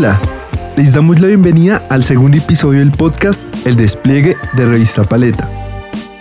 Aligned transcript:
Hola, 0.00 0.18
les 0.78 0.94
damos 0.94 1.20
la 1.20 1.26
bienvenida 1.26 1.82
al 1.90 2.02
segundo 2.04 2.38
episodio 2.38 2.78
del 2.78 2.90
podcast 2.90 3.42
El 3.66 3.76
despliegue 3.76 4.34
de 4.54 4.64
Revista 4.64 5.04
Paleta. 5.04 5.46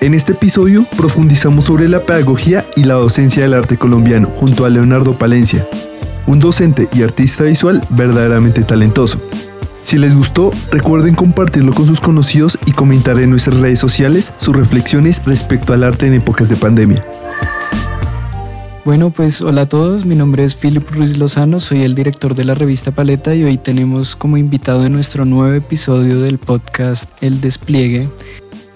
En 0.02 0.14
este 0.14 0.34
episodio 0.34 0.86
profundizamos 0.98 1.64
sobre 1.64 1.88
la 1.88 2.02
pedagogía 2.02 2.66
y 2.76 2.84
la 2.84 2.96
docencia 2.96 3.42
del 3.42 3.54
arte 3.54 3.78
colombiano 3.78 4.28
junto 4.36 4.66
a 4.66 4.70
Leonardo 4.70 5.14
Palencia, 5.14 5.66
un 6.28 6.42
docente 6.42 6.90
y 6.94 7.04
artista 7.04 7.46
visual 7.46 7.82
verdaderamente 7.92 8.64
talentoso. 8.64 9.22
Si 9.82 9.98
les 9.98 10.14
gustó, 10.14 10.52
recuerden 10.74 11.16
compartirlo 11.16 11.72
con 11.72 11.86
sus 11.86 12.02
conocidos 12.02 12.60
y 12.66 12.74
comentar 12.74 13.18
en 13.18 13.30
nuestras 13.30 13.56
redes 13.56 13.80
sociales 13.80 14.34
sus 14.40 14.58
reflexiones 14.58 15.22
respecto 15.26 15.72
al 15.72 15.86
arte 15.86 16.06
en 16.06 16.16
épocas 16.16 16.50
de 16.50 16.58
pandemia. 16.58 17.06
Bueno, 18.86 19.12
pues 19.12 19.42
hola 19.42 19.62
a 19.62 19.70
todos, 19.70 20.06
mi 20.06 20.16
nombre 20.16 20.44
es 20.44 20.56
Philip 20.56 20.90
Ruiz 20.90 21.18
Lozano, 21.18 21.60
soy 21.60 21.82
el 21.82 21.96
director 21.96 22.34
de 22.34 22.46
la 22.46 22.56
revista 22.56 22.92
Paleta 22.92 23.36
y 23.36 23.44
hoy 23.44 23.58
tenemos 23.58 24.16
como 24.16 24.38
invitado 24.38 24.86
en 24.86 24.94
nuestro 24.94 25.26
nuevo 25.26 25.54
episodio 25.54 26.22
del 26.22 26.38
podcast 26.38 27.12
El 27.22 27.42
Despliegue 27.42 28.10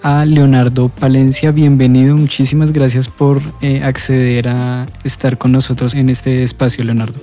a 0.02 0.26
Leonardo 0.26 0.90
Palencia. 0.90 1.52
Bienvenido, 1.52 2.16
muchísimas 2.16 2.70
gracias 2.70 3.08
por 3.08 3.40
eh, 3.62 3.82
acceder 3.82 4.48
a 4.48 4.86
estar 5.04 5.38
con 5.38 5.52
nosotros 5.52 5.94
en 5.94 6.10
este 6.10 6.42
espacio, 6.42 6.84
Leonardo. 6.84 7.18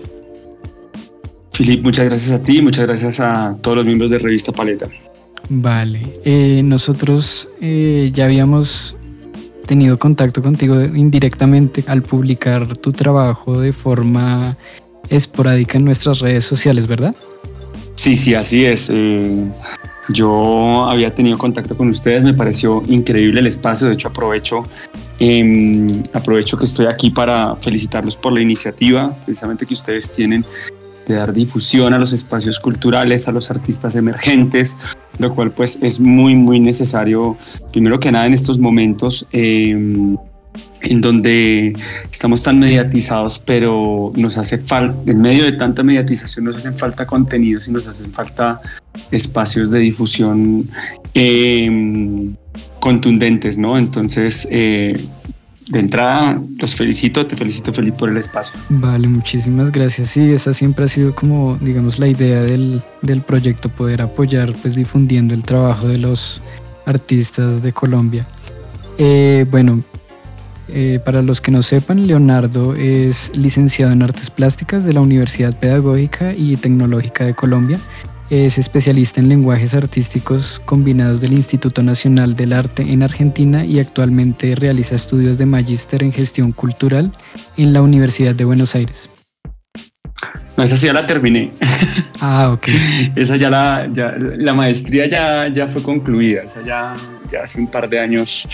Philip, 1.55 1.83
muchas 1.83 2.05
gracias 2.05 2.31
a 2.31 2.41
ti, 2.41 2.63
muchas 2.63 2.87
gracias 2.87 3.19
a 3.19 3.55
todos 3.61 3.77
los 3.77 3.85
miembros 3.85 4.09
de 4.09 4.17
Revista 4.17 4.51
Paleta. 4.51 4.87
Vale, 5.49 6.01
eh, 6.25 6.61
nosotros 6.65 7.47
eh, 7.61 8.09
ya 8.11 8.25
habíamos 8.25 8.95
tenido 9.71 9.97
contacto 9.97 10.41
contigo 10.41 10.81
indirectamente 10.81 11.85
al 11.87 12.03
publicar 12.03 12.75
tu 12.75 12.91
trabajo 12.91 13.61
de 13.61 13.71
forma 13.71 14.57
esporádica 15.07 15.77
en 15.77 15.85
nuestras 15.85 16.19
redes 16.19 16.43
sociales, 16.43 16.87
¿verdad? 16.87 17.15
Sí, 17.95 18.17
sí, 18.17 18.33
así 18.33 18.65
es. 18.65 18.89
Eh, 18.93 19.45
yo 20.09 20.83
había 20.89 21.15
tenido 21.15 21.37
contacto 21.37 21.77
con 21.77 21.87
ustedes, 21.87 22.21
me 22.21 22.33
pareció 22.33 22.83
increíble 22.85 23.39
el 23.39 23.47
espacio, 23.47 23.87
de 23.87 23.93
hecho 23.93 24.09
aprovecho, 24.09 24.65
em, 25.19 26.03
aprovecho 26.11 26.57
que 26.57 26.65
estoy 26.65 26.87
aquí 26.87 27.09
para 27.09 27.55
felicitarlos 27.61 28.17
por 28.17 28.33
la 28.33 28.41
iniciativa, 28.41 29.15
precisamente 29.23 29.65
que 29.65 29.73
ustedes 29.73 30.11
tienen 30.11 30.45
de 31.07 31.15
dar 31.15 31.33
difusión 31.33 31.93
a 31.93 31.99
los 31.99 32.13
espacios 32.13 32.59
culturales, 32.59 33.27
a 33.27 33.31
los 33.31 33.49
artistas 33.51 33.95
emergentes, 33.95 34.77
lo 35.17 35.33
cual 35.33 35.51
pues 35.51 35.79
es 35.81 35.99
muy, 35.99 36.35
muy 36.35 36.59
necesario, 36.59 37.37
primero 37.71 37.99
que 37.99 38.11
nada 38.11 38.25
en 38.25 38.33
estos 38.33 38.59
momentos. 38.59 39.27
Em, 39.31 40.17
en 40.81 40.99
donde 40.99 41.75
estamos 42.11 42.43
tan 42.43 42.59
mediatizados, 42.59 43.39
pero 43.39 44.11
nos 44.15 44.37
hace 44.37 44.57
falta, 44.57 45.09
en 45.09 45.21
medio 45.21 45.45
de 45.45 45.53
tanta 45.53 45.83
mediatización, 45.83 46.45
nos 46.45 46.55
hacen 46.55 46.73
falta 46.73 47.05
contenidos 47.05 47.67
y 47.67 47.71
nos 47.71 47.87
hacen 47.87 48.11
falta 48.11 48.61
espacios 49.11 49.71
de 49.71 49.79
difusión 49.79 50.67
em, 51.13 52.35
contundentes, 52.79 53.57
¿no? 53.57 53.77
Entonces, 53.77 54.47
eh, 54.51 55.05
de 55.71 55.79
entrada 55.79 56.39
los 56.57 56.75
felicito, 56.75 57.25
te 57.25 57.35
felicito 57.35 57.73
Felipe 57.73 57.97
por 57.97 58.09
el 58.09 58.17
espacio. 58.17 58.59
Vale, 58.69 59.07
muchísimas 59.07 59.71
gracias. 59.71 60.09
Sí, 60.09 60.31
esa 60.31 60.53
siempre 60.53 60.85
ha 60.85 60.87
sido 60.87 61.15
como, 61.15 61.57
digamos, 61.61 61.97
la 61.97 62.07
idea 62.07 62.41
del, 62.41 62.81
proyecto, 63.25 63.69
poder 63.69 64.01
apoyar, 64.01 64.53
pues 64.61 64.75
difundiendo 64.75 65.33
el 65.33 65.43
trabajo 65.43 65.87
de 65.87 65.97
los 65.97 66.41
artistas 66.85 67.63
de 67.63 67.71
Colombia. 67.71 68.27
Eh, 68.97 69.45
bueno, 69.49 69.83
eh, 70.67 70.99
para 71.03 71.21
los 71.21 71.39
que 71.39 71.51
no 71.51 71.63
sepan, 71.63 72.05
Leonardo 72.05 72.75
es 72.75 73.35
licenciado 73.37 73.93
en 73.93 74.03
Artes 74.03 74.29
Plásticas 74.29 74.83
de 74.83 74.93
la 74.93 75.01
Universidad 75.01 75.57
Pedagógica 75.57 76.33
y 76.33 76.57
Tecnológica 76.57 77.25
de 77.25 77.33
Colombia 77.33 77.79
es 78.31 78.57
especialista 78.57 79.19
en 79.19 79.27
lenguajes 79.27 79.73
artísticos 79.73 80.61
combinados 80.63 81.19
del 81.19 81.33
Instituto 81.33 81.83
Nacional 81.83 82.37
del 82.37 82.53
Arte 82.53 82.81
en 82.83 83.03
Argentina 83.03 83.65
y 83.65 83.77
actualmente 83.77 84.55
realiza 84.55 84.95
estudios 84.95 85.37
de 85.37 85.45
magíster 85.45 86.01
en 86.01 86.13
gestión 86.13 86.53
cultural 86.53 87.11
en 87.57 87.73
la 87.73 87.81
Universidad 87.81 88.33
de 88.33 88.45
Buenos 88.45 88.73
Aires. 88.73 89.09
No, 90.55 90.63
esa 90.63 90.77
sí 90.77 90.87
ya 90.87 90.93
la 90.93 91.05
terminé. 91.05 91.51
Ah, 92.23 92.51
ok. 92.51 92.67
esa 93.15 93.35
ya 93.35 93.49
la, 93.49 93.89
la 94.37 94.53
maestría 94.53 95.07
ya, 95.07 95.47
ya 95.47 95.67
fue 95.67 95.81
concluida. 95.81 96.43
Esa 96.43 96.63
ya, 96.63 96.95
ya 97.31 97.41
hace 97.41 97.59
un 97.59 97.65
par 97.65 97.89
de 97.89 97.99
años 97.99 98.47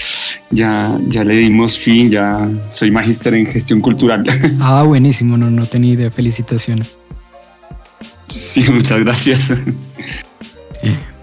ya, 0.49 0.97
ya 1.09 1.25
le 1.25 1.35
dimos 1.35 1.77
fin, 1.77 2.09
ya 2.09 2.47
soy 2.69 2.91
magíster 2.91 3.33
en 3.33 3.45
gestión 3.45 3.81
cultural. 3.81 4.23
Ah, 4.61 4.83
buenísimo, 4.83 5.35
no, 5.37 5.49
no 5.49 5.65
tenía 5.65 5.95
idea. 5.95 6.09
Felicitaciones. 6.09 6.97
Sí, 8.27 8.63
muchas 8.71 8.99
gracias. 8.99 9.53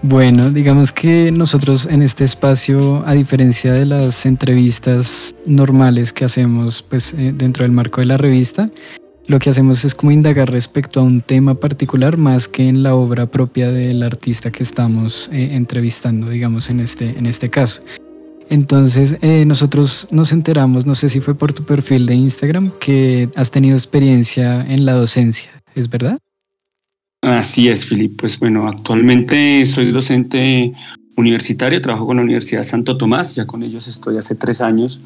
Bueno, 0.01 0.51
digamos 0.51 0.91
que 0.91 1.31
nosotros 1.31 1.87
en 1.87 2.03
este 2.03 2.23
espacio, 2.23 3.03
a 3.07 3.13
diferencia 3.13 3.73
de 3.73 3.85
las 3.85 4.25
entrevistas 4.25 5.33
normales 5.47 6.13
que 6.13 6.25
hacemos 6.25 6.83
pues, 6.83 7.13
eh, 7.13 7.33
dentro 7.35 7.63
del 7.63 7.71
marco 7.71 8.01
de 8.01 8.07
la 8.07 8.17
revista, 8.17 8.69
lo 9.27 9.39
que 9.39 9.49
hacemos 9.49 9.83
es 9.83 9.95
como 9.95 10.11
indagar 10.11 10.51
respecto 10.51 10.99
a 10.99 11.03
un 11.03 11.21
tema 11.21 11.55
particular 11.55 12.17
más 12.17 12.47
que 12.47 12.67
en 12.67 12.83
la 12.83 12.93
obra 12.93 13.25
propia 13.25 13.71
del 13.71 14.03
artista 14.03 14.51
que 14.51 14.61
estamos 14.61 15.29
eh, 15.33 15.55
entrevistando, 15.55 16.29
digamos, 16.29 16.69
en 16.69 16.79
este, 16.79 17.17
en 17.17 17.25
este 17.25 17.49
caso. 17.49 17.79
Entonces, 18.49 19.17
eh, 19.21 19.43
nosotros 19.45 20.07
nos 20.11 20.31
enteramos, 20.31 20.85
no 20.85 20.93
sé 20.93 21.09
si 21.09 21.19
fue 21.19 21.33
por 21.33 21.53
tu 21.53 21.65
perfil 21.65 22.05
de 22.05 22.13
Instagram, 22.13 22.73
que 22.79 23.29
has 23.35 23.49
tenido 23.49 23.75
experiencia 23.75 24.63
en 24.69 24.85
la 24.85 24.93
docencia, 24.93 25.49
¿es 25.73 25.89
verdad? 25.89 26.19
Así 27.25 27.69
es, 27.69 27.87
Filip. 27.87 28.19
Pues 28.19 28.39
bueno, 28.39 28.67
actualmente 28.67 29.65
soy 29.65 29.91
docente 29.91 30.71
universitario, 31.15 31.81
trabajo 31.81 32.05
con 32.05 32.17
la 32.17 32.23
Universidad 32.23 32.61
Santo 32.61 32.97
Tomás, 32.97 33.35
ya 33.35 33.47
con 33.47 33.63
ellos 33.63 33.87
estoy 33.87 34.17
hace 34.17 34.35
tres 34.35 34.61
años. 34.61 35.01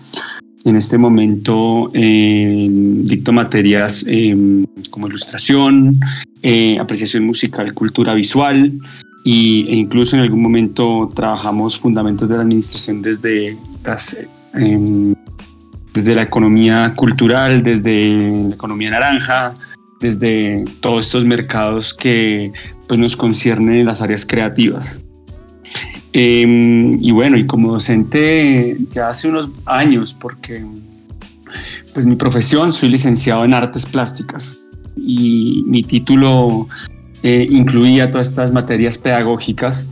En 0.66 0.76
este 0.76 0.98
momento 0.98 1.90
eh, 1.94 2.68
dicto 2.70 3.32
materias 3.32 4.04
em, 4.06 4.66
como 4.90 5.08
ilustración, 5.08 5.98
eh, 6.44 6.78
apreciación 6.78 7.26
musical, 7.26 7.74
cultura 7.74 8.14
visual 8.14 8.74
y, 9.24 9.66
e 9.70 9.76
incluso 9.76 10.18
en 10.18 10.24
algún 10.24 10.42
momento 10.42 11.10
trabajamos 11.16 11.78
fundamentos 11.78 12.28
de 12.28 12.36
la 12.36 12.42
administración 12.42 13.02
desde, 13.02 13.58
em, 14.56 15.16
desde 15.94 16.16
la 16.16 16.24
economía 16.24 16.92
cultural, 16.98 17.64
desde 17.64 18.44
la 18.50 18.56
economía 18.56 18.90
naranja, 18.90 19.56
desde 20.00 20.66
todos 20.80 21.06
estos 21.06 21.26
mercados 21.26 21.94
que 21.94 22.52
pues, 22.88 23.00
nos 23.00 23.16
conciernen 23.16 23.76
en 23.76 23.86
las 23.86 24.02
áreas 24.02 24.26
creativas. 24.26 25.02
Em, 26.12 26.98
y 27.04 27.12
bueno, 27.12 27.38
y 27.38 27.46
como 27.46 27.72
docente 27.72 28.78
ya 28.92 29.10
hace 29.10 29.28
unos 29.28 29.50
años, 29.66 30.16
porque 30.20 30.66
pues 31.94 32.06
mi 32.06 32.16
profesión, 32.16 32.72
soy 32.74 32.90
licenciado 32.90 33.46
en 33.46 33.54
artes 33.54 33.86
plásticas 33.86 34.58
y 34.96 35.64
mi 35.68 35.84
título 35.84 36.68
eh, 37.22 37.48
incluía 37.50 38.10
todas 38.10 38.28
estas 38.28 38.52
materias 38.52 38.98
pedagógicas, 38.98 39.86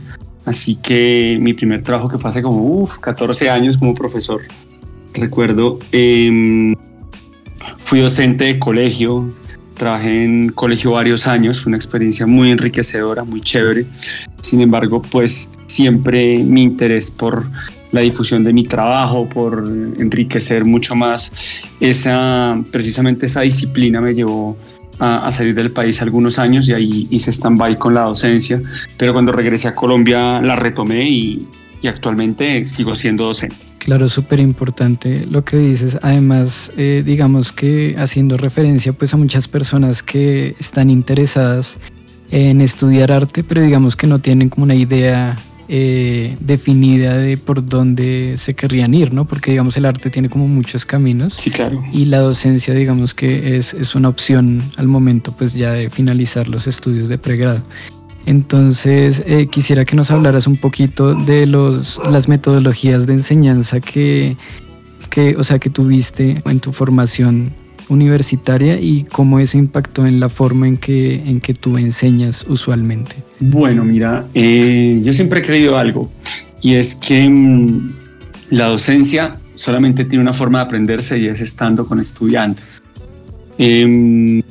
así 0.44 0.76
que 0.76 1.38
mi 1.40 1.54
primer 1.54 1.82
trabajo 1.82 2.08
que 2.08 2.18
fue 2.18 2.30
hace 2.30 2.42
como 2.42 2.88
14 2.88 3.50
años 3.50 3.76
como 3.76 3.94
profesor, 3.94 4.40
recuerdo, 5.14 5.78
em, 5.92 6.74
fui 7.76 8.00
docente 8.00 8.44
de 8.44 8.58
colegio, 8.58 9.30
Trabajé 9.78 10.24
en 10.24 10.50
colegio 10.50 10.90
varios 10.92 11.26
años, 11.26 11.60
fue 11.62 11.70
una 11.70 11.76
experiencia 11.76 12.26
muy 12.26 12.50
enriquecedora, 12.50 13.24
muy 13.24 13.40
chévere. 13.40 13.86
Sin 14.42 14.60
embargo, 14.60 15.00
pues 15.00 15.52
siempre 15.66 16.38
mi 16.38 16.62
interés 16.62 17.10
por 17.10 17.46
la 17.92 18.00
difusión 18.00 18.44
de 18.44 18.52
mi 18.52 18.64
trabajo, 18.64 19.28
por 19.28 19.64
enriquecer 19.98 20.64
mucho 20.64 20.94
más 20.94 21.62
esa, 21.80 22.60
precisamente 22.70 23.26
esa 23.26 23.42
disciplina 23.42 24.00
me 24.00 24.14
llevó 24.14 24.58
a, 24.98 25.30
salir 25.30 25.54
del 25.54 25.70
país 25.70 26.02
algunos 26.02 26.38
años 26.38 26.68
y 26.68 26.72
ahí 26.72 27.06
hice 27.10 27.30
stand-by 27.30 27.76
con 27.76 27.94
la 27.94 28.02
docencia, 28.02 28.60
pero 28.96 29.12
cuando 29.12 29.32
regresé 29.32 29.68
a 29.68 29.74
Colombia 29.74 30.40
la 30.42 30.56
retomé 30.56 31.08
y, 31.08 31.46
y 31.80 31.88
actualmente 31.88 32.64
sigo 32.64 32.94
siendo 32.94 33.24
docente. 33.24 33.56
Claro, 33.78 34.08
súper 34.08 34.40
importante 34.40 35.26
lo 35.26 35.44
que 35.44 35.56
dices. 35.56 35.98
Además, 36.02 36.72
eh, 36.76 37.02
digamos 37.04 37.52
que 37.52 37.94
haciendo 37.98 38.36
referencia 38.36 38.92
pues 38.92 39.14
a 39.14 39.16
muchas 39.16 39.48
personas 39.48 40.02
que 40.02 40.54
están 40.58 40.90
interesadas 40.90 41.78
en 42.30 42.60
estudiar 42.60 43.12
arte, 43.12 43.42
pero 43.44 43.62
digamos 43.62 43.96
que 43.96 44.06
no 44.06 44.18
tienen 44.18 44.50
como 44.50 44.64
una 44.64 44.74
idea 44.74 45.38
eh, 45.70 46.36
definida 46.40 47.16
de 47.16 47.36
por 47.36 47.66
dónde 47.66 48.36
se 48.38 48.54
querrían 48.54 48.94
ir, 48.94 49.12
¿no? 49.12 49.26
Porque 49.26 49.50
digamos 49.50 49.76
el 49.76 49.84
arte 49.84 50.10
tiene 50.10 50.28
como 50.28 50.48
muchos 50.48 50.84
caminos. 50.84 51.34
Sí, 51.34 51.50
claro. 51.50 51.82
Y 51.92 52.06
la 52.06 52.18
docencia 52.18 52.74
digamos 52.74 53.14
que 53.14 53.56
es, 53.56 53.74
es 53.74 53.94
una 53.94 54.08
opción 54.08 54.62
al 54.76 54.88
momento 54.88 55.32
pues 55.32 55.54
ya 55.54 55.72
de 55.72 55.90
finalizar 55.90 56.48
los 56.48 56.66
estudios 56.66 57.08
de 57.08 57.18
pregrado. 57.18 57.62
Entonces, 58.28 59.22
eh, 59.26 59.46
quisiera 59.50 59.86
que 59.86 59.96
nos 59.96 60.10
hablaras 60.10 60.46
un 60.46 60.56
poquito 60.56 61.14
de 61.14 61.46
los, 61.46 61.98
las 62.10 62.28
metodologías 62.28 63.06
de 63.06 63.14
enseñanza 63.14 63.80
que, 63.80 64.36
que, 65.08 65.34
o 65.36 65.44
sea, 65.44 65.58
que 65.58 65.70
tuviste 65.70 66.42
en 66.44 66.60
tu 66.60 66.72
formación 66.72 67.54
universitaria 67.88 68.78
y 68.78 69.04
cómo 69.04 69.38
eso 69.38 69.56
impactó 69.56 70.04
en 70.04 70.20
la 70.20 70.28
forma 70.28 70.68
en 70.68 70.76
que, 70.76 71.14
en 71.14 71.40
que 71.40 71.54
tú 71.54 71.78
enseñas 71.78 72.44
usualmente. 72.46 73.16
Bueno, 73.40 73.82
mira, 73.82 74.26
eh, 74.34 75.00
yo 75.02 75.14
siempre 75.14 75.40
he 75.40 75.42
creído 75.42 75.78
algo 75.78 76.12
y 76.60 76.74
es 76.74 76.96
que 76.96 77.26
mm, 77.26 77.92
la 78.50 78.66
docencia 78.66 79.38
solamente 79.54 80.04
tiene 80.04 80.20
una 80.20 80.34
forma 80.34 80.58
de 80.58 80.64
aprenderse 80.64 81.18
y 81.18 81.28
es 81.28 81.40
estando 81.40 81.86
con 81.86 81.98
estudiantes. 81.98 82.82
Em, 83.56 84.42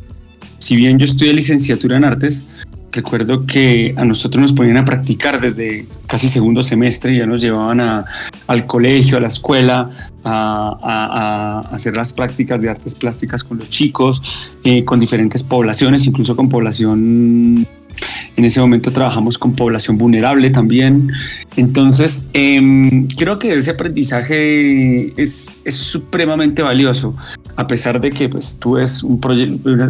si 0.57 0.75
bien 0.75 0.97
yo 0.97 1.05
estudié 1.05 1.31
licenciatura 1.31 1.95
en 1.97 2.05
artes, 2.05 2.43
recuerdo 2.97 3.45
que 3.45 3.93
a 3.95 4.03
nosotros 4.03 4.41
nos 4.41 4.53
ponían 4.53 4.77
a 4.77 4.83
practicar 4.83 5.39
desde 5.39 5.85
casi 6.07 6.27
segundo 6.27 6.61
semestre, 6.61 7.15
ya 7.15 7.25
nos 7.25 7.41
llevaban 7.41 8.05
al 8.47 8.65
colegio, 8.65 9.17
a 9.17 9.21
la 9.21 9.27
escuela, 9.27 9.89
a, 10.23 11.61
hacer 11.71 11.95
las 11.95 12.11
prácticas 12.11 12.61
de 12.61 12.69
artes 12.69 12.95
plásticas 12.95 13.43
con 13.43 13.59
los 13.59 13.69
chicos, 13.69 14.51
eh, 14.63 14.83
con 14.83 14.99
diferentes 14.99 15.43
poblaciones, 15.43 16.05
incluso 16.05 16.35
con 16.35 16.49
población 16.49 17.67
en 18.35 18.45
ese 18.45 18.59
momento 18.59 18.91
trabajamos 18.91 19.37
con 19.37 19.53
población 19.53 19.97
vulnerable 19.97 20.49
también. 20.51 21.09
Entonces, 21.55 22.27
em, 22.33 23.07
creo 23.07 23.39
que 23.39 23.55
ese 23.55 23.71
aprendizaje 23.71 25.19
es, 25.19 25.57
es, 25.65 25.75
supremamente 25.75 26.61
valioso, 26.61 27.15
a 27.57 27.67
pesar 27.67 27.99
de 27.99 28.11
que 28.11 28.29
pues, 28.29 28.57
tú 28.59 28.73
ves, 28.73 29.03
un 29.03 29.19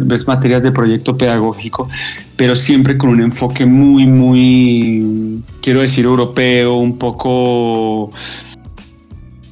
ves 0.04 0.26
materias 0.26 0.62
de 0.62 0.72
proyecto 0.72 1.16
pedagógico, 1.16 1.88
pero 2.34 2.56
siempre 2.56 2.96
con 2.96 3.10
un 3.10 3.20
enfoque 3.20 3.66
muy, 3.66 4.06
muy, 4.06 5.42
quiero 5.60 5.80
decir, 5.80 6.06
europeo, 6.06 6.76
un 6.76 6.98
poco 6.98 8.10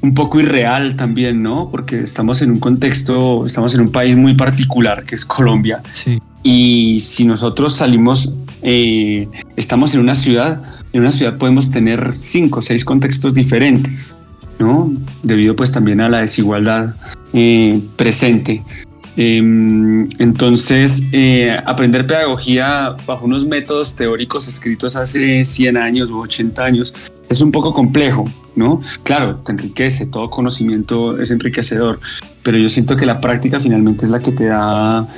un 0.01 0.15
poco 0.15 0.41
irreal 0.41 0.95
también, 0.95 1.43
¿no? 1.43 1.69
Porque 1.71 2.01
estamos 2.01 2.41
en 2.41 2.53
un 2.53 2.61
contexto, 2.61 3.45
estamos 3.45 3.75
en 3.75 3.83
un 3.83 3.91
país 3.91 4.17
muy 4.17 4.35
particular 4.35 5.05
que 5.05 5.17
es 5.17 5.25
Colombia. 5.25 5.83
Sí. 5.91 6.21
Y 6.43 7.01
si 7.01 7.25
nosotros 7.25 7.75
salimos 7.75 8.33
eh, 8.63 9.29
estamos 9.57 9.95
en 9.95 10.01
una 10.01 10.15
ciudad, 10.15 10.63
en 10.93 11.03
una 11.03 11.13
ciudad 11.13 11.37
podemos 11.39 11.71
tener 11.71 12.15
cinco 12.19 12.61
o 12.61 12.63
seis 12.63 12.85
contextos 12.85 13.35
diferentes, 13.35 14.17
¿no? 14.59 14.93
Debido 15.23 15.55
pues 15.55 15.73
también 15.73 16.01
a 16.01 16.09
la 16.09 16.19
desigualdad 16.19 16.95
eh, 17.33 17.81
presente. 17.97 18.63
Em, 19.17 20.07
entonces, 20.19 21.09
eh, 21.13 21.57
aprender 21.65 22.07
pedagogía 22.07 22.95
bajo 23.07 23.25
unos 23.25 23.47
métodos 23.47 23.97
teóricos 23.97 24.47
escritos 24.47 24.95
hace 24.95 25.43
100 25.43 25.77
años 25.79 26.11
o 26.11 26.19
80 26.19 26.63
años 26.63 26.95
es 27.29 27.41
un 27.41 27.51
poco 27.51 27.73
complejo, 27.73 28.31
¿no? 28.55 28.81
Claro, 29.03 29.37
te 29.37 29.53
enriquece, 29.53 30.07
todo 30.07 30.29
conocimiento 30.29 31.19
es 31.19 31.31
enriquecedor, 31.31 31.99
pero 32.43 32.59
yo 32.59 32.69
siento 32.69 32.97
que 32.97 33.07
la 33.07 33.21
práctica 33.21 33.59
finalmente 33.59 34.05
es 34.05 34.11
la 34.11 34.21
que 34.21 34.33
te 34.33 34.47
da 34.47 35.09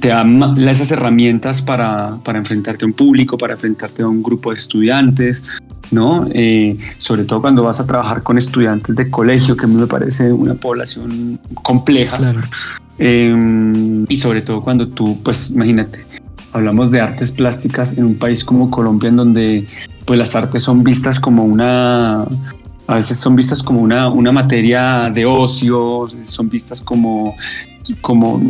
te 0.00 0.08
da 0.08 0.24
esas 0.70 0.90
herramientas 0.90 1.60
para, 1.60 2.18
para, 2.24 2.38
enfrentarte 2.38 2.84
a 2.84 2.88
un 2.88 2.94
público, 2.94 3.36
para 3.36 3.52
enfrentarte 3.52 4.02
a 4.02 4.08
un 4.08 4.22
grupo 4.22 4.50
de 4.50 4.56
estudiantes, 4.56 5.42
¿no? 5.94 6.26
Eh, 6.30 6.76
sobre 6.98 7.24
todo 7.24 7.40
cuando 7.40 7.62
vas 7.62 7.80
a 7.80 7.86
trabajar 7.86 8.22
con 8.22 8.36
estudiantes 8.36 8.94
de 8.94 9.10
colegio, 9.10 9.56
que 9.56 9.64
a 9.64 9.68
mí 9.68 9.76
me 9.76 9.86
parece 9.86 10.32
una 10.32 10.54
población 10.54 11.40
compleja. 11.62 12.18
Em, 12.98 14.04
y 14.08 14.16
sobre 14.16 14.42
todo 14.42 14.60
cuando 14.60 14.88
tú, 14.88 15.18
pues 15.22 15.50
imagínate, 15.50 16.04
hablamos 16.52 16.90
de 16.90 17.00
artes 17.00 17.32
plásticas 17.32 17.96
en 17.96 18.04
un 18.04 18.16
país 18.16 18.44
como 18.44 18.70
Colombia, 18.70 19.08
en 19.08 19.16
donde 19.16 19.66
pues 20.04 20.18
las 20.18 20.36
artes 20.36 20.62
son 20.62 20.84
vistas 20.84 21.18
como 21.18 21.44
una 21.44 22.26
a 22.86 22.96
veces 22.96 23.16
son 23.16 23.34
vistas 23.34 23.62
como 23.62 23.80
una, 23.80 24.08
una 24.08 24.30
materia 24.30 25.10
de 25.10 25.24
ocio, 25.24 26.06
son 26.22 26.48
vistas 26.50 26.82
como, 26.82 27.34
como 28.00 28.40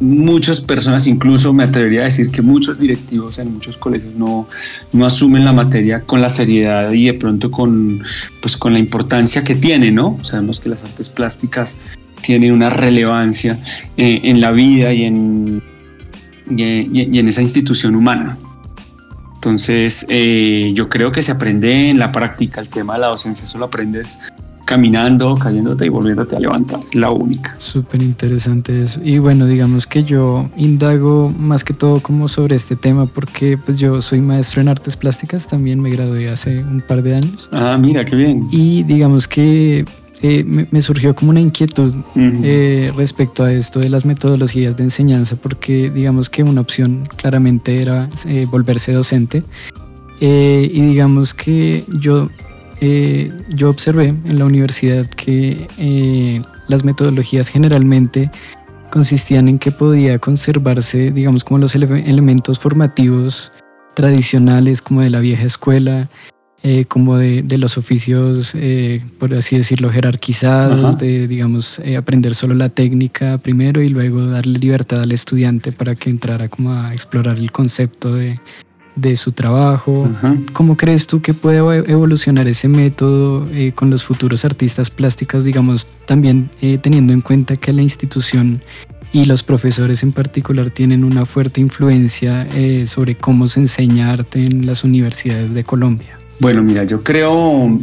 muchas 0.00 0.60
personas, 0.60 1.06
incluso 1.06 1.52
me 1.52 1.64
atrevería 1.64 2.02
a 2.02 2.04
decir 2.04 2.30
que 2.30 2.42
muchos 2.42 2.78
directivos 2.78 3.38
en 3.38 3.52
muchos 3.52 3.76
colegios 3.76 4.14
no, 4.14 4.48
no 4.92 5.06
asumen 5.06 5.44
la 5.44 5.52
materia 5.52 6.00
con 6.00 6.20
la 6.20 6.28
seriedad 6.28 6.92
y 6.92 7.06
de 7.06 7.14
pronto 7.14 7.50
con, 7.50 8.02
pues 8.40 8.56
con 8.56 8.72
la 8.72 8.78
importancia 8.78 9.42
que 9.44 9.54
tiene, 9.54 9.90
¿no? 9.90 10.18
Sabemos 10.22 10.60
que 10.60 10.68
las 10.68 10.84
artes 10.84 11.10
plásticas 11.10 11.76
tienen 12.22 12.52
una 12.52 12.70
relevancia 12.70 13.58
eh, 13.96 14.20
en 14.24 14.40
la 14.40 14.52
vida 14.52 14.92
y 14.92 15.04
en, 15.04 15.62
y, 16.50 17.18
en 17.18 17.28
esa 17.28 17.42
institución 17.42 17.96
humana. 17.96 18.38
Entonces, 19.34 20.04
eh, 20.08 20.72
yo 20.74 20.88
creo 20.88 21.12
que 21.12 21.22
se 21.22 21.30
aprende 21.30 21.90
en 21.90 21.98
la 21.98 22.10
práctica 22.10 22.60
el 22.60 22.68
tema 22.68 22.94
de 22.94 23.00
la 23.00 23.06
docencia, 23.08 23.44
eso 23.44 23.58
lo 23.58 23.66
aprendes 23.66 24.18
caminando, 24.68 25.34
cayéndote 25.34 25.86
y 25.86 25.88
volviéndote 25.88 26.36
a 26.36 26.40
levantar. 26.40 26.80
Es 26.84 26.94
la 26.94 27.10
única. 27.10 27.54
Súper 27.56 28.02
interesante 28.02 28.84
eso. 28.84 29.00
Y 29.02 29.16
bueno, 29.16 29.46
digamos 29.46 29.86
que 29.86 30.04
yo 30.04 30.46
indago 30.58 31.32
más 31.38 31.64
que 31.64 31.72
todo 31.72 32.00
como 32.00 32.28
sobre 32.28 32.54
este 32.54 32.76
tema 32.76 33.06
porque 33.06 33.56
pues 33.56 33.78
yo 33.78 34.02
soy 34.02 34.20
maestro 34.20 34.60
en 34.60 34.68
artes 34.68 34.94
plásticas, 34.94 35.46
también 35.46 35.80
me 35.80 35.88
gradué 35.88 36.28
hace 36.28 36.62
un 36.62 36.82
par 36.82 37.02
de 37.02 37.14
años. 37.14 37.48
Ah, 37.50 37.78
mira, 37.80 38.04
qué 38.04 38.14
bien. 38.14 38.46
Y 38.50 38.82
digamos 38.82 39.26
que 39.26 39.86
eh, 40.20 40.44
me, 40.44 40.82
surgió 40.82 41.14
como 41.14 41.30
una 41.30 41.40
inquietud 41.40 41.94
eh, 42.14 42.92
respecto 42.94 43.44
a 43.44 43.52
esto 43.54 43.80
de 43.80 43.88
las 43.88 44.04
metodologías 44.04 44.76
de 44.76 44.84
enseñanza, 44.84 45.36
porque 45.36 45.88
digamos 45.88 46.28
que 46.28 46.42
una 46.42 46.60
opción 46.60 47.08
claramente 47.16 47.80
era 47.80 48.10
eh, 48.26 48.46
volverse 48.50 48.92
docente. 48.92 49.42
y 50.20 50.80
digamos 50.80 51.32
que 51.32 51.84
yo 52.00 52.28
eh, 52.80 53.32
yo 53.48 53.70
observé 53.70 54.08
en 54.08 54.38
la 54.38 54.44
universidad 54.44 55.06
que 55.06 55.66
eh, 55.78 56.42
las 56.68 56.84
metodologías 56.84 57.48
generalmente 57.48 58.30
consistían 58.90 59.48
en 59.48 59.58
que 59.58 59.70
podía 59.70 60.18
conservarse, 60.18 61.10
digamos, 61.10 61.44
como 61.44 61.58
los 61.58 61.74
elementos 61.74 62.58
formativos 62.58 63.52
tradicionales, 63.94 64.80
como 64.80 65.02
de 65.02 65.10
la 65.10 65.20
vieja 65.20 65.44
escuela, 65.44 66.08
eh, 66.62 66.84
como 66.86 67.16
de, 67.16 67.44
los 67.58 67.76
oficios, 67.78 68.54
por 69.18 69.34
así 69.34 69.56
decirlo, 69.56 69.90
jerarquizados, 69.90 70.98
de, 70.98 71.28
digamos, 71.28 71.80
aprender 71.96 72.34
solo 72.34 72.54
la 72.54 72.68
técnica 72.68 73.38
primero 73.38 73.82
y 73.82 73.88
luego 73.88 74.24
darle 74.26 74.58
libertad 74.58 75.02
al 75.02 75.12
estudiante 75.12 75.70
para 75.72 75.94
que 75.94 76.10
entrara 76.10 76.48
como 76.48 76.72
a 76.72 76.92
explorar 76.92 77.38
el 77.38 77.52
concepto 77.52 78.14
de, 78.14 78.40
de 79.00 79.16
su 79.16 79.32
trabajo. 79.32 80.08
¿Cómo 80.52 80.76
crees 80.76 81.06
tú 81.06 81.20
que 81.20 81.34
puede 81.34 81.58
evolucionar 81.90 82.48
ese 82.48 82.68
método 82.68 83.46
eh, 83.52 83.72
con 83.72 83.90
los 83.90 84.04
futuros 84.04 84.44
artistas 84.44 84.90
plásticos, 84.90 85.44
digamos, 85.44 85.86
también 86.06 86.50
eh, 86.60 86.78
teniendo 86.78 87.12
en 87.12 87.20
cuenta 87.20 87.56
que 87.56 87.72
la 87.72 87.82
institución 87.82 88.60
y 89.12 89.24
los 89.24 89.42
profesores 89.42 90.02
en 90.02 90.12
particular 90.12 90.70
tienen 90.70 91.04
una 91.04 91.24
fuerte 91.24 91.60
influencia 91.60 92.46
eh, 92.54 92.86
sobre 92.86 93.14
cómo 93.14 93.48
se 93.48 93.60
enseña 93.60 94.10
arte 94.10 94.44
en 94.44 94.66
las 94.66 94.84
universidades 94.84 95.54
de 95.54 95.64
Colombia? 95.64 96.18
Bueno, 96.40 96.62
mira, 96.62 96.84
yo 96.84 97.02
creo, 97.02 97.78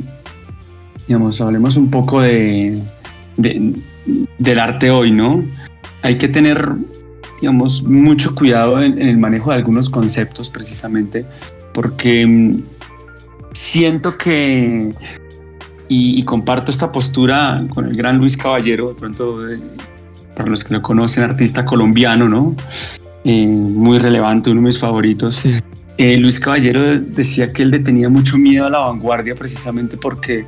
digamos, 1.08 1.42
hablemos 1.42 1.78
un 1.78 1.90
poco 1.90 2.22
de, 2.22 2.80
del 3.38 4.60
arte 4.60 4.92
hoy, 4.92 5.12
¿no? 5.12 5.44
Hay 6.02 6.18
que 6.18 6.28
tener 6.28 6.76
digamos, 7.46 7.84
mucho 7.84 8.34
cuidado 8.34 8.82
en, 8.82 9.00
el 9.00 9.20
manejo 9.20 9.52
de 9.52 9.58
algunos 9.58 9.92
conceptos 9.92 10.50
precisamente, 10.50 11.28
porque 11.75 12.25
mm, 12.25 12.64
siento 13.54 14.18
que, 14.18 14.92
y, 15.88 16.24
comparto 16.24 16.72
esta 16.72 16.92
postura 16.92 17.64
con 17.70 17.86
el 17.86 17.96
gran 17.96 18.18
Luis 18.18 18.36
Caballero, 18.36 18.90
de 18.90 18.96
pronto, 18.96 19.42
para 20.36 20.50
los 20.50 20.64
que 20.64 20.74
lo 20.74 20.82
conocen, 20.82 21.24
artista 21.24 21.66
colombiano, 21.66 22.28
¿no? 22.28 22.56
Eh, 23.24 23.46
muy 23.46 24.00
relevante, 24.00 24.50
uno 24.50 24.62
de 24.62 24.66
mis 24.66 24.80
favoritos. 24.80 25.46
Eh, 26.00 26.18
Luis 26.18 26.40
Caballero 26.40 27.00
decía 27.00 27.54
que 27.54 27.62
él 27.62 27.70
le 27.70 27.78
tenía 27.78 28.10
mucho 28.10 28.40
miedo 28.40 28.66
a 28.66 28.72
la 28.72 28.80
vanguardia 28.80 29.36
precisamente 29.36 29.98
porque 29.98 30.46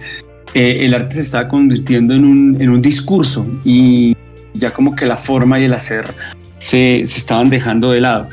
eh, 0.56 0.78
el 0.82 0.96
arte 0.96 1.14
se 1.14 1.22
estaba 1.22 1.48
convirtiendo 1.48 2.16
en 2.16 2.26
un, 2.26 2.58
en 2.60 2.70
un 2.70 2.82
discurso 2.82 3.46
y 3.64 4.18
ya 4.56 4.74
como 4.74 4.96
que 4.96 5.06
la 5.06 5.16
forma 5.16 5.60
y 5.60 5.66
el 5.66 5.74
hacer 5.74 6.16
se, 6.58 7.02
estaban 7.02 7.50
dejando 7.50 7.92
de 7.92 8.02
lado. 8.02 8.30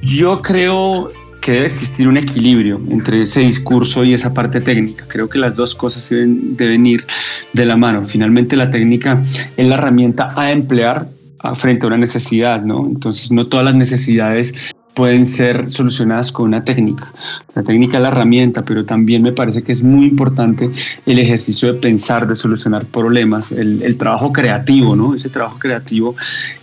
Yo 0.00 0.42
creo 0.42 1.10
que 1.40 1.52
debe 1.52 1.66
existir 1.66 2.06
un 2.06 2.16
equilibrio 2.16 2.80
entre 2.88 3.20
ese 3.22 3.40
discurso 3.40 4.04
y 4.04 4.14
esa 4.14 4.32
parte 4.32 4.60
técnica. 4.60 5.04
Creo 5.08 5.28
que 5.28 5.38
las 5.38 5.56
dos 5.56 5.74
cosas 5.74 6.08
deben, 6.08 6.56
deben 6.56 6.86
ir 6.86 7.04
de 7.52 7.66
la 7.66 7.76
mano. 7.76 8.04
Finalmente 8.04 8.56
la 8.56 8.70
técnica 8.70 9.22
es 9.56 9.66
la 9.66 9.74
herramienta 9.74 10.28
a 10.36 10.52
emplear 10.52 11.08
frente 11.54 11.86
a 11.86 11.88
una 11.88 11.96
necesidad, 11.96 12.62
¿no? 12.62 12.86
Entonces 12.86 13.32
no 13.32 13.46
todas 13.46 13.64
las 13.64 13.74
necesidades 13.74 14.72
pueden 14.94 15.24
ser 15.24 15.70
solucionadas 15.70 16.32
con 16.32 16.46
una 16.46 16.64
técnica. 16.64 17.10
La 17.54 17.62
técnica 17.62 17.96
es 17.96 18.02
la 18.02 18.08
herramienta, 18.08 18.62
pero 18.62 18.84
también 18.84 19.22
me 19.22 19.32
parece 19.32 19.62
que 19.62 19.72
es 19.72 19.82
muy 19.82 20.06
importante 20.06 20.70
el 21.06 21.18
ejercicio 21.18 21.72
de 21.72 21.80
pensar, 21.80 22.26
de 22.26 22.36
solucionar 22.36 22.86
problemas, 22.86 23.52
el, 23.52 23.96
trabajo 23.96 24.32
creativo, 24.32 24.96
¿no? 24.96 25.14
Ese 25.14 25.28
trabajo 25.28 25.58
creativo 25.58 26.16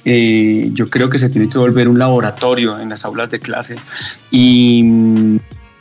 eh, 0.03 0.69
yo 0.73 0.89
creo 0.89 1.09
que 1.09 1.17
se 1.17 1.29
tiene 1.29 1.47
que 1.47 1.57
volver 1.57 1.87
un 1.87 1.99
laboratorio 1.99 2.79
en 2.79 2.89
las 2.89 3.05
aulas 3.05 3.29
de 3.29 3.39
clase 3.39 3.75
y, 4.31 5.39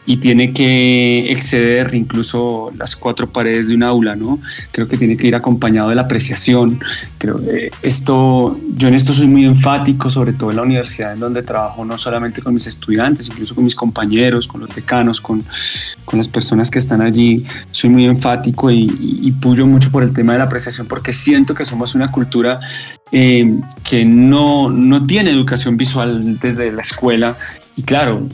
y 0.09 0.17
tiene 0.17 0.55
que 0.55 1.31
exceder 1.31 1.95
incluso 1.95 2.73
las 2.79 2.97
cuatro 2.97 3.29
paredes 3.29 3.69
de 3.69 3.75
un 3.75 3.83
aula, 3.83 4.17
¿no? 4.17 4.41
Creo 4.73 4.89
que 4.89 4.97
tiene 4.97 5.19
que 5.19 5.27
ir 5.27 5.35
acompañado 5.35 5.91
de 5.91 5.97
la 5.97 6.03
apreciación. 6.03 6.81
Creo 7.19 7.37
que 7.37 7.71
esto, 7.83 8.59
yo 8.75 8.89
en 8.89 8.95
esto 8.95 9.13
soy 9.13 9.27
muy 9.27 9.45
enfático, 9.45 10.09
sobre 10.09 10.33
todo 10.33 10.49
en 10.49 10.57
la 10.57 10.63
universidad 10.63 11.13
en 11.13 11.21
donde 11.21 11.43
trabajo 11.43 11.85
no 11.85 11.99
solamente 11.99 12.41
con 12.41 12.55
mis 12.55 12.67
estudiantes, 12.67 13.29
incluso 13.29 13.55
con 13.55 13.65
mis 13.65 13.75
compañeros, 13.75 14.49
con 14.49 14.63
los 14.63 14.75
decanos, 14.75 15.21
con, 15.21 15.45
con 16.07 16.17
las 16.17 16.29
personas 16.29 16.71
que 16.71 16.79
están 16.79 17.03
allí. 17.03 17.45
Soy 17.71 17.91
muy 17.91 18.07
enfático 18.07 18.71
y, 18.71 18.91
y, 19.23 19.31
puyo 19.33 19.67
mucho 19.67 19.93
por 19.93 20.03
el 20.03 20.15
tema 20.15 20.33
de 20.33 20.39
la 20.39 20.47
apreciación 20.47 20.87
porque 20.87 21.13
siento 21.13 21.55
que 21.55 21.67
somos 21.67 21.95
una 21.95 22.11
cultura 22.11 22.61
eh, 23.13 23.61
que 23.85 24.07
no, 24.07 24.71
no 24.71 25.05
tiene 25.05 25.33
educación 25.33 25.77
visual 25.77 26.41
desde 26.41 26.73
la 26.73 26.81
escuela 26.81 27.37
y 27.79 27.83
claro, 27.83 28.27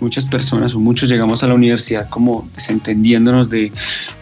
muchas 0.00 0.26
personas 0.26 0.76
o 0.76 0.78
muchos 0.78 1.08
llegamos 1.08 1.42
a 1.42 1.48
la 1.48 1.54
universidad 1.54 2.08
como 2.08 2.48
desentendiéndonos 2.54 3.50
de, 3.50 3.72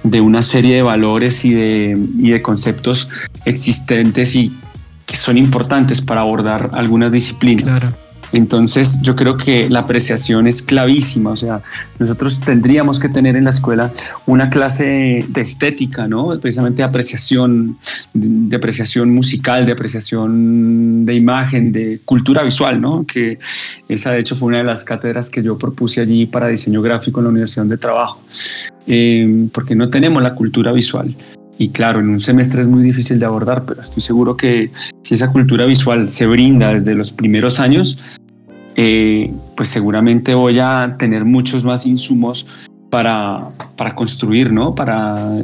de 0.03 0.21
una 0.23 0.41
serie 0.41 0.75
de 0.75 0.81
valores 0.81 1.45
y 1.45 1.53
de, 1.53 1.99
y 2.17 2.31
de 2.31 2.41
conceptos 2.41 3.11
existentes 3.45 4.35
y 4.37 4.57
que 5.05 5.17
son 5.17 5.37
importantes 5.37 6.01
para 6.01 6.23
abordar 6.23 6.71
algunas 6.73 7.13
disciplinas. 7.13 7.65
Claro. 7.65 7.93
Entonces 8.33 9.01
yo 9.03 9.17
creo 9.17 9.37
que 9.37 9.69
la 9.69 9.81
apreciación 9.81 10.47
es 10.47 10.63
clavísima, 10.63 11.31
o 11.31 11.37
sea, 11.37 11.63
nosotros 11.99 12.41
tendríamos 12.41 13.01
que 13.01 13.09
tener 13.09 13.37
en 13.37 13.45
la 13.45 13.51
escuela 13.51 13.93
una 14.27 14.49
clase 14.49 15.25
de 15.29 15.41
estética, 15.41 16.07
¿no? 16.07 16.39
Precisamente 16.41 16.79
de 16.79 16.85
apreciación, 16.85 17.79
de 18.15 18.57
apreciación 18.57 19.11
musical, 19.11 19.67
de 19.67 19.73
apreciación 19.73 21.05
de 21.05 21.15
imagen, 21.15 21.73
de 21.73 22.01
cultura 22.05 22.43
visual, 22.43 22.81
¿no? 22.81 23.05
Que 23.05 23.39
esa 23.89 24.13
de 24.13 24.21
hecho 24.21 24.37
fue 24.37 24.49
una 24.49 24.59
de 24.59 24.65
las 24.65 24.85
cátedras 24.85 25.29
que 25.29 25.43
yo 25.43 25.59
propuse 25.59 26.01
allí 26.01 26.27
para 26.27 26.49
diseño 26.49 26.83
gráfico 26.83 27.21
en 27.21 27.25
la 27.25 27.31
Universidad 27.31 27.67
de 27.67 27.79
Trabajo, 27.79 28.21
eh, 28.87 29.49
porque 29.53 29.75
no 29.75 29.91
tenemos 29.91 30.23
la 30.23 30.35
cultura 30.35 30.73
visual. 30.73 31.15
Y 31.61 31.69
claro, 31.69 32.01
en 32.01 32.09
un 32.09 32.21
semestre 32.21 32.63
es 32.63 32.69
muy 32.69 32.83
difícil 32.83 33.19
de 33.19 33.27
abordar, 33.27 33.65
pero 33.67 33.83
estoy 33.83 34.01
seguro 34.01 34.35
que 34.35 34.71
si 35.03 35.15
esa 35.15 35.31
cultura 35.31 35.67
visual 35.67 36.09
se 36.09 36.27
brinda 36.27 36.73
desde 36.73 36.95
los 36.95 37.13
primeros 37.13 37.61
años, 37.61 37.99
eh, 38.83 39.31
pues 39.57 39.69
seguramente 39.69 40.33
voy 40.33 40.59
a 40.59 40.97
tener 40.99 41.27
muchos 41.27 41.65
más 41.65 41.85
insumos 41.85 42.47
para, 42.89 43.51
para 43.77 43.95
construir, 43.95 44.51
¿no? 44.51 44.75
Para 44.75 45.35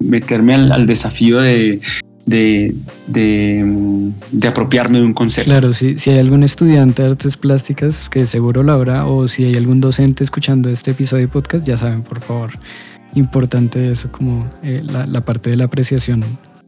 meterme 0.00 0.52
al, 0.56 0.86
desafío 0.86 1.40
de, 1.40 1.80
de, 2.26 2.74
de, 3.06 4.12
de, 4.32 4.48
apropiarme 4.48 4.98
de 4.98 5.06
un 5.06 5.14
concepto. 5.14 5.50
Claro, 5.50 5.72
si, 5.72 5.98
si 5.98 6.10
hay 6.10 6.18
algún 6.18 6.42
estudiante 6.42 7.02
de 7.02 7.08
artes 7.12 7.38
plásticas, 7.38 8.10
que 8.10 8.26
seguro 8.26 8.62
lo 8.62 8.72
habrá, 8.72 9.06
o 9.06 9.28
si 9.28 9.44
hay 9.46 9.54
algún 9.54 9.80
docente 9.80 10.22
escuchando 10.22 10.68
este 10.68 10.90
episodio 10.90 11.28
de 11.28 11.32
podcast, 11.32 11.66
ya 11.66 11.78
saben, 11.78 12.02
por 12.02 12.20
favor, 12.20 12.50
importante 13.14 13.90
eso, 13.90 14.12
como 14.12 14.46
eh, 14.62 14.82
la, 14.84 15.06
la, 15.06 15.22
parte 15.22 15.48
de 15.48 15.56
la 15.56 15.64
apreciación 15.64 16.22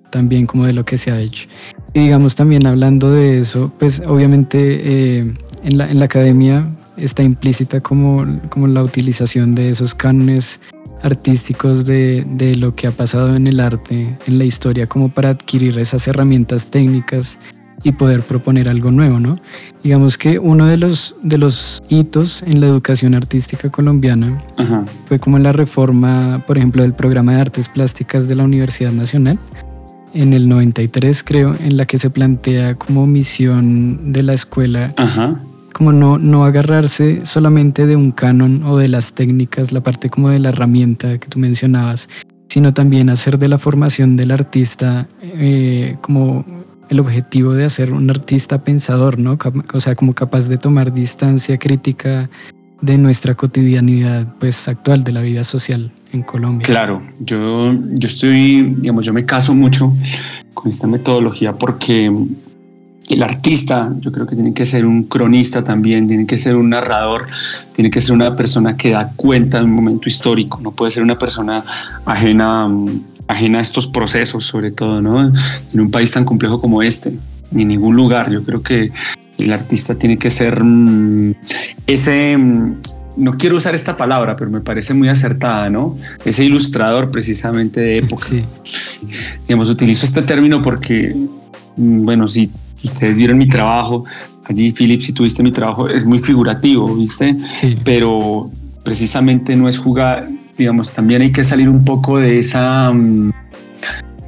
también 0.08 0.46
como 0.46 0.64
de 0.64 0.72
lo 0.72 0.86
que 0.86 0.96
se 0.96 1.10
ha 1.10 1.20
hecho. 1.20 1.46
Y 1.92 2.00
digamos 2.00 2.36
también 2.36 2.66
hablando 2.66 3.10
de 3.10 3.40
eso, 3.40 3.70
pues 3.78 4.00
obviamente 4.06 5.18
eh, 5.18 5.34
en, 5.64 5.78
la, 5.78 5.90
en 5.90 5.98
la 5.98 6.04
academia 6.04 6.68
está 6.96 7.22
implícita 7.22 7.80
como, 7.80 8.24
como 8.50 8.66
la 8.66 8.82
utilización 8.82 9.54
de 9.54 9.70
esos 9.70 9.94
cánones 9.94 10.60
artísticos 11.02 11.84
de, 11.84 12.24
de, 12.30 12.56
lo 12.56 12.74
que 12.74 12.86
ha 12.86 12.90
pasado 12.90 13.34
en 13.34 13.46
el 13.46 13.60
arte, 13.60 14.16
en 14.26 14.38
la 14.38 14.44
historia, 14.44 14.86
como 14.86 15.10
para 15.10 15.30
adquirir 15.30 15.78
esas 15.78 16.08
herramientas 16.08 16.70
técnicas 16.70 17.38
y 17.82 17.92
poder 17.92 18.22
proponer 18.22 18.68
algo 18.68 18.90
nuevo, 18.90 19.20
¿no? 19.20 19.36
Digamos 19.82 20.16
que 20.16 20.38
uno 20.38 20.66
de 20.66 20.78
los, 20.78 21.16
de 21.22 21.36
los 21.36 21.82
hitos 21.90 22.42
en 22.42 22.60
la 22.60 22.66
educación 22.66 23.14
artística 23.14 23.70
colombiana 23.70 24.38
Ajá. 24.56 24.84
fue 25.04 25.18
como 25.18 25.38
la 25.38 25.52
reforma, 25.52 26.42
por 26.46 26.56
ejemplo, 26.56 26.82
del 26.82 26.94
programa 26.94 27.34
de 27.34 27.42
artes 27.42 27.68
plásticas 27.68 28.26
de 28.26 28.36
la 28.36 28.44
Universidad 28.44 28.92
Nacional, 28.92 29.38
en 30.14 30.32
el 30.32 30.48
93 30.48 31.22
creo, 31.22 31.54
en 31.62 31.76
la 31.76 31.84
que 31.84 31.98
se 31.98 32.08
plantea 32.08 32.76
como 32.76 33.06
misión 33.06 34.12
de 34.12 34.22
la 34.22 34.32
escuela 34.32 34.88
Ajá. 34.96 35.38
Como 35.74 35.92
no, 35.92 36.18
no 36.18 36.44
agarrarse 36.44 37.20
solamente 37.20 37.86
de 37.86 37.96
un 37.96 38.12
canon 38.12 38.62
o 38.62 38.78
de 38.78 38.88
las 38.88 39.12
técnicas, 39.12 39.72
la 39.72 39.82
parte 39.82 40.08
como 40.08 40.30
de 40.30 40.38
la 40.38 40.50
herramienta 40.50 41.18
que 41.18 41.28
tú 41.28 41.40
mencionabas, 41.40 42.08
sino 42.48 42.72
también 42.72 43.10
hacer 43.10 43.38
de 43.38 43.48
la 43.48 43.58
formación 43.58 44.16
del 44.16 44.30
artista 44.30 45.08
eh, 45.20 45.96
como 46.00 46.44
el 46.88 47.00
objetivo 47.00 47.54
de 47.54 47.64
hacer 47.64 47.92
un 47.92 48.08
artista 48.08 48.62
pensador, 48.62 49.18
¿no? 49.18 49.36
O 49.72 49.80
sea, 49.80 49.96
como 49.96 50.14
capaz 50.14 50.48
de 50.48 50.58
tomar 50.58 50.92
distancia 50.92 51.58
crítica 51.58 52.30
de 52.80 52.96
nuestra 52.96 53.34
cotidianidad 53.34 54.32
pues 54.38 54.68
actual 54.68 55.02
de 55.02 55.10
la 55.10 55.22
vida 55.22 55.42
social 55.42 55.90
en 56.12 56.22
Colombia. 56.22 56.66
Claro, 56.66 57.02
yo, 57.18 57.74
yo 57.94 58.06
estoy, 58.06 58.74
digamos, 58.78 59.04
yo 59.04 59.12
me 59.12 59.26
caso 59.26 59.54
mucho 59.54 59.92
con 60.52 60.68
esta 60.68 60.86
metodología 60.86 61.52
porque 61.52 62.12
el 63.08 63.22
artista, 63.22 63.92
yo 64.00 64.10
creo 64.10 64.26
que 64.26 64.34
tiene 64.34 64.54
que 64.54 64.64
ser 64.64 64.86
un 64.86 65.04
cronista 65.04 65.62
también, 65.62 66.08
tiene 66.08 66.26
que 66.26 66.38
ser 66.38 66.56
un 66.56 66.70
narrador, 66.70 67.26
tiene 67.74 67.90
que 67.90 68.00
ser 68.00 68.14
una 68.14 68.34
persona 68.34 68.76
que 68.76 68.90
da 68.90 69.12
cuenta 69.14 69.58
de 69.58 69.64
un 69.64 69.72
momento 69.72 70.08
histórico, 70.08 70.60
no 70.62 70.70
puede 70.70 70.90
ser 70.90 71.02
una 71.02 71.18
persona 71.18 71.64
ajena, 72.06 72.68
ajena 73.28 73.58
a 73.58 73.60
estos 73.62 73.86
procesos, 73.86 74.44
sobre 74.44 74.70
todo, 74.70 75.02
¿no? 75.02 75.22
En 75.22 75.80
un 75.80 75.90
país 75.90 76.10
tan 76.12 76.24
complejo 76.24 76.60
como 76.60 76.82
este, 76.82 77.12
ni 77.50 77.62
en 77.62 77.68
ningún 77.68 77.94
lugar. 77.94 78.30
Yo 78.30 78.42
creo 78.42 78.62
que 78.62 78.90
el 79.36 79.52
artista 79.52 79.96
tiene 79.96 80.16
que 80.16 80.30
ser 80.30 80.64
mmm, 80.64 81.34
ese, 81.86 82.36
mmm, 82.38 82.76
no 83.16 83.36
quiero 83.36 83.56
usar 83.56 83.74
esta 83.74 83.96
palabra, 83.96 84.34
pero 84.34 84.50
me 84.50 84.60
parece 84.60 84.94
muy 84.94 85.08
acertada, 85.08 85.68
¿no? 85.68 85.96
Ese 86.24 86.44
ilustrador 86.44 87.10
precisamente 87.10 87.80
de 87.80 87.98
época. 87.98 88.26
Sí. 88.26 88.44
Digamos, 89.46 89.68
utilizo 89.68 90.06
este 90.06 90.22
término 90.22 90.62
porque, 90.62 91.14
mm, 91.76 92.04
bueno, 92.04 92.26
si 92.28 92.50
ustedes 92.88 93.16
vieron 93.16 93.38
mi 93.38 93.46
trabajo, 93.46 94.04
allí, 94.44 94.72
Philip, 94.72 95.00
si 95.00 95.12
tuviste 95.12 95.42
mi 95.42 95.52
trabajo, 95.52 95.88
es 95.88 96.04
muy 96.04 96.18
figurativo, 96.18 96.94
¿viste? 96.94 97.36
Sí. 97.54 97.78
Pero 97.84 98.50
precisamente 98.82 99.56
no 99.56 99.68
es 99.68 99.78
jugar, 99.78 100.28
digamos, 100.56 100.92
también 100.92 101.22
hay 101.22 101.32
que 101.32 101.44
salir 101.44 101.68
un 101.68 101.84
poco 101.84 102.18
de 102.18 102.38
esa... 102.38 102.90
Um, 102.90 103.30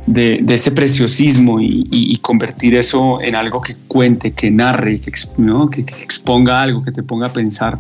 de, 0.06 0.38
de, 0.40 0.54
ese 0.54 0.70
preciosismo 0.70 1.58
y, 1.60 2.16
convertir 2.22 2.75
eso 2.75 3.20
en 3.20 3.34
algo 3.34 3.60
que 3.60 3.76
cuente, 3.86 4.32
que 4.32 4.50
narre, 4.50 5.00
que, 5.00 5.12
¿no? 5.38 5.68
que, 5.68 5.84
que 5.84 6.02
exponga 6.02 6.62
algo, 6.62 6.82
que 6.82 6.92
te 6.92 7.02
ponga 7.02 7.26
a 7.26 7.32
pensar 7.32 7.78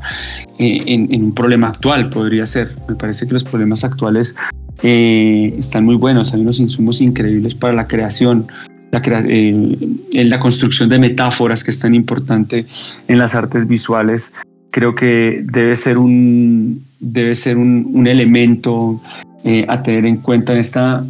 eh, 0.58 0.82
en, 0.86 1.12
en, 1.12 1.24
un 1.24 1.34
problema 1.34 1.68
actual, 1.68 2.10
podría 2.10 2.46
ser. 2.46 2.74
Me 2.88 2.94
parece 2.94 3.26
que 3.26 3.32
los 3.32 3.44
problemas 3.44 3.84
actuales 3.84 4.36
eh, 4.82 5.54
están 5.58 5.84
muy 5.84 5.94
buenos, 5.94 6.34
hay 6.34 6.40
unos 6.40 6.60
insumos 6.60 7.00
increíbles 7.00 7.54
para 7.54 7.72
la 7.72 7.86
creación. 7.86 8.46
La, 8.92 9.02
en 9.04 10.30
la 10.30 10.38
construcción 10.38 10.88
de 10.88 10.98
metáforas 10.98 11.64
que 11.64 11.70
es 11.70 11.78
tan 11.78 11.94
importante 11.94 12.66
en 13.08 13.18
las 13.18 13.34
artes 13.34 13.66
visuales 13.66 14.32
creo 14.70 14.94
que 14.94 15.42
debe 15.42 15.74
ser 15.74 15.96
un 15.96 16.84
debe 17.00 17.34
ser 17.34 17.56
un, 17.56 17.88
un 17.94 18.06
elemento 18.06 19.00
eh, 19.42 19.64
a 19.68 19.82
tener 19.82 20.04
en 20.04 20.18
cuenta 20.18 20.52
en 20.52 20.58
esta 20.58 21.04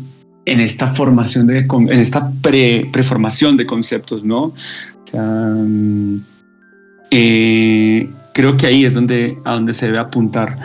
en 0.45 0.61
esta 0.61 0.95
formación 0.95 1.49
de 1.49 1.67
en 1.69 1.99
esta 1.99 2.31
pre, 2.31 2.89
preformación 2.93 3.57
de 3.57 3.67
conceptos, 3.67 4.25
¿no? 4.25 4.53
Sea, 5.03 5.55
eh, 7.11 8.09
creo 8.33 8.57
que 8.57 8.67
ahí 8.69 8.85
es 8.85 8.95
donde 8.95 9.37
a 9.45 9.55
donde 9.55 9.73
se 9.73 9.87
debe 9.87 9.99
apuntar 9.99 10.57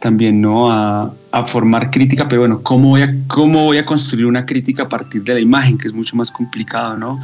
también, 0.00 0.40
¿no? 0.40 0.70
A, 0.70 1.12
a, 1.32 1.46
formar 1.46 1.90
crítica, 1.90 2.28
pero 2.28 2.42
bueno, 2.42 2.60
¿cómo 2.62 2.90
voy, 2.90 3.02
a, 3.02 3.14
¿cómo 3.26 3.64
voy 3.64 3.78
a 3.78 3.84
construir 3.84 4.26
una 4.26 4.46
crítica 4.46 4.84
a 4.84 4.88
partir 4.88 5.22
de 5.22 5.34
la 5.34 5.40
imagen? 5.40 5.78
Que 5.78 5.88
es 5.88 5.92
mucho 5.94 6.16
más 6.16 6.30
complicado, 6.30 6.96
¿no? 6.96 7.20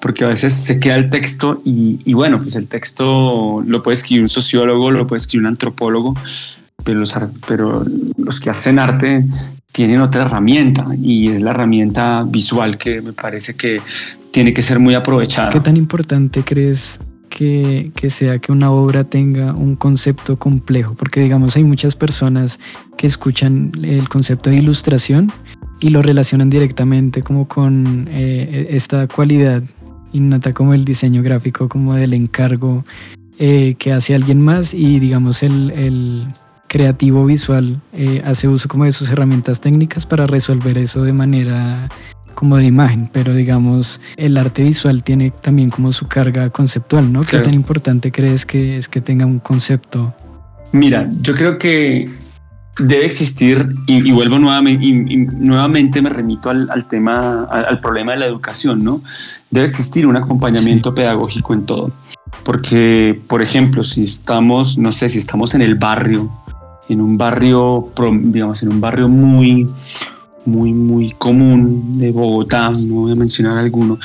Porque 0.00 0.24
a 0.24 0.28
veces 0.28 0.52
se 0.52 0.80
queda 0.80 0.96
el 0.96 1.10
texto 1.10 1.60
y, 1.64 2.00
y 2.04 2.14
bueno, 2.14 2.36
pues 2.42 2.56
el 2.56 2.66
texto 2.66 3.62
lo 3.66 3.82
puede 3.82 3.94
escribir 3.94 4.22
un 4.22 4.28
sociólogo, 4.28 4.90
lo 4.90 5.06
puede 5.06 5.18
escribir 5.18 5.46
un 5.46 5.48
antropólogo, 5.48 6.14
pero 6.84 7.00
los, 7.00 7.14
pero 7.46 7.84
los 8.16 8.40
que 8.40 8.50
hacen 8.50 8.78
arte 8.78 9.24
tienen 9.72 10.00
otra 10.00 10.22
herramienta 10.22 10.86
y 11.02 11.28
es 11.28 11.40
la 11.40 11.50
herramienta 11.50 12.24
visual 12.26 12.78
que 12.78 13.02
me 13.02 13.12
parece 13.12 13.54
que 13.54 13.82
tiene 14.30 14.54
que 14.54 14.62
ser 14.62 14.78
muy 14.78 14.94
aprovechada. 14.94 15.50
¿Qué 15.50 15.60
tan 15.60 15.76
importante 15.76 16.42
crees 16.44 16.98
que, 17.34 17.90
que, 17.96 18.10
sea 18.10 18.38
que 18.38 18.52
una 18.52 18.70
obra 18.70 19.02
tenga 19.02 19.54
un 19.54 19.74
concepto 19.74 20.38
complejo? 20.38 20.94
Porque 20.94 21.20
digamos 21.20 21.56
hay 21.56 21.64
muchas 21.64 21.96
personas 21.96 22.60
que 22.96 23.08
escuchan 23.08 23.72
el 23.82 24.08
concepto 24.08 24.50
de 24.50 24.56
ilustración 24.56 25.32
y 25.80 25.88
lo 25.88 26.00
relacionan 26.00 26.48
directamente 26.48 27.22
como 27.22 27.48
con 27.48 28.08
eh, 28.12 28.68
esta 28.70 29.08
cualidad 29.08 29.64
innata 30.12 30.52
como 30.52 30.74
el 30.74 30.84
diseño 30.84 31.22
gráfico, 31.22 31.68
como 31.68 31.94
del 31.94 32.14
encargo 32.14 32.84
eh, 33.40 33.74
que 33.80 33.92
hace 33.92 34.14
alguien 34.14 34.40
más 34.40 34.72
y 34.72 35.00
digamos 35.00 35.42
el, 35.42 35.72
el 35.72 36.28
creativo 36.74 37.24
visual 37.24 37.80
eh, 37.92 38.20
hace 38.24 38.48
uso 38.48 38.68
como 38.68 38.82
de 38.82 38.90
sus 38.90 39.08
herramientas 39.08 39.60
técnicas 39.60 40.06
para 40.06 40.26
resolver 40.26 40.76
eso 40.76 41.04
de 41.04 41.12
manera 41.12 41.88
como 42.34 42.56
de 42.56 42.64
imagen, 42.64 43.08
pero 43.12 43.32
digamos 43.32 44.00
el 44.16 44.36
arte 44.36 44.64
visual 44.64 45.04
tiene 45.04 45.30
también 45.30 45.70
como 45.70 45.92
su 45.92 46.08
carga 46.08 46.50
conceptual, 46.50 47.12
¿no? 47.12 47.22
Claro. 47.22 47.44
¿Qué 47.44 47.44
tan 47.44 47.54
importante 47.54 48.10
crees 48.10 48.44
que 48.44 48.76
es 48.76 48.88
que 48.88 49.00
tenga 49.00 49.24
un 49.24 49.38
concepto 49.38 50.12
Mira, 50.72 51.08
yo 51.20 51.36
creo 51.36 51.58
que 51.58 52.10
debe 52.76 53.06
existir, 53.06 53.72
y, 53.86 54.10
vuelvo 54.10 54.40
nuevamente, 54.40 54.84
y, 54.84 55.16
nuevamente 55.16 56.02
me 56.02 56.10
remito 56.10 56.50
al, 56.50 56.88
tema, 56.88 57.44
al, 57.44 57.78
problema 57.78 58.10
de 58.10 58.18
la 58.18 58.26
educación, 58.26 58.82
¿no? 58.82 59.00
Debe 59.48 59.66
existir 59.66 60.08
un 60.08 60.16
acompañamiento 60.16 60.92
pedagógico 60.92 61.54
en 61.54 61.66
todo. 61.66 61.92
Porque, 62.42 63.20
por 63.28 63.42
ejemplo, 63.42 63.84
si 63.84 64.02
estamos, 64.02 64.76
no 64.76 64.90
sé, 64.90 65.08
si 65.08 65.18
estamos 65.18 65.54
en 65.54 65.62
el 65.62 65.76
barrio, 65.76 66.28
en 66.88 67.00
un 67.00 67.16
barrio, 67.16 67.90
digamos, 68.22 68.62
en 68.62 68.70
un 68.70 68.80
barrio 68.80 69.08
muy, 69.08 69.68
muy, 70.44 70.72
muy 70.72 71.10
común 71.12 71.98
de 71.98 72.10
Bogotá, 72.10 72.70
no 72.70 72.94
voy 72.94 73.12
a 73.12 73.16
mencionar 73.16 73.58
alguno, 73.58 73.98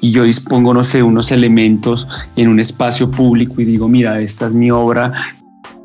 y 0.00 0.10
yo 0.10 0.24
dispongo, 0.24 0.74
no 0.74 0.82
sé, 0.82 1.02
unos 1.02 1.30
elementos 1.30 2.08
en 2.34 2.48
un 2.48 2.58
espacio 2.58 3.10
público 3.10 3.60
y 3.60 3.64
digo, 3.64 3.88
mira, 3.88 4.20
esta 4.20 4.46
es 4.46 4.52
mi 4.52 4.70
obra 4.70 5.36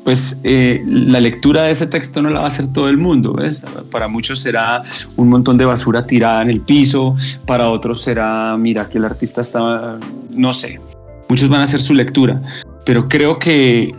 pues 0.08 0.40
eh, 0.42 0.82
la 0.86 1.20
lectura 1.20 1.64
de 1.64 1.72
ese 1.72 1.86
texto 1.86 2.22
no 2.22 2.30
la 2.30 2.38
va 2.38 2.44
a 2.44 2.48
hacer 2.48 2.72
todo 2.72 2.88
el 2.88 2.96
mundo. 2.96 3.34
¿ves? 3.34 3.62
Para 3.90 4.08
muchos 4.08 4.40
será 4.40 4.82
un 5.16 5.28
montón 5.28 5.58
de 5.58 5.66
basura 5.66 6.06
tirada 6.06 6.40
en 6.40 6.48
el 6.48 6.62
piso, 6.62 7.14
para 7.44 7.68
otros 7.68 8.00
será, 8.00 8.56
mira, 8.56 8.88
que 8.88 8.96
el 8.96 9.04
artista 9.04 9.42
está, 9.42 9.98
no 10.30 10.52
sé, 10.54 10.80
muchos 11.28 11.50
van 11.50 11.60
a 11.60 11.64
hacer 11.64 11.80
su 11.80 11.92
lectura, 11.92 12.40
pero 12.86 13.06
creo 13.06 13.38
que 13.38 13.94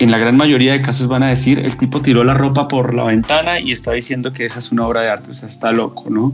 en 0.00 0.10
la 0.10 0.18
gran 0.18 0.36
mayoría 0.36 0.72
de 0.72 0.80
casos 0.80 1.06
van 1.06 1.22
a 1.22 1.28
decir, 1.28 1.58
el 1.60 1.76
tipo 1.76 2.00
tiró 2.00 2.24
la 2.24 2.34
ropa 2.34 2.66
por 2.66 2.94
la 2.94 3.04
ventana 3.04 3.60
y 3.60 3.70
está 3.70 3.92
diciendo 3.92 4.32
que 4.32 4.46
esa 4.46 4.58
es 4.58 4.72
una 4.72 4.86
obra 4.86 5.02
de 5.02 5.10
arte, 5.10 5.30
o 5.30 5.34
sea, 5.34 5.46
está 5.46 5.72
loco, 5.72 6.08
¿no? 6.08 6.32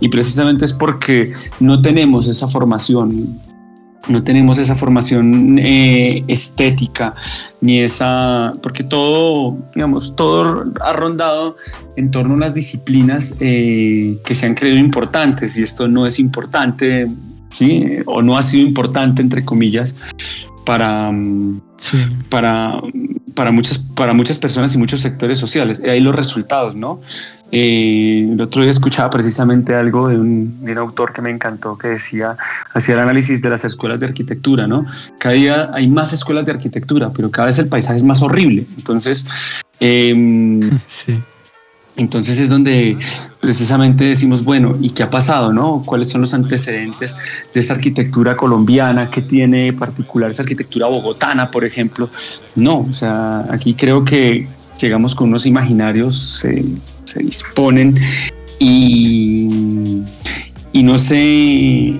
Y 0.00 0.08
precisamente 0.08 0.64
es 0.64 0.72
porque 0.72 1.32
no 1.58 1.82
tenemos 1.82 2.28
esa 2.28 2.46
formación 2.46 3.40
no 4.08 4.22
tenemos 4.22 4.58
esa 4.58 4.74
formación 4.74 5.58
eh, 5.58 6.24
estética 6.28 7.14
ni 7.60 7.80
esa, 7.80 8.54
porque 8.62 8.82
todo, 8.82 9.58
digamos, 9.74 10.16
todo 10.16 10.64
ha 10.80 10.92
rondado 10.92 11.56
en 11.96 12.10
torno 12.10 12.32
a 12.32 12.36
unas 12.36 12.54
disciplinas 12.54 13.36
eh, 13.40 14.18
que 14.24 14.34
se 14.34 14.46
han 14.46 14.54
creído 14.54 14.78
importantes 14.78 15.58
y 15.58 15.62
esto 15.62 15.88
no 15.88 16.06
es 16.06 16.18
importante, 16.18 17.08
¿sí? 17.50 17.98
O 18.06 18.22
no 18.22 18.38
ha 18.38 18.42
sido 18.42 18.66
importante, 18.66 19.20
entre 19.20 19.44
comillas, 19.44 19.94
para, 20.68 21.10
para, 22.28 22.82
para, 23.34 23.50
muchas, 23.50 23.78
para 23.78 24.12
muchas 24.12 24.38
personas 24.38 24.74
y 24.74 24.76
muchos 24.76 25.00
sectores 25.00 25.38
sociales. 25.38 25.80
Y 25.82 25.88
ahí 25.88 25.98
los 25.98 26.14
resultados, 26.14 26.76
¿no? 26.76 27.00
Eh, 27.50 28.28
el 28.30 28.38
otro 28.38 28.60
día 28.60 28.70
escuchaba 28.70 29.08
precisamente 29.08 29.74
algo 29.74 30.08
de 30.08 30.18
un, 30.18 30.74
autor 30.76 31.14
que 31.14 31.22
me 31.22 31.30
encantó 31.30 31.78
que 31.78 31.88
decía, 31.88 32.36
hacía 32.74 32.96
el 32.96 33.00
análisis 33.00 33.40
de 33.40 33.48
las 33.48 33.64
escuelas 33.64 33.98
de 34.00 34.08
arquitectura, 34.08 34.66
¿no? 34.66 34.84
Cada 35.18 35.34
día 35.36 35.70
hay 35.72 35.88
más 35.88 36.12
escuelas 36.12 36.44
de 36.44 36.52
arquitectura, 36.52 37.12
pero 37.14 37.30
cada 37.30 37.46
vez 37.46 37.58
el 37.58 37.68
paisaje 37.68 37.96
es 37.96 38.04
más 38.04 38.20
horrible. 38.20 38.66
Entonces, 38.76 39.24
em, 39.80 40.78
sí. 40.86 41.18
Entonces 41.98 42.38
es 42.38 42.48
donde 42.48 42.96
precisamente 43.40 44.04
decimos, 44.04 44.44
bueno, 44.44 44.76
¿y 44.80 44.90
qué 44.90 45.02
ha 45.02 45.10
pasado? 45.10 45.52
No? 45.52 45.82
¿Cuáles 45.84 46.08
son 46.08 46.20
los 46.20 46.32
antecedentes 46.32 47.16
de 47.52 47.60
esa 47.60 47.74
arquitectura 47.74 48.36
colombiana? 48.36 49.10
¿Qué 49.10 49.20
tiene 49.20 49.72
particular 49.72 50.30
esa 50.30 50.42
arquitectura 50.42 50.86
bogotana, 50.86 51.50
por 51.50 51.64
ejemplo? 51.64 52.08
No, 52.54 52.86
o 52.88 52.92
sea, 52.92 53.46
aquí 53.50 53.74
creo 53.74 54.04
que 54.04 54.46
llegamos 54.80 55.16
con 55.16 55.28
unos 55.28 55.44
imaginarios, 55.44 56.16
se, 56.16 56.64
se 57.02 57.20
disponen 57.20 57.98
y, 58.60 60.02
y 60.72 60.82
no 60.84 60.98
sé 60.98 61.98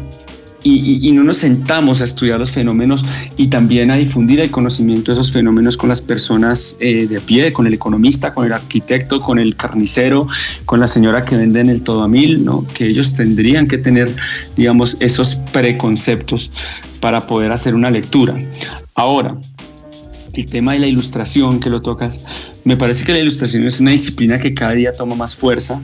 y, 0.63 1.13
no 1.13 1.25
nos 1.25 1.39
sentamos 1.39 2.01
a 2.01 2.05
estudiar 2.05 2.39
los 2.39 2.51
fenómenos 2.51 3.05
y 3.37 3.47
también 3.47 3.91
a 3.91 3.97
difundir 3.97 4.41
el 4.41 4.51
conocimiento 4.51 5.13
de 5.13 5.21
esos 5.21 5.33
fenómenos 5.33 5.77
con 5.77 5.89
las 5.89 6.03
personas 6.03 6.77
eh, 6.81 7.07
de 7.07 7.19
a 7.19 7.21
pie, 7.21 7.53
con 7.53 7.67
el 7.67 7.75
economista, 7.75 8.35
con 8.35 8.47
el 8.47 8.53
arquitecto, 8.53 9.21
con 9.21 9.39
el 9.39 9.57
carnicero, 9.57 10.27
con 10.65 10.81
la 10.81 10.89
señora 10.89 11.25
que 11.25 11.37
vende 11.37 11.61
en 11.61 11.71
el 11.71 11.83
todo 11.83 12.03
a 12.03 12.09
mil, 12.09 12.45
¿no? 12.45 12.67
que 12.75 12.87
ellos 12.87 13.15
tendrían 13.15 13.67
que 13.67 13.79
tener, 13.79 14.15
digamos, 14.57 14.97
esos 15.01 15.37
preconceptos 15.53 16.51
para 17.01 17.27
poder 17.27 17.53
hacer 17.53 17.75
una 17.75 17.91
lectura. 17.91 18.37
Ahora, 18.95 19.37
el 20.33 20.47
tema 20.47 20.73
de 20.73 20.81
la 20.81 20.87
ilustración 20.87 21.61
que 21.61 21.71
lo 21.71 21.81
tocas, 21.81 22.23
me 22.65 22.77
parece 22.77 23.05
que 23.05 23.13
la 23.13 23.19
ilustración 23.19 23.65
es 23.67 23.81
una 23.81 23.93
disciplina 23.93 24.39
que 24.39 24.55
cada 24.55 24.73
día 24.73 24.93
toma 24.93 25.15
más 25.15 25.35
fuerza 25.35 25.81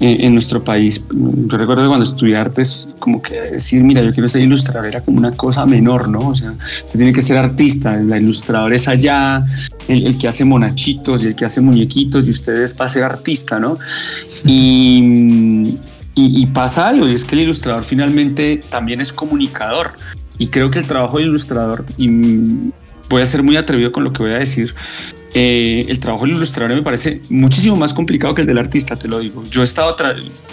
en, 0.00 0.32
nuestro 0.32 0.62
país. 0.62 1.04
Yo 1.10 1.56
recuerdo 1.56 1.86
cuando 1.86 2.02
estudié 2.02 2.36
artes, 2.36 2.88
como 2.98 3.22
que 3.22 3.40
decir, 3.40 3.82
mira, 3.82 4.02
yo 4.02 4.12
quiero 4.12 4.28
ser 4.28 4.42
ilustrador 4.42 4.86
era 4.86 5.00
como 5.00 5.18
una 5.18 5.32
cosa 5.32 5.64
menor, 5.66 6.08
¿no? 6.08 6.28
O 6.30 6.34
sea, 6.34 6.54
se 6.86 6.98
tiene 6.98 7.12
que 7.12 7.22
ser 7.22 7.36
artista, 7.36 7.96
la 7.96 8.18
ilustrador 8.18 8.74
es 8.74 8.88
allá, 8.88 9.44
el, 9.88 10.18
que 10.18 10.28
hace 10.28 10.44
monachitos 10.44 11.24
y 11.24 11.28
el 11.28 11.34
que 11.34 11.44
hace 11.44 11.60
muñequitos 11.60 12.26
y 12.26 12.30
ustedes 12.30 12.74
para 12.74 12.88
ser 12.88 13.04
artista, 13.04 13.60
¿no? 13.60 13.78
Y, 14.44 15.78
y, 16.16 16.46
pasa 16.46 16.88
algo, 16.88 17.08
y 17.08 17.14
es 17.14 17.24
que 17.24 17.34
el 17.34 17.42
ilustrador 17.42 17.84
finalmente 17.84 18.60
también 18.68 19.00
es 19.00 19.12
comunicador. 19.12 19.92
Y 20.38 20.48
creo 20.48 20.70
que 20.70 20.80
el 20.80 20.86
trabajo 20.86 21.18
del 21.18 21.28
ilustrador, 21.28 21.84
y 21.96 22.08
voy 23.08 23.22
a 23.22 23.26
ser 23.26 23.42
muy 23.42 23.56
atrevido 23.56 23.92
con 23.92 24.04
lo 24.04 24.12
que 24.12 24.22
voy 24.22 24.32
a 24.32 24.38
decir, 24.38 24.74
eh, 25.34 25.84
el 25.88 25.98
trabajo 25.98 26.26
del 26.26 26.36
ilustrador 26.36 26.76
me 26.76 26.82
parece 26.82 27.20
muchísimo 27.28 27.74
más 27.76 27.92
complicado 27.92 28.34
que 28.34 28.42
el 28.42 28.46
del 28.46 28.58
artista, 28.58 28.96
te 28.96 29.08
lo 29.08 29.18
digo. 29.18 29.42
Yo 29.50 29.62
he 29.62 29.64
estado, 29.64 29.96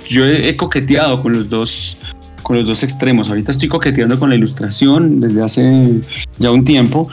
yo 0.10 0.26
he 0.26 0.56
coqueteado 0.58 1.22
con 1.22 1.34
los 1.34 1.50
dos 1.50 1.98
con 2.42 2.58
los 2.58 2.68
dos 2.68 2.84
extremos. 2.84 3.30
Ahorita 3.30 3.52
estoy 3.52 3.70
coqueteando 3.70 4.20
con 4.20 4.30
la 4.30 4.36
ilustración 4.36 5.22
desde 5.22 5.44
hace 5.44 6.02
ya 6.40 6.52
un 6.52 6.66
tiempo, 6.66 7.08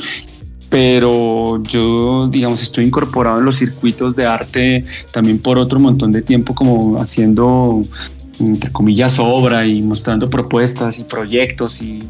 pero 0.69 1.63
yo, 1.63 2.29
digamos, 2.29 2.63
estoy 2.63 2.87
incorporado 2.87 3.39
en 3.39 3.45
los 3.45 3.59
circuitos 3.59 4.17
de 4.17 4.27
arte 4.27 4.85
también 5.13 5.39
por 5.39 5.59
otro 5.59 5.79
montón 5.79 6.13
de 6.13 6.23
tiempo, 6.23 6.55
como 6.55 7.01
haciendo, 7.01 7.83
entre 8.41 8.73
comillas, 8.73 9.19
obra 9.19 9.67
y 9.67 9.83
mostrando 9.83 10.29
propuestas 10.29 10.99
y 10.99 11.05
proyectos 11.05 11.83
y 11.83 12.05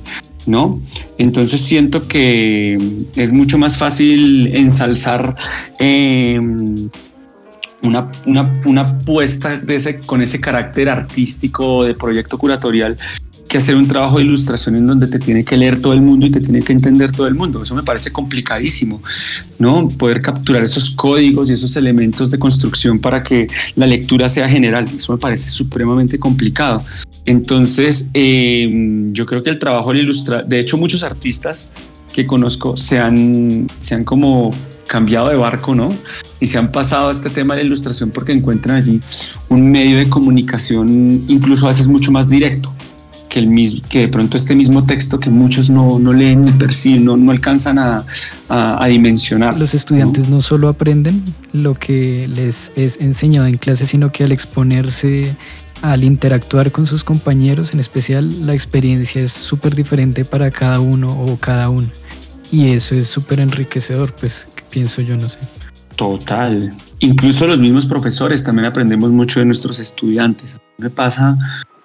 ¿no? 0.47 0.81
Entonces 1.19 1.61
siento 1.61 2.09
que 2.09 2.79
es 3.17 3.33
mucho 3.33 3.59
más 3.59 3.77
fácil 3.77 4.55
ensalzar 4.55 5.37
em, 5.79 6.89
una, 7.83 8.11
una, 8.27 8.81
apuesta 8.81 9.57
de 9.57 9.77
ese, 9.77 10.01
con 10.01 10.23
ese 10.23 10.41
carácter 10.41 10.89
artístico 10.89 11.85
de 11.85 11.95
proyecto 11.95 12.39
curatorial 12.39 12.99
que 13.49 13.57
hacer 13.57 13.75
un 13.75 13.89
trabajo 13.89 14.19
de 14.19 14.25
ilustración 14.25 14.77
en 14.77 14.87
donde 14.87 15.07
te 15.07 15.19
tiene 15.19 15.45
que 15.45 15.57
leer 15.57 15.81
todo 15.81 15.95
el 15.95 16.03
mundo 16.03 16.27
y 16.27 16.31
te 16.31 16.41
tiene 16.41 16.63
que 16.63 16.73
entender 16.73 17.11
todo 17.13 17.27
el 17.27 17.35
mundo. 17.35 17.63
Eso 17.63 17.75
me 17.75 17.83
parece 17.83 18.13
complicadísimo, 18.13 19.03
¿no? 19.59 19.89
Poder 19.89 20.21
capturar 20.21 20.63
esos 20.63 20.91
códigos 20.91 21.49
y 21.51 21.55
esos 21.55 21.77
elementos 21.77 22.31
de 22.31 22.39
construcción 22.39 22.99
para 22.99 23.23
que 23.23 23.49
la 23.75 23.87
lectura 23.87 24.29
sea 24.29 24.49
general. 24.49 24.89
Eso 24.97 25.13
me 25.13 25.19
parece 25.19 25.49
supremamente 25.49 26.19
complicado. 26.19 26.85
Entonces, 27.25 28.11
em, 28.13 29.13
yo 29.13 29.27
creo 29.27 29.43
que 29.43 29.51
el 29.51 29.59
trabajo 29.59 29.93
de 29.93 30.01
ilustrar, 30.01 30.47
de 30.47 30.61
hecho, 30.61 30.77
muchos 30.77 31.03
artistas 31.03 31.69
que 32.13 32.27
conozco 32.27 32.77
se 32.77 32.99
han, 32.99 33.67
se 33.79 33.95
han 33.95 34.05
como 34.05 34.55
cambiado 34.87 35.29
de 35.29 35.37
barco, 35.37 35.75
¿no? 35.75 35.95
Y 36.41 36.47
se 36.47 36.59
han 36.59 36.73
pasado 36.73 37.09
a 37.09 37.11
este 37.13 37.31
tema 37.31 37.55
de 37.55 37.63
la 37.63 37.67
ilustración 37.67 38.11
porque 38.11 38.33
encuentran 38.33 38.77
allí 38.77 39.01
un 39.49 39.71
medio 39.71 39.99
de 39.99 40.09
comunicación 40.09 41.25
incluso 41.29 41.67
a 41.67 41.69
veces 41.69 41.89
mucho 41.89 42.11
más 42.11 42.29
directo 42.29 42.73
que, 43.29 43.39
el 43.39 43.47
mismo, 43.47 43.81
que 43.89 44.01
de 44.01 44.09
pronto 44.09 44.37
este 44.37 44.55
mismo 44.55 44.85
texto 44.85 45.21
que 45.21 45.31
muchos 45.31 45.71
no, 45.71 45.99
no 45.99 46.13
leen 46.13 46.43
ni 46.45 46.53
perciben, 46.53 47.05
no, 47.05 47.17
no 47.17 47.31
alcanzan 47.31 47.79
a, 47.79 48.05
a, 48.49 48.87
dimensionar. 48.87 49.59
Los 49.59 49.75
estudiantes 49.75 50.29
¿no? 50.29 50.43
solo 50.43 50.69
aprenden 50.69 51.23
lo 51.53 51.75
que 51.75 52.29
les 52.29 52.73
es 52.77 52.99
enseñado 53.01 53.47
en 53.47 53.57
clase, 53.57 53.87
sino 53.87 54.11
que 54.13 54.25
al 54.25 54.33
exponerse 54.33 55.37
al 55.83 56.05
interactuar 56.05 56.73
con 56.73 56.87
sus 56.87 57.05
compañeros, 57.05 57.73
en 57.73 57.81
especial, 57.81 58.47
la 58.47 58.55
experiencia 58.55 59.23
es 59.23 59.33
súper 59.33 59.75
diferente 59.75 60.25
para 60.25 60.51
cada 60.51 60.81
uno 60.81 61.13
o 61.13 61.37
cada 61.37 61.69
una. 61.69 61.89
Y 62.51 62.71
eso 62.71 62.95
es 62.95 63.09
súper 63.09 63.41
enriquecedor, 63.41 64.15
pues, 64.15 64.49
pienso 64.71 65.03
yo, 65.03 65.17
no 65.17 65.29
sé. 65.29 65.39
Total. 65.97 66.75
Incluso 67.01 67.47
los 67.47 67.61
mismos 67.61 67.87
profesores 67.87 68.43
también 68.43 68.67
aprendemos 68.67 69.11
mucho 69.11 69.41
de 69.41 69.47
nuestros 69.47 69.79
estudiantes. 69.79 70.57
Me 70.79 70.91
pasa 70.91 71.37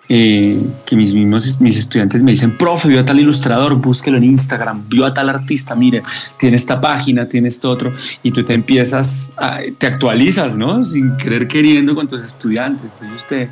eh, 0.09 0.61
que 0.85 0.95
mis 0.95 1.13
mismos 1.13 1.61
mis 1.61 1.77
estudiantes 1.77 2.21
me 2.23 2.31
dicen, 2.31 2.57
profe, 2.57 2.89
vio 2.89 2.99
a 2.99 3.05
tal 3.05 3.19
ilustrador, 3.19 3.75
búsquelo 3.75 4.17
en 4.17 4.25
Instagram, 4.25 4.83
vio 4.87 5.05
a 5.05 5.13
tal 5.13 5.29
artista, 5.29 5.75
mire, 5.75 6.03
tiene 6.37 6.55
esta 6.55 6.79
página, 6.79 7.27
tiene 7.27 7.47
esto 7.47 7.69
otro, 7.69 7.93
y 8.21 8.31
tú 8.31 8.43
te 8.43 8.53
empiezas, 8.53 9.31
te 9.77 9.87
actualizas, 9.87 10.57
¿no? 10.57 10.83
Sin 10.83 11.15
querer 11.17 11.47
queriendo 11.47 11.95
con 11.95 12.07
tus 12.07 12.21
estudiantes. 12.21 13.01
Ellos 13.01 13.25
te, 13.27 13.49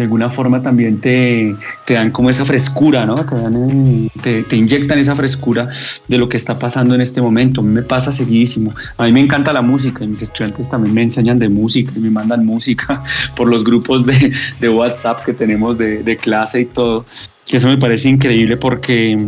de 0.00 0.04
alguna 0.04 0.30
forma 0.30 0.62
también 0.62 0.98
te, 0.98 1.54
te 1.84 1.92
dan 1.92 2.10
como 2.10 2.30
esa 2.30 2.46
frescura, 2.46 3.04
¿no? 3.04 3.16
Te, 3.16 3.34
dan, 3.34 4.10
te, 4.22 4.42
te, 4.44 4.56
inyectan 4.56 4.98
esa 4.98 5.14
frescura 5.14 5.68
de 6.08 6.16
lo 6.16 6.26
que 6.26 6.38
está 6.38 6.58
pasando 6.58 6.94
en 6.94 7.02
este 7.02 7.20
momento. 7.20 7.62
Me 7.62 7.82
pasa 7.82 8.10
seguidísimo. 8.10 8.74
A 8.96 9.04
mí 9.04 9.12
me 9.12 9.20
encanta 9.20 9.52
la 9.52 9.60
música 9.60 10.02
y 10.02 10.06
mis 10.06 10.22
estudiantes 10.22 10.70
también 10.70 10.94
me 10.94 11.02
enseñan 11.02 11.38
de 11.38 11.50
música 11.50 11.92
y 11.94 11.98
me 11.98 12.08
mandan 12.08 12.46
música 12.46 13.02
por 13.36 13.48
los 13.48 13.62
grupos 13.62 14.06
de, 14.06 14.32
de 14.58 14.68
WhatsApp 14.70 15.20
que 15.22 15.34
tenemos 15.34 15.76
de, 15.76 16.02
de, 16.02 16.16
clase 16.16 16.62
y 16.62 16.64
todo. 16.64 17.04
Y 17.52 17.56
eso 17.56 17.68
me 17.68 17.76
parece 17.76 18.08
increíble 18.08 18.56
porque... 18.56 19.18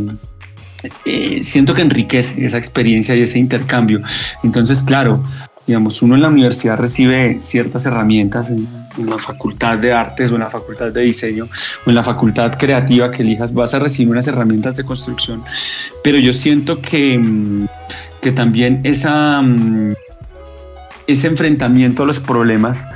Eh, 1.05 1.45
siento 1.45 1.75
que 1.75 1.83
enriquece 1.83 2.45
esa 2.45 2.59
experiencia 2.59 3.15
y 3.15 3.21
ese 3.21 3.39
intercambio. 3.39 4.03
Entonces, 4.43 4.83
claro, 4.83 5.23
Digamos, 5.67 6.03
uno 6.03 6.17
en 6.17 6.23
la 6.23 6.29
universidad 6.29 6.77
recibe 6.77 7.39
ciertas 7.39 7.87
herramientas 7.87 8.51
en, 8.51 8.67
la 9.07 9.17
facultad 9.19 9.79
de 9.79 9.93
artes 9.93 10.31
o 10.31 10.35
en 10.35 10.41
la 10.41 10.51
facultad 10.51 10.93
de 10.93 11.01
diseño 11.01 11.49
o 11.87 11.89
en 11.89 11.95
la 11.95 12.03
facultad 12.03 12.53
creativa 12.59 13.11
que 13.11 13.23
elijas, 13.23 13.55
vas 13.55 13.73
a 13.73 13.79
recibir 13.79 14.11
unas 14.11 14.27
herramientas 14.27 14.77
de 14.77 14.85
construcción. 14.85 15.43
Pero 16.05 16.19
yo 16.19 16.33
siento 16.33 16.81
que, 16.83 17.19
mm, 17.19 17.69
que 18.21 18.33
también 18.33 18.81
esa, 18.85 19.41
mm, 19.41 19.95
ese 21.07 21.27
enfrentamiento 21.29 22.03
a 22.03 22.07
los 22.07 22.21
problemas 22.21 22.87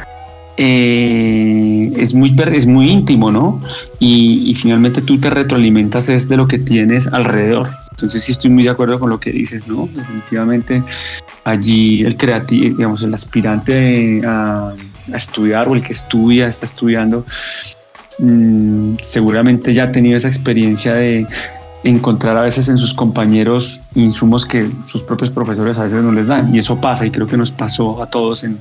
eh, 0.59 1.92
es, 1.96 2.14
muy, 2.14 2.35
es 2.52 2.66
muy 2.66 2.90
íntimo, 2.90 3.31
¿no? 3.31 3.61
Y, 3.98 4.50
y, 4.50 4.55
finalmente 4.55 5.02
tú 5.02 5.18
te 5.18 5.29
retroalimentas 5.29 6.09
es 6.09 6.29
de 6.29 6.37
lo 6.38 6.48
que 6.48 6.59
tienes 6.59 7.09
alrededor. 7.09 7.68
Entonces 7.96 8.22
sí 8.22 8.32
estoy 8.32 8.50
muy 8.50 8.62
de 8.62 8.68
acuerdo 8.68 9.00
con 9.00 9.09
lo 9.09 9.18
que 9.18 9.32
dices, 9.32 9.66
¿no? 9.66 9.88
Definitivamente 9.90 10.82
allí 11.44 12.04
el 12.04 12.14
creativo, 12.18 12.76
digamos, 12.76 13.02
el 13.02 13.14
aspirante 13.14 14.20
a, 14.26 14.74
estudiar 15.14 15.66
o 15.68 15.74
el 15.74 15.82
que 15.82 15.92
estudia, 15.92 16.46
está 16.46 16.66
estudiando, 16.66 17.24
mm, 18.18 18.96
seguramente 19.00 19.72
ya 19.72 19.85
ha 19.85 19.92
tenido 19.92 20.16
esa 20.16 20.28
experiencia 20.28 20.92
de 20.92 21.26
encontrar 21.85 22.37
a 22.37 22.42
veces 22.42 22.68
en 22.68 22.76
sus 22.76 22.92
compañeros 22.92 23.82
insumos 23.94 24.44
que 24.44 24.68
sus 24.85 25.02
propios 25.02 25.30
profesores 25.30 25.78
a 25.78 25.85
veces 25.85 26.02
no 26.02 26.12
les 26.12 26.26
dan. 26.26 26.54
Y 26.54 26.59
eso 26.59 26.78
pasa 26.80 27.06
y 27.06 27.11
creo 27.11 27.26
que 27.26 27.38
nos 27.38 27.50
pasó 27.50 28.02
a 28.02 28.06
todos, 28.06 28.44
en, 28.44 28.59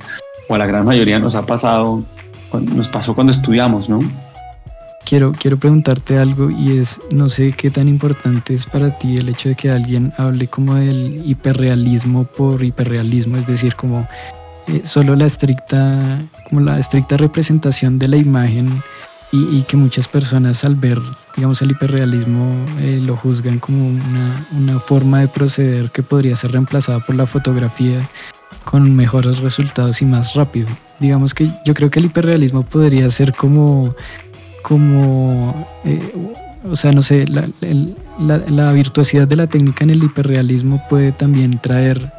o 0.48 0.56
a 0.56 0.58
la 0.58 0.66
gran 0.66 0.86
mayoría 0.86 1.20
nos 1.20 1.36
ha 1.36 1.46
pasado, 1.46 2.04
nos 2.54 2.88
pasó 2.88 3.16
cuando 3.16 3.32
estudiamos, 3.32 3.90
¿no? 3.90 4.00
Quiero, 5.06 5.34
quiero 5.34 5.58
preguntarte 5.58 6.18
algo 6.18 6.50
y 6.50 6.80
es, 6.80 7.00
no 7.12 7.30
sé 7.30 7.52
qué 7.52 7.70
tan 7.70 7.88
importante 7.88 8.56
es 8.56 8.66
para 8.66 8.98
ti 8.98 9.18
el 9.18 9.30
hecho 9.30 9.50
de 9.50 9.56
que 9.56 9.70
alguien 9.70 10.12
hable 10.18 10.48
como 10.48 10.76
del 10.76 11.22
hiperrealismo 11.24 12.24
por 12.24 12.64
hiperrealismo, 12.64 13.38
es 13.38 13.46
decir, 13.46 13.76
como 13.76 14.08
eh, 14.68 14.82
solo 14.84 15.16
la 15.16 15.28
estricta, 15.28 16.20
como 16.50 16.62
la 16.62 16.80
estricta 16.80 17.18
representación 17.18 18.00
de 18.00 18.08
la 18.08 18.18
imagen 18.18 18.82
y, 19.32 19.64
que 19.64 19.76
muchas 19.76 20.08
personas 20.08 20.64
al 20.64 20.76
ver, 20.76 21.00
digamos, 21.36 21.62
el 21.62 21.72
hiperrealismo 21.72 22.66
eh, 22.80 23.00
lo 23.04 23.18
juzgan 23.18 23.60
como 23.60 23.86
una, 23.86 24.48
una 24.58 24.80
forma 24.80 25.20
de 25.20 25.28
proceder 25.28 25.92
que 25.92 26.04
podría 26.04 26.36
ser 26.36 26.54
reemplazada 26.54 27.00
por 27.00 27.16
la 27.16 27.28
fotografía 27.28 28.00
con 28.64 28.96
mejores 28.96 29.40
resultados 29.40 30.02
y 30.02 30.06
más 30.06 30.34
rápido. 30.34 30.68
Digamos 31.00 31.34
que 31.34 31.50
yo 31.66 31.74
creo 31.74 31.90
que 31.90 32.00
el 32.00 32.06
hiperrealismo 32.06 32.64
podría 32.64 33.10
ser 33.12 33.34
como 33.34 33.96
como, 34.68 35.68
eh, 35.86 36.02
o 36.68 36.76
sea, 36.76 36.92
no 36.92 37.04
sé, 37.04 37.28
la, 37.28 37.48
la, 38.50 38.72
virtuosidad 38.72 39.28
de 39.28 39.36
la 39.36 39.46
técnica 39.46 39.84
en 39.84 39.92
el 39.92 40.04
hiperrealismo 40.04 40.84
puede 40.90 41.12
también 41.12 41.60
traer, 41.60 42.12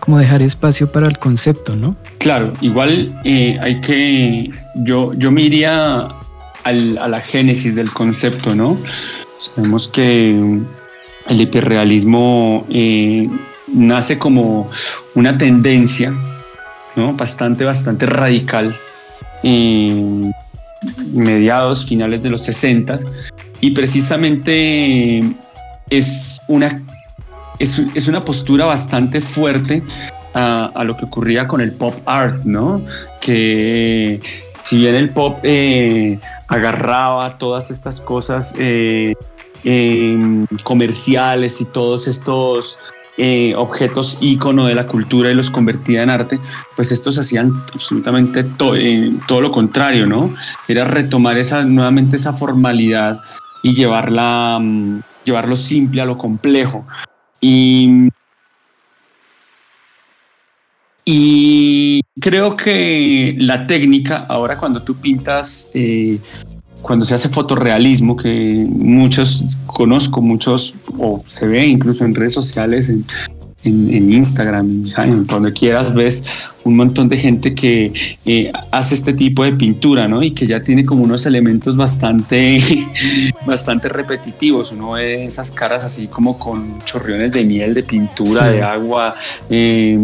como 0.00 0.18
dejar 0.18 0.42
espacio 0.42 0.90
para 0.90 1.06
el 1.06 1.20
concepto, 1.20 1.76
¿no? 1.76 1.94
Claro, 2.18 2.52
igual 2.60 3.16
eh, 3.22 3.56
hay 3.62 3.80
que, 3.80 4.50
yo, 4.74 5.14
yo 5.14 5.30
me 5.30 5.42
iría 5.42 6.08
al, 6.64 6.98
a 6.98 7.06
la 7.06 7.20
génesis 7.20 7.76
del 7.76 7.92
concepto, 7.92 8.56
¿no? 8.56 8.76
Sabemos 9.38 9.86
que 9.86 10.30
el 11.28 11.40
hiperrealismo 11.40 12.66
eh, 12.68 13.28
nace 13.68 14.18
como 14.18 14.68
una 15.14 15.38
tendencia, 15.38 16.12
¿no? 16.96 17.12
Bastante, 17.12 17.64
bastante 17.64 18.06
radical 18.06 18.74
mediados, 21.12 21.86
finales 21.86 22.22
de 22.22 22.30
los 22.30 22.42
60, 22.42 23.00
y 23.60 23.70
precisamente 23.70 25.22
es 25.90 26.40
una, 26.48 26.82
es, 27.58 28.08
una 28.08 28.20
postura 28.20 28.64
bastante 28.64 29.20
fuerte 29.20 29.82
a, 30.34 30.84
lo 30.84 30.96
que 30.96 31.06
ocurría 31.06 31.48
con 31.48 31.62
el 31.62 31.72
pop 31.72 31.94
art, 32.04 32.44
¿no? 32.44 32.84
Que 33.20 34.20
si 34.62 34.78
bien 34.78 34.94
el 34.94 35.10
pop 35.10 35.38
eh, 35.44 36.18
agarraba 36.48 37.38
todas 37.38 37.70
estas 37.70 38.00
cosas 38.00 38.54
eh, 38.58 39.14
em, 39.64 40.46
comerciales 40.62 41.62
y 41.62 41.64
todos 41.64 42.06
estos 42.06 42.78
eh, 43.18 43.54
objetos 43.56 44.18
ícono 44.20 44.66
de 44.66 44.74
la 44.74 44.86
cultura 44.86 45.30
y 45.30 45.34
los 45.34 45.50
convertía 45.50 46.02
en 46.02 46.10
arte, 46.10 46.38
pues 46.74 46.92
estos 46.92 47.16
hacían 47.18 47.52
absolutamente 47.72 48.44
eh, 48.74 49.12
todo 49.26 49.40
lo 49.40 49.50
contrario, 49.50 50.06
¿no? 50.06 50.34
Era 50.68 50.84
retomar 50.84 51.38
esa, 51.38 51.64
nuevamente 51.64 52.16
esa 52.16 52.32
formalidad 52.32 53.20
y 53.62 53.74
llevarla, 53.74 54.58
mm, 54.60 55.00
llevarlo 55.24 55.56
simple 55.56 56.02
a 56.02 56.04
lo 56.04 56.18
complejo. 56.18 56.86
Y, 57.40 58.08
y 61.04 62.02
creo 62.20 62.56
que 62.56 63.34
la 63.38 63.66
técnica, 63.66 64.26
ahora 64.28 64.58
cuando 64.58 64.82
tú 64.82 64.96
pintas 64.96 65.70
eh, 65.72 66.18
cuando 66.86 67.04
se 67.04 67.16
hace 67.16 67.28
fotorrealismo, 67.28 68.16
que 68.16 68.64
muchos 68.68 69.58
conozco, 69.66 70.20
muchos, 70.22 70.76
o 70.96 71.20
se 71.26 71.48
ve 71.48 71.66
incluso 71.66 72.04
en 72.04 72.14
redes 72.14 72.32
sociales, 72.32 72.88
en, 72.88 73.04
en, 73.64 74.12
Instagram, 74.12 74.86
en, 74.96 75.24
cuando 75.24 75.52
quieras 75.52 75.92
ves 75.92 76.30
un 76.62 76.76
montón 76.76 77.08
de 77.08 77.16
gente 77.16 77.56
que 77.56 77.92
eh, 78.24 78.52
hace 78.70 78.94
este 78.94 79.12
tipo 79.14 79.42
de 79.42 79.52
pintura, 79.52 80.06
¿no? 80.06 80.22
Y 80.22 80.30
que 80.30 80.46
ya 80.46 80.62
tiene 80.62 80.84
como 80.84 81.02
unos 81.02 81.26
elementos 81.26 81.76
bastante, 81.76 82.58
bastante 83.46 83.88
repetitivos. 83.88 84.70
Uno 84.70 84.92
ve 84.92 85.24
esas 85.24 85.50
caras 85.50 85.84
así 85.84 86.06
como 86.06 86.38
con 86.38 86.84
chorriones 86.84 87.32
de 87.32 87.44
miel, 87.44 87.74
de 87.74 87.82
pintura, 87.82 88.48
de 88.48 88.62
agua. 88.62 89.16
Eh, 89.50 89.98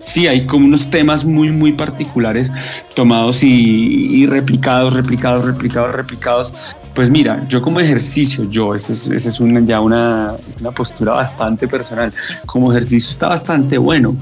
sí 0.00 0.26
hay 0.26 0.46
como 0.46 0.66
unos 0.66 0.90
temas 0.90 1.24
muy, 1.24 1.50
muy 1.50 1.72
particulares 1.72 2.50
tomados 2.94 3.42
y, 3.44 4.26
replicados, 4.26 4.94
replicados, 4.94 5.44
replicados, 5.44 5.94
replicados. 5.94 6.76
Pues 6.94 7.10
mira, 7.10 7.46
yo 7.48 7.62
como 7.62 7.78
ejercicio, 7.78 8.44
yo, 8.50 8.74
esa 8.74 8.92
es, 8.92 9.08
es 9.08 9.40
una, 9.40 9.60
ya 9.60 9.80
una, 9.80 10.32
una 10.60 10.70
postura 10.72 11.12
bastante 11.12 11.68
personal, 11.68 12.12
como 12.46 12.72
ejercicio 12.72 13.10
está 13.10 13.28
bastante 13.28 13.78
bueno, 13.78 14.16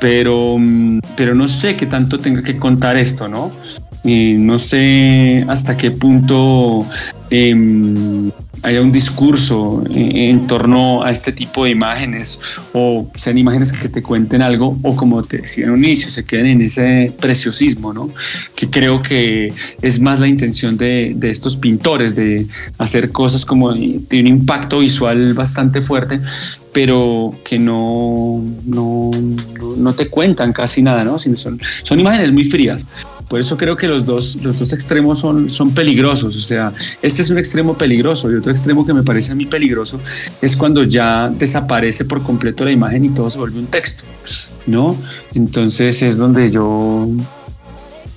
pero, 0.00 0.56
pero 1.16 1.34
no 1.34 1.46
sé 1.46 1.76
qué 1.76 1.86
tanto 1.86 2.18
tenga 2.18 2.42
que 2.42 2.58
contar 2.58 2.96
esto, 2.96 3.28
¿no? 3.28 3.52
no 4.04 4.58
sé 4.58 5.44
hasta 5.48 5.76
qué 5.76 5.90
punto 5.90 6.86
em, 7.30 8.30
haya 8.62 8.80
un 8.82 8.92
discurso 8.92 9.82
en, 9.90 10.46
torno 10.46 11.02
a 11.02 11.10
este 11.10 11.32
tipo 11.32 11.64
de 11.64 11.70
imágenes 11.70 12.40
o 12.72 13.10
sean 13.14 13.38
imágenes 13.38 13.72
que 13.72 13.88
te 13.88 14.02
cuenten 14.02 14.42
algo 14.42 14.78
o 14.82 14.96
como 14.96 15.22
te 15.22 15.38
decía 15.38 15.66
en 15.66 15.72
un 15.72 15.84
inicio, 15.84 16.10
se 16.10 16.24
queden 16.24 16.46
en 16.46 16.62
ese 16.62 17.12
preciosismo, 17.20 17.92
¿no? 17.92 18.10
Que 18.54 18.68
creo 18.68 19.02
que 19.02 19.52
es 19.82 20.00
más 20.00 20.20
la 20.20 20.28
intención 20.28 20.76
de, 20.76 21.12
de 21.16 21.30
estos 21.30 21.56
pintores, 21.56 22.14
de 22.14 22.46
hacer 22.78 23.10
cosas 23.12 23.44
como 23.44 23.72
de 23.72 24.20
un 24.20 24.26
impacto 24.26 24.80
visual 24.80 25.34
bastante 25.34 25.82
fuerte, 25.82 26.20
pero 26.72 27.34
que 27.44 27.58
no, 27.58 28.42
no, 28.64 29.10
no, 29.76 29.94
te 29.94 30.08
cuentan 30.08 30.52
casi 30.52 30.82
nada, 30.82 31.04
¿no? 31.04 31.18
Sino 31.18 31.36
son, 31.36 31.60
son 31.82 32.00
imágenes 32.00 32.32
muy 32.32 32.44
frías. 32.44 32.86
Por 33.28 33.40
eso 33.40 33.56
creo 33.56 33.76
que 33.76 33.86
los 33.86 34.06
dos, 34.06 34.36
los 34.36 34.58
dos 34.58 34.72
extremos 34.72 35.18
son, 35.18 35.50
son 35.50 35.72
peligrosos. 35.72 36.34
O 36.34 36.40
sea, 36.40 36.72
este 37.02 37.22
es 37.22 37.30
un 37.30 37.38
extremo 37.38 37.76
peligroso 37.76 38.30
y 38.30 38.34
otro 38.34 38.50
extremo 38.50 38.86
que 38.86 38.94
me 38.94 39.02
parece 39.02 39.32
a 39.32 39.34
mí 39.34 39.46
peligroso 39.46 40.00
es 40.40 40.56
cuando 40.56 40.82
ya 40.82 41.28
desaparece 41.28 42.04
por 42.04 42.22
completo 42.22 42.64
la 42.64 42.70
imagen 42.70 43.04
y 43.04 43.10
todo 43.10 43.28
se 43.30 43.38
vuelve 43.38 43.58
un 43.58 43.66
texto, 43.66 44.04
¿no? 44.66 44.96
Entonces 45.34 46.02
es 46.02 46.16
donde 46.16 46.50
yo 46.50 47.08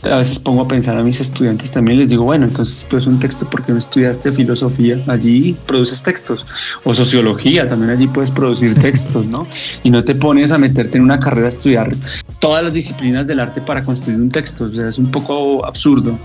a 0.03 0.17
veces 0.17 0.39
pongo 0.39 0.61
a 0.61 0.67
pensar 0.67 0.97
a 0.97 1.03
mis 1.03 1.19
estudiantes 1.19 1.71
también, 1.71 1.99
les 1.99 2.09
digo, 2.09 2.23
bueno, 2.23 2.47
entonces 2.47 2.87
tú 2.89 2.97
es 2.97 3.07
un 3.07 3.19
texto 3.19 3.47
porque 3.49 3.71
no 3.71 3.77
estudiaste 3.77 4.31
filosofía, 4.31 5.03
allí 5.07 5.55
produces 5.67 6.01
textos, 6.01 6.45
o 6.83 6.93
sociología, 6.93 7.67
también 7.67 7.91
allí 7.91 8.07
puedes 8.07 8.31
producir 8.31 8.73
textos, 8.79 9.27
¿no? 9.27 9.47
Y 9.83 9.89
no 9.89 10.03
te 10.03 10.15
pones 10.15 10.51
a 10.51 10.57
meterte 10.57 10.97
en 10.97 11.03
una 11.03 11.19
carrera 11.19 11.47
a 11.47 11.49
estudiar 11.49 11.95
todas 12.41 12.63
las 12.63 12.73
disciplinas 12.73 13.25
del 13.27 13.39
arte 13.39 13.61
para 13.61 13.85
construir 13.85 14.19
un 14.19 14.29
texto, 14.29 14.65
o 14.65 14.71
sea, 14.71 14.89
es 14.89 14.97
un 14.97 15.11
poco 15.11 15.63
absurdo, 15.63 16.17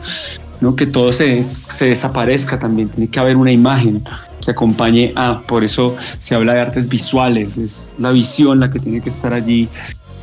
¿no? 0.60 0.74
Que 0.74 0.86
todo 0.86 1.12
se, 1.12 1.42
se 1.42 1.86
desaparezca 1.86 2.58
también, 2.58 2.88
tiene 2.88 3.08
que 3.08 3.20
haber 3.20 3.36
una 3.36 3.52
imagen 3.52 4.02
que 4.44 4.50
acompañe 4.50 5.12
a, 5.14 5.42
por 5.42 5.62
eso 5.62 5.94
se 6.18 6.34
habla 6.34 6.54
de 6.54 6.60
artes 6.60 6.88
visuales, 6.88 7.58
es 7.58 7.92
la 7.98 8.10
visión 8.12 8.58
la 8.58 8.70
que 8.70 8.80
tiene 8.80 9.02
que 9.02 9.10
estar 9.10 9.34
allí 9.34 9.68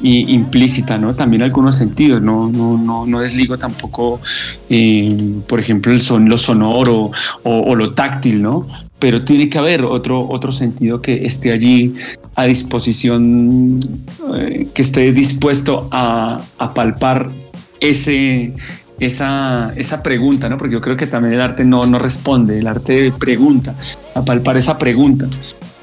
y 0.01 0.33
implícita, 0.33 0.97
¿no? 0.97 1.13
También 1.13 1.43
algunos 1.43 1.75
sentidos, 1.75 2.21
no, 2.21 2.49
no, 2.49 2.77
no, 2.77 3.05
no 3.05 3.19
desligo 3.19 3.57
tampoco, 3.57 4.19
eh, 4.69 5.35
por 5.47 5.59
ejemplo, 5.59 5.93
el 5.93 6.01
son, 6.01 6.27
lo 6.27 6.37
sonoro 6.37 7.11
o, 7.43 7.75
lo 7.75 7.93
táctil, 7.93 8.41
¿no? 8.41 8.67
Pero 9.03 9.21
tiene 9.25 9.49
que 9.49 9.57
haber 9.57 9.83
otro, 9.83 10.29
otro 10.29 10.53
sentido 10.53 11.01
que 11.01 11.25
esté 11.25 11.51
allí 11.51 11.93
a 12.35 12.45
disposición, 12.45 13.77
eh, 14.33 14.69
que 14.73 14.81
esté 14.81 15.11
dispuesto 15.11 15.89
a, 15.91 16.41
a 16.57 16.73
palpar 16.73 17.29
ese, 17.81 18.53
esa, 19.01 19.73
esa, 19.75 20.01
pregunta, 20.01 20.47
¿no? 20.47 20.57
Porque 20.57 20.75
yo 20.75 20.79
creo 20.79 20.95
que 20.95 21.05
también 21.05 21.33
el 21.33 21.41
arte 21.41 21.65
no, 21.65 21.85
no 21.85 21.99
responde, 21.99 22.59
el 22.59 22.65
arte 22.65 23.11
pregunta, 23.19 23.75
a 24.15 24.23
palpar 24.23 24.55
esa 24.55 24.77
pregunta. 24.77 25.27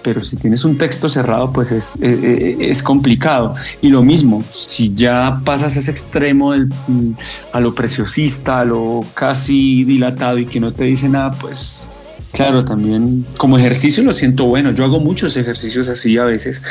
pero 0.02 0.24
si 0.24 0.38
tienes 0.38 0.64
un 0.64 0.78
texto 0.78 1.10
cerrado, 1.10 1.52
pues 1.52 1.72
es, 1.72 1.96
eh, 1.96 2.18
eh, 2.22 2.56
es, 2.70 2.82
complicado. 2.82 3.54
Y 3.82 3.90
lo 3.90 4.02
mismo, 4.02 4.42
si 4.48 4.94
ya 4.94 5.42
pasas 5.44 5.76
ese 5.76 5.90
extremo 5.90 6.54
mm, 6.56 7.12
a 7.52 7.60
lo 7.60 7.74
preciosista, 7.74 8.60
a 8.60 8.64
lo 8.64 9.04
casi 9.12 9.84
dilatado 9.84 10.38
y 10.38 10.46
que 10.46 10.58
no 10.58 10.72
te 10.72 10.84
dice 10.84 11.06
nada, 11.06 11.32
pues 11.32 11.90
claro, 12.32 12.64
también 12.64 13.26
como 13.36 13.58
ejercicio 13.58 14.02
lo 14.04 14.12
siento 14.12 14.44
bueno. 14.44 14.72
Yo 14.72 14.84
hago 14.84 15.00
muchos 15.00 15.36
ejercicios 15.36 15.88
así 15.88 16.16
a 16.18 16.24
veces. 16.24 16.62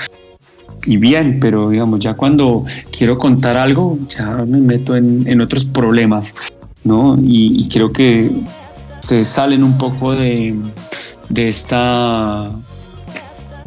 Y 0.86 0.98
bien, 0.98 1.40
pero 1.40 1.70
digamos, 1.70 2.00
ya 2.00 2.14
cuando 2.14 2.66
quiero 2.96 3.18
contar 3.18 3.58
algo, 3.58 4.00
ya 4.10 4.44
me 4.48 4.60
meto 4.60 4.96
en, 4.96 5.28
en 5.28 5.42
otros 5.42 5.66
problemas, 5.66 6.34
¿no? 6.84 7.18
Y, 7.22 7.68
creo 7.68 7.92
que 7.92 8.32
se 9.00 9.24
salen 9.26 9.64
un 9.64 9.78
poco 9.78 10.14
de, 10.14 10.56
de 11.30 11.48
esta 11.48 12.52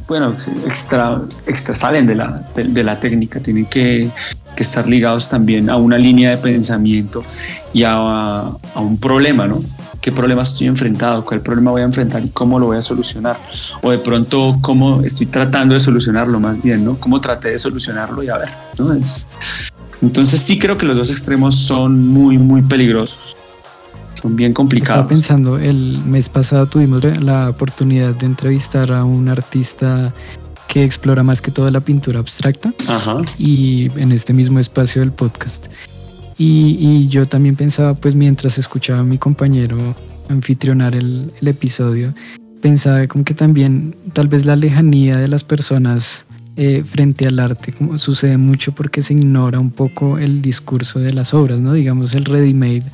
bueno, 0.09 0.35
extra, 0.67 1.23
extra 1.47 1.77
salen 1.77 2.07
de 2.07 2.15
la, 2.15 2.43
de, 2.55 2.85
la 2.85 3.01
técnica, 3.01 3.41
tienen 3.41 3.67
que, 3.67 4.11
que, 4.55 4.63
estar 4.63 4.87
ligados 4.87 5.29
también 5.31 5.71
a 5.71 5.77
una 5.77 5.97
línea 5.97 6.31
de 6.31 6.37
pensamiento 6.37 7.25
y 7.73 7.85
a, 7.85 7.95
a, 7.95 8.81
un 8.81 8.99
problema, 8.99 9.47
¿no? 9.47 9.63
¿Qué 10.03 10.11
problema 10.11 10.43
estoy 10.43 10.67
enfrentado? 10.67 11.25
¿Cuál 11.25 11.43
problema 11.43 11.71
voy 11.71 11.83
a 11.83 11.85
enfrentar 11.85 12.25
y 12.25 12.31
cómo 12.31 12.59
lo 12.59 12.67
voy 12.67 12.77
a 12.77 12.83
solucionar? 12.83 13.39
O 13.83 13.91
de 13.93 13.99
pronto, 13.99 14.59
¿cómo 14.61 15.01
estoy 15.01 15.27
tratando 15.27 15.75
de 15.75 15.81
solucionarlo 15.81 16.41
más 16.41 16.61
bien, 16.61 16.85
¿no? 16.85 16.99
¿Cómo 16.99 17.21
traté 17.21 17.51
de 17.51 17.59
solucionarlo 17.61 18.21
y 18.25 18.29
a 18.29 18.37
ver, 18.37 18.49
¿no? 18.79 18.93
Es, 18.93 19.29
entonces 20.03 20.41
sí 20.41 20.59
creo 20.59 20.77
que 20.77 20.87
los 20.87 20.97
dos 20.97 21.11
extremos 21.11 21.55
son 21.55 22.09
muy, 22.09 22.37
muy 22.37 22.63
peligrosos 22.63 23.37
son 24.21 24.37
bien 24.37 24.53
complicados. 24.53 25.05
Estaba 25.05 25.09
pensando, 25.09 25.59
el 25.59 25.99
mes 26.05 26.29
pasado 26.29 26.67
tuvimos 26.67 27.03
la 27.21 27.51
oportunidad 27.51 28.15
de 28.15 28.27
entrevistar 28.27 28.93
a 28.93 29.05
un 29.05 29.29
artista 29.29 30.15
que 30.69 30.85
explora 30.85 31.23
más 31.23 31.43
que 31.43 31.51
todo 31.51 31.71
la 31.71 31.81
pintura 31.81 32.21
abstracta 32.21 32.73
y 33.37 33.91
en 34.01 34.13
este 34.13 34.33
mismo 34.33 34.59
espacio 34.59 35.03
del 35.03 35.13
podcast. 35.13 35.67
Y, 36.45 37.09
yo 37.09 37.25
también 37.25 37.55
pensaba, 37.55 37.95
pues 37.95 38.15
mientras 38.15 38.59
escuchaba 38.59 39.01
a 39.01 39.05
mi 39.05 39.19
compañero 39.19 39.79
anfitrionar 40.29 40.97
el, 40.97 41.33
el 41.41 41.49
episodio, 41.49 42.13
pensaba 42.61 43.07
como 43.07 43.25
que 43.25 43.35
también 43.35 43.95
tal 44.13 44.27
vez 44.29 44.45
la 44.45 44.57
lejanía 44.57 45.17
de 45.17 45.29
las 45.29 45.45
personas 45.45 46.25
eh, 46.57 46.85
frente 46.85 47.27
al 47.27 47.39
arte, 47.39 47.73
como 47.73 47.97
sucede 47.97 48.37
mucho 48.37 48.73
porque 48.73 49.03
se 49.03 49.15
ignora 49.15 49.59
un 49.59 49.71
poco 49.71 50.19
el 50.19 50.43
discurso 50.43 50.99
de 50.99 51.15
las 51.15 51.33
obras, 51.33 51.61
¿no? 51.61 51.73
Digamos, 51.73 52.15
el 52.15 52.27
ready-made, 52.27 52.85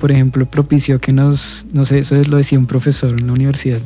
por 0.00 0.10
ejemplo, 0.10 0.50
propició 0.50 0.98
que 0.98 1.12
nos, 1.12 1.66
no 1.74 1.84
sé, 1.84 1.98
eso 1.98 2.14
lo 2.28 2.38
decía 2.38 2.58
un 2.58 2.66
profesor 2.66 3.10
en 3.10 3.26
la 3.26 3.34
universidad, 3.34 3.80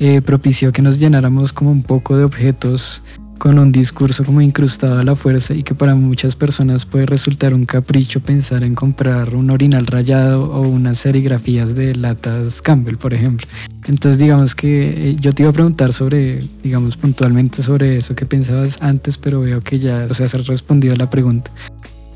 eh, 0.00 0.22
propició 0.22 0.72
que 0.72 0.82
nos 0.82 0.98
llenáramos 0.98 1.52
como 1.52 1.70
un 1.70 1.84
poco 1.84 2.16
de 2.16 2.24
objetos 2.24 3.02
con 3.44 3.58
un 3.58 3.72
discurso 3.72 4.24
como 4.24 4.40
incrustado 4.40 4.98
a 4.98 5.04
la 5.04 5.16
fuerza 5.16 5.52
y 5.52 5.62
que 5.62 5.74
para 5.74 5.94
muchas 5.94 6.34
personas 6.34 6.86
puede 6.86 7.04
resultar 7.04 7.52
un 7.52 7.66
capricho 7.66 8.20
pensar 8.20 8.64
en 8.64 8.74
comprar 8.74 9.36
un 9.36 9.50
orinal 9.50 9.84
rayado 9.84 10.50
o 10.50 10.62
unas 10.62 11.00
serigrafías 11.00 11.74
de 11.74 11.94
latas 11.94 12.62
Campbell, 12.62 12.96
por 12.96 13.12
ejemplo. 13.12 13.46
Entonces 13.86 14.18
digamos 14.18 14.54
que 14.54 15.10
eh, 15.10 15.16
yo 15.20 15.34
te 15.34 15.42
iba 15.42 15.50
a 15.50 15.52
preguntar 15.52 15.92
sobre, 15.92 16.42
digamos 16.62 16.96
puntualmente 16.96 17.62
sobre 17.62 17.98
eso 17.98 18.14
que 18.14 18.24
pensabas 18.24 18.80
antes, 18.80 19.18
pero 19.18 19.42
veo 19.42 19.60
que 19.60 19.78
ya, 19.78 20.06
o 20.08 20.14
sea, 20.14 20.26
se 20.26 20.38
ha 20.38 20.40
respondido 20.40 20.94
a 20.94 20.96
la 20.96 21.10
pregunta. 21.10 21.50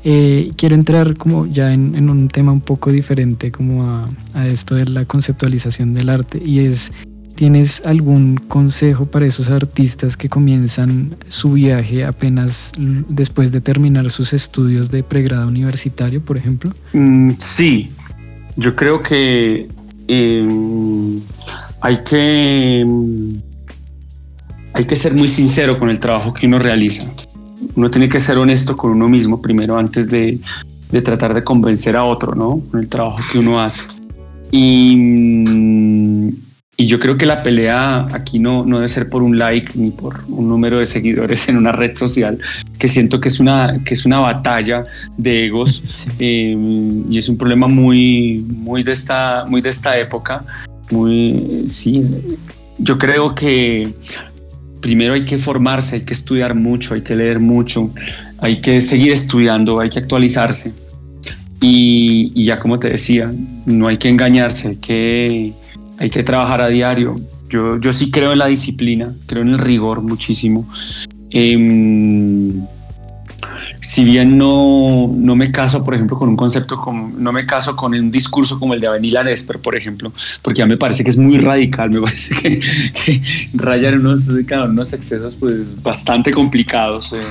Eh, 0.03 0.51
quiero 0.57 0.73
entrar 0.73 1.15
como 1.15 1.45
ya 1.45 1.71
en, 1.71 2.09
un 2.09 2.27
tema 2.29 2.51
un 2.51 2.61
poco 2.61 2.91
diferente 2.91 3.51
como 3.51 3.83
a, 3.83 4.09
a 4.33 4.47
esto 4.47 4.73
de 4.73 4.85
la 4.85 5.05
conceptualización 5.05 5.93
del 5.93 6.09
arte 6.09 6.41
y 6.43 6.61
es 6.61 6.91
¿Tienes 7.39 7.83
algún 7.85 8.35
consejo 8.35 9.05
para 9.05 9.25
esos 9.25 9.49
artistas 9.49 10.17
que 10.17 10.27
comienzan 10.27 11.15
su 11.29 11.53
viaje 11.53 12.03
apenas 12.03 12.73
después 13.07 13.53
de 13.53 13.61
terminar 13.61 14.11
sus 14.11 14.33
estudios 14.33 14.91
de 14.91 15.03
pregrado 15.03 15.47
universitario, 15.47 16.19
por 16.19 16.35
ejemplo? 16.35 16.73
Mm, 16.91 17.31
sí, 17.37 17.91
yo 18.57 18.75
creo 18.75 19.01
que 19.01 19.69
em, 20.09 21.21
hay 21.79 22.03
que 22.03 22.81
em, 22.81 23.41
hay 24.73 24.83
que 24.83 24.97
ser 24.97 25.13
muy 25.13 25.29
sincero 25.29 25.79
con 25.79 25.89
el 25.89 25.97
trabajo 25.97 26.33
que 26.33 26.45
uno 26.45 26.59
realiza. 26.59 27.05
Uno 27.73 27.89
tiene 27.89 28.09
que 28.09 28.19
ser 28.19 28.37
honesto 28.37 28.75
con 28.75 28.91
uno 28.91 29.07
mismo 29.07 29.41
primero 29.41 29.77
antes 29.77 30.09
de, 30.09 30.39
de 30.91 31.01
tratar 31.01 31.33
de 31.33 31.41
convencer 31.41 31.95
a 31.95 32.03
otro, 32.03 32.35
¿no? 32.35 32.61
Con 32.69 32.81
el 32.81 32.89
trabajo 32.89 33.19
que 33.31 33.39
uno 33.39 33.61
hace. 33.61 33.83
Y 34.51 34.95
mm, 34.97 36.48
y 36.79 36.85
yo 36.85 36.97
creo 36.97 37.17
que 37.17 37.25
la 37.25 37.43
pelea 37.43 38.07
aquí 38.13 38.39
no, 38.39 38.63
no 38.63 38.77
debe 38.77 38.87
ser 38.87 39.09
por 39.09 39.21
un 39.21 39.37
like 39.37 39.73
ni 39.75 39.91
por 39.91 40.23
un 40.29 40.47
número 40.47 40.79
de 40.79 40.85
seguidores 40.85 41.49
en 41.49 41.57
una 41.57 41.73
red 41.73 41.93
social, 41.93 42.39
que 42.77 42.87
siento 42.87 43.19
que 43.19 43.27
es 43.27 43.41
una, 43.41 43.81
que 43.83 43.95
es 43.95 44.05
una 44.05 44.19
batalla 44.19 44.85
de 45.17 45.47
egos 45.47 45.83
eh, 46.19 46.55
y 47.09 47.17
es 47.17 47.27
un 47.27 47.37
problema 47.37 47.67
muy, 47.67 48.45
muy, 48.47 48.83
de 48.83 48.93
esta, 48.93 49.43
muy 49.45 49.59
de 49.59 49.67
esta 49.67 49.99
época. 49.99 50.45
Muy, 50.89 51.63
sí, 51.65 52.01
yo 52.77 52.97
creo 52.97 53.35
que 53.35 53.93
primero 54.79 55.15
hay 55.15 55.25
que 55.25 55.37
formarse, 55.37 55.97
hay 55.97 56.03
que 56.03 56.13
estudiar 56.13 56.55
mucho, 56.55 56.93
hay 56.93 57.01
que 57.01 57.13
leer 57.13 57.41
mucho, 57.41 57.91
hay 58.37 58.61
que 58.61 58.79
seguir 58.79 59.11
estudiando, 59.11 59.81
hay 59.81 59.89
que 59.89 59.99
actualizarse. 59.99 60.71
Y, 61.59 62.31
y 62.33 62.45
ya 62.45 62.57
como 62.57 62.79
te 62.79 62.89
decía, 62.89 63.33
no 63.65 63.89
hay 63.89 63.97
que 63.97 64.07
engañarse, 64.07 64.69
hay 64.69 64.75
que 64.77 65.53
hay 65.99 66.09
que 66.09 66.23
trabajar 66.23 66.61
a 66.61 66.69
diario. 66.69 67.19
Yo, 67.49 67.77
yo 67.77 67.91
sí 67.93 68.09
creo 68.09 68.31
en 68.31 68.39
la 68.39 68.47
disciplina, 68.47 69.13
creo 69.25 69.41
en 69.41 69.49
el 69.49 69.57
rigor 69.57 70.01
muchísimo. 70.01 70.67
Em, 71.29 72.61
si 73.81 74.03
bien 74.03 74.37
no, 74.37 75.09
no, 75.15 75.35
me 75.35 75.51
caso, 75.51 75.83
por 75.83 75.95
ejemplo, 75.95 76.17
con 76.17 76.29
un 76.29 76.35
concepto 76.35 76.77
como, 76.77 77.11
no 77.17 77.31
me 77.31 77.45
caso 77.45 77.75
con 77.75 77.93
un 77.93 78.11
discurso 78.11 78.59
como 78.59 78.73
el 78.73 78.81
de 78.81 78.87
Avenida 78.87 79.23
Nesper, 79.23 79.59
por 79.59 79.75
ejemplo, 79.75 80.11
porque 80.41 80.59
ya 80.59 80.65
me 80.65 80.77
parece 80.77 81.03
que 81.03 81.09
es 81.09 81.17
muy 81.17 81.37
radical, 81.37 81.89
me 81.89 82.01
parece 82.01 82.35
que, 82.35 82.59
que 82.59 83.21
raya 83.53 83.91
unos, 83.91 84.29
unos 84.29 84.93
excesos 84.93 85.35
pues, 85.35 85.81
bastante 85.81 86.31
complicados. 86.31 87.13
Eh, 87.13 87.21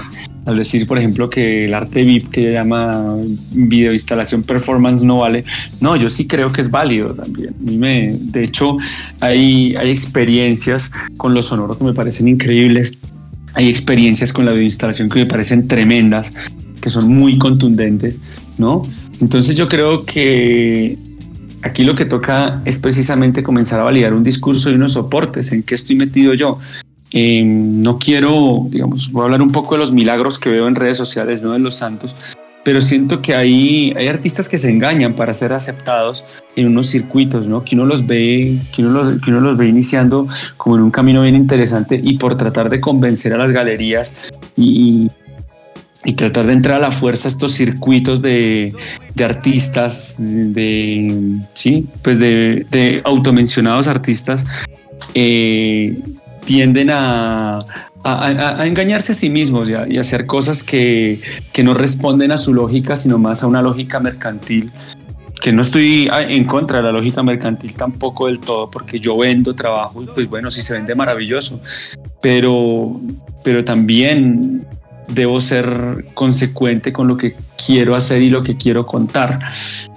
al 0.49 0.57
decir, 0.57 0.87
por 0.87 0.97
ejemplo, 0.97 1.29
que 1.29 1.67
el 1.67 1.75
arte 1.75 2.05
VIP 2.05 2.31
que 2.31 2.51
llama 2.51 3.17
videoinstalación 3.53 4.43
performance 4.43 5.05
no 5.05 5.19
vale, 5.19 5.45
no, 5.81 5.95
yo 5.95 6.09
sí 6.09 6.27
creo 6.27 6.51
que 6.51 6.63
es 6.63 6.71
válido 6.71 7.13
también. 7.13 7.55
me, 7.61 8.17
de 8.19 8.45
hecho, 8.45 8.79
hay, 9.21 9.77
hay 9.77 9.91
experiencias 9.91 10.91
con 11.19 11.35
los 11.35 11.47
sonoros 11.47 11.77
que 11.77 11.85
me 11.85 11.93
parecen 11.93 12.29
increíbles, 12.29 12.99
hay 13.59 13.69
experiencias 13.69 14.33
con 14.33 14.45
la 14.45 14.53
videoinstalación 14.53 15.09
que 15.09 15.19
me 15.19 15.27
parecen 15.27 15.67
tremendas, 15.67 16.33
que 16.81 16.91
son 16.91 17.09
muy 17.09 17.39
contundentes, 17.39 18.21
¿no? 18.57 18.85
Entonces 19.21 19.57
yo 19.57 19.67
creo 19.67 20.05
que 20.05 20.97
aquí 21.63 21.83
lo 21.83 21.97
que 21.97 22.05
toca 22.05 22.63
es 22.65 22.79
precisamente 22.79 23.43
comenzar 23.43 23.81
a 23.81 23.83
validar 23.83 24.15
un 24.15 24.23
discurso 24.23 24.71
y 24.71 24.75
unos 24.75 24.93
soportes, 24.93 25.51
en 25.51 25.65
qué 25.65 25.75
estoy 25.75 25.97
metido 25.97 26.35
yo, 26.35 26.61
eh, 27.11 27.43
no 27.43 27.99
quiero, 27.99 28.69
digamos, 28.71 29.11
voy 29.11 29.23
a 29.23 29.25
hablar 29.25 29.43
un 29.43 29.51
poco 29.51 29.75
de 29.75 29.81
los 29.81 29.91
milagros 29.91 30.39
que 30.39 30.51
veo 30.51 30.69
en 30.69 30.77
redes 30.77 30.97
sociales, 30.97 31.43
no 31.43 31.51
de 31.51 31.59
los 31.59 31.75
santos, 31.75 32.15
pero 32.65 32.81
siento 32.81 33.23
que 33.23 33.35
hay, 33.35 33.93
hay 33.97 34.09
artistas 34.09 34.49
que 34.49 34.59
se 34.59 34.71
engañan 34.71 35.15
para 35.15 35.33
ser 35.33 35.53
aceptados 35.53 36.25
en 36.57 36.67
unos 36.67 36.89
circuitos, 36.89 37.47
¿no? 37.47 37.65
Que 37.65 37.75
uno 37.77 37.87
los 37.87 38.07
ve, 38.07 38.59
que 38.75 38.83
uno 38.83 39.03
los, 39.03 39.23
que 39.23 39.31
uno 39.31 39.41
los 39.41 39.57
ve 39.57 39.69
iniciando 39.69 40.27
como 40.57 40.77
en 40.77 40.83
un 40.83 40.91
camino 40.91 41.23
bien 41.23 41.35
interesante 41.35 42.01
y 42.03 42.19
por 42.19 42.37
tratar 42.37 42.69
de 42.69 42.81
convencer 42.81 43.33
a 43.33 43.39
las 43.39 43.53
galerías 43.53 44.31
y, 44.57 45.09
y 46.05 46.13
tratar 46.15 46.47
de 46.47 46.53
entrar 46.53 46.77
a 46.77 46.81
la 46.81 46.91
fuerza 46.91 47.29
a 47.29 47.31
estos 47.31 47.53
circuitos 47.53 48.23
de, 48.23 48.75
de 49.15 49.25
artistas, 49.25 50.17
de, 50.19 51.39
sí, 51.55 51.87
pues 52.03 52.19
de, 52.19 52.67
de 52.71 53.01
automencionados 53.05 53.89
artistas, 53.89 54.45
eh, 55.15 55.99
tienden 56.45 56.91
a, 56.91 57.59
a, 58.15 58.67
engañarse 58.67 59.13
a 59.13 59.15
sí 59.15 59.31
mismos 59.31 59.69
y, 59.69 59.75
a, 59.75 60.01
hacer 60.01 60.27
cosas 60.27 60.63
que, 60.63 61.21
que, 61.53 61.63
no 61.63 61.75
responden 61.75 62.33
a 62.33 62.39
su 62.39 62.55
lógica, 62.55 62.97
sino 62.97 63.19
más 63.19 63.43
a 63.43 63.47
una 63.47 63.63
lógica 63.63 64.01
mercantil. 64.01 64.71
Que 65.41 65.53
no 65.53 65.63
estoy 65.63 66.09
en 66.13 66.45
contra 66.45 66.79
de 66.79 66.85
la 66.85 66.93
lógica 66.93 67.23
mercantil 67.23 67.75
tampoco 67.77 68.27
del 68.27 68.41
todo, 68.41 68.71
porque 68.71 68.99
yo 68.99 69.17
vendo 69.17 69.55
trabajo 69.55 70.03
y 70.03 70.07
pues 70.07 70.29
bueno, 70.29 70.51
si 70.51 70.63
se 70.63 70.75
vende 70.75 70.97
maravilloso, 70.97 71.61
pero, 72.21 73.01
pero 73.45 73.65
también 73.65 74.67
debo 75.07 75.41
ser 75.41 76.07
consecuente 76.15 76.93
con 76.93 77.07
lo 77.07 77.17
que 77.17 77.37
quiero 77.65 77.95
hacer 77.95 78.21
y 78.21 78.31
lo 78.31 78.43
que 78.43 78.57
quiero 78.57 78.85
contar. 78.85 79.39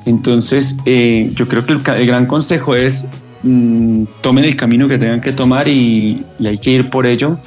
Entonces, 0.05 0.77
eh, 0.85 1.31
yo 1.33 1.47
creo 1.47 1.65
que 1.65 1.73
el 1.73 2.05
gran 2.05 2.27
consejo 2.27 2.75
es 2.75 3.09
Mm, 3.43 4.03
tomen 4.21 4.45
el 4.45 4.55
camino 4.55 4.87
que 4.87 4.99
tengan 4.99 5.19
que 5.19 5.31
tomar 5.31 5.67
y, 5.67 6.23
hay 6.45 6.57
que 6.59 6.71
ir 6.71 6.89
por 6.89 7.07
ello 7.07 7.39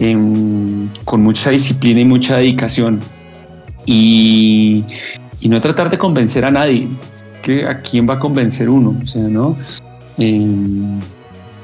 em, 0.00 0.88
con 1.04 1.22
mucha 1.22 1.50
disciplina 1.50 2.00
y 2.00 2.04
mucha 2.04 2.36
dedicación. 2.36 3.00
Y, 3.86 4.84
no 5.42 5.60
tratar 5.60 5.90
de 5.90 5.98
convencer 5.98 6.44
a 6.44 6.50
nadie. 6.50 6.88
que 7.42 7.64
a 7.66 7.80
quién 7.80 8.06
va 8.06 8.14
a 8.14 8.18
convencer 8.18 8.68
uno, 8.68 8.94
o 9.02 9.06
sea, 9.06 9.22
¿no? 9.22 9.56
Em, 10.18 11.00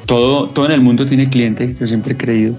todo, 0.07 0.49
todo 0.49 0.65
en 0.65 0.73
el 0.73 0.81
mundo 0.81 1.05
tiene 1.05 1.29
cliente, 1.29 1.77
yo 1.79 1.87
siempre 1.87 2.15
he 2.15 2.17
creído. 2.17 2.55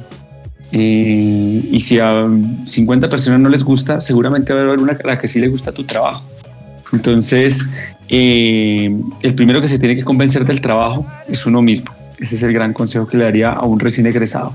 Eh, 0.72 1.70
y 1.72 1.80
si 1.80 2.00
a 2.00 2.28
50 2.66 3.10
personas 3.10 3.40
no 3.40 3.50
les 3.50 3.64
gusta, 3.64 4.02
seguramente 4.02 4.54
va 4.54 4.60
a 4.60 4.64
haber 4.64 4.80
una 4.80 4.94
a 4.94 5.08
la 5.08 5.18
que 5.18 5.28
sí 5.28 5.40
le 5.40 5.48
gusta 5.48 5.72
tu 5.72 5.84
trabajo. 5.84 6.24
Entonces, 6.94 7.68
eh, 8.10 8.96
el 9.22 9.36
primero 9.36 9.62
que 9.62 9.68
se 9.68 9.80
tiene 9.80 9.96
que 9.96 10.04
convencer 10.04 10.46
del 10.46 10.62
trabajo 10.62 11.06
es 11.28 11.46
uno 11.46 11.62
mismo. 11.62 11.97
Ese 12.20 12.36
es 12.36 12.44
el 12.44 12.54
gran 12.54 12.74
consejo 12.74 13.08
que 13.08 13.18
le 13.18 13.26
daría 13.26 13.52
a 13.52 13.64
un 13.66 13.80
recién 13.80 14.08
egresado. 14.08 14.54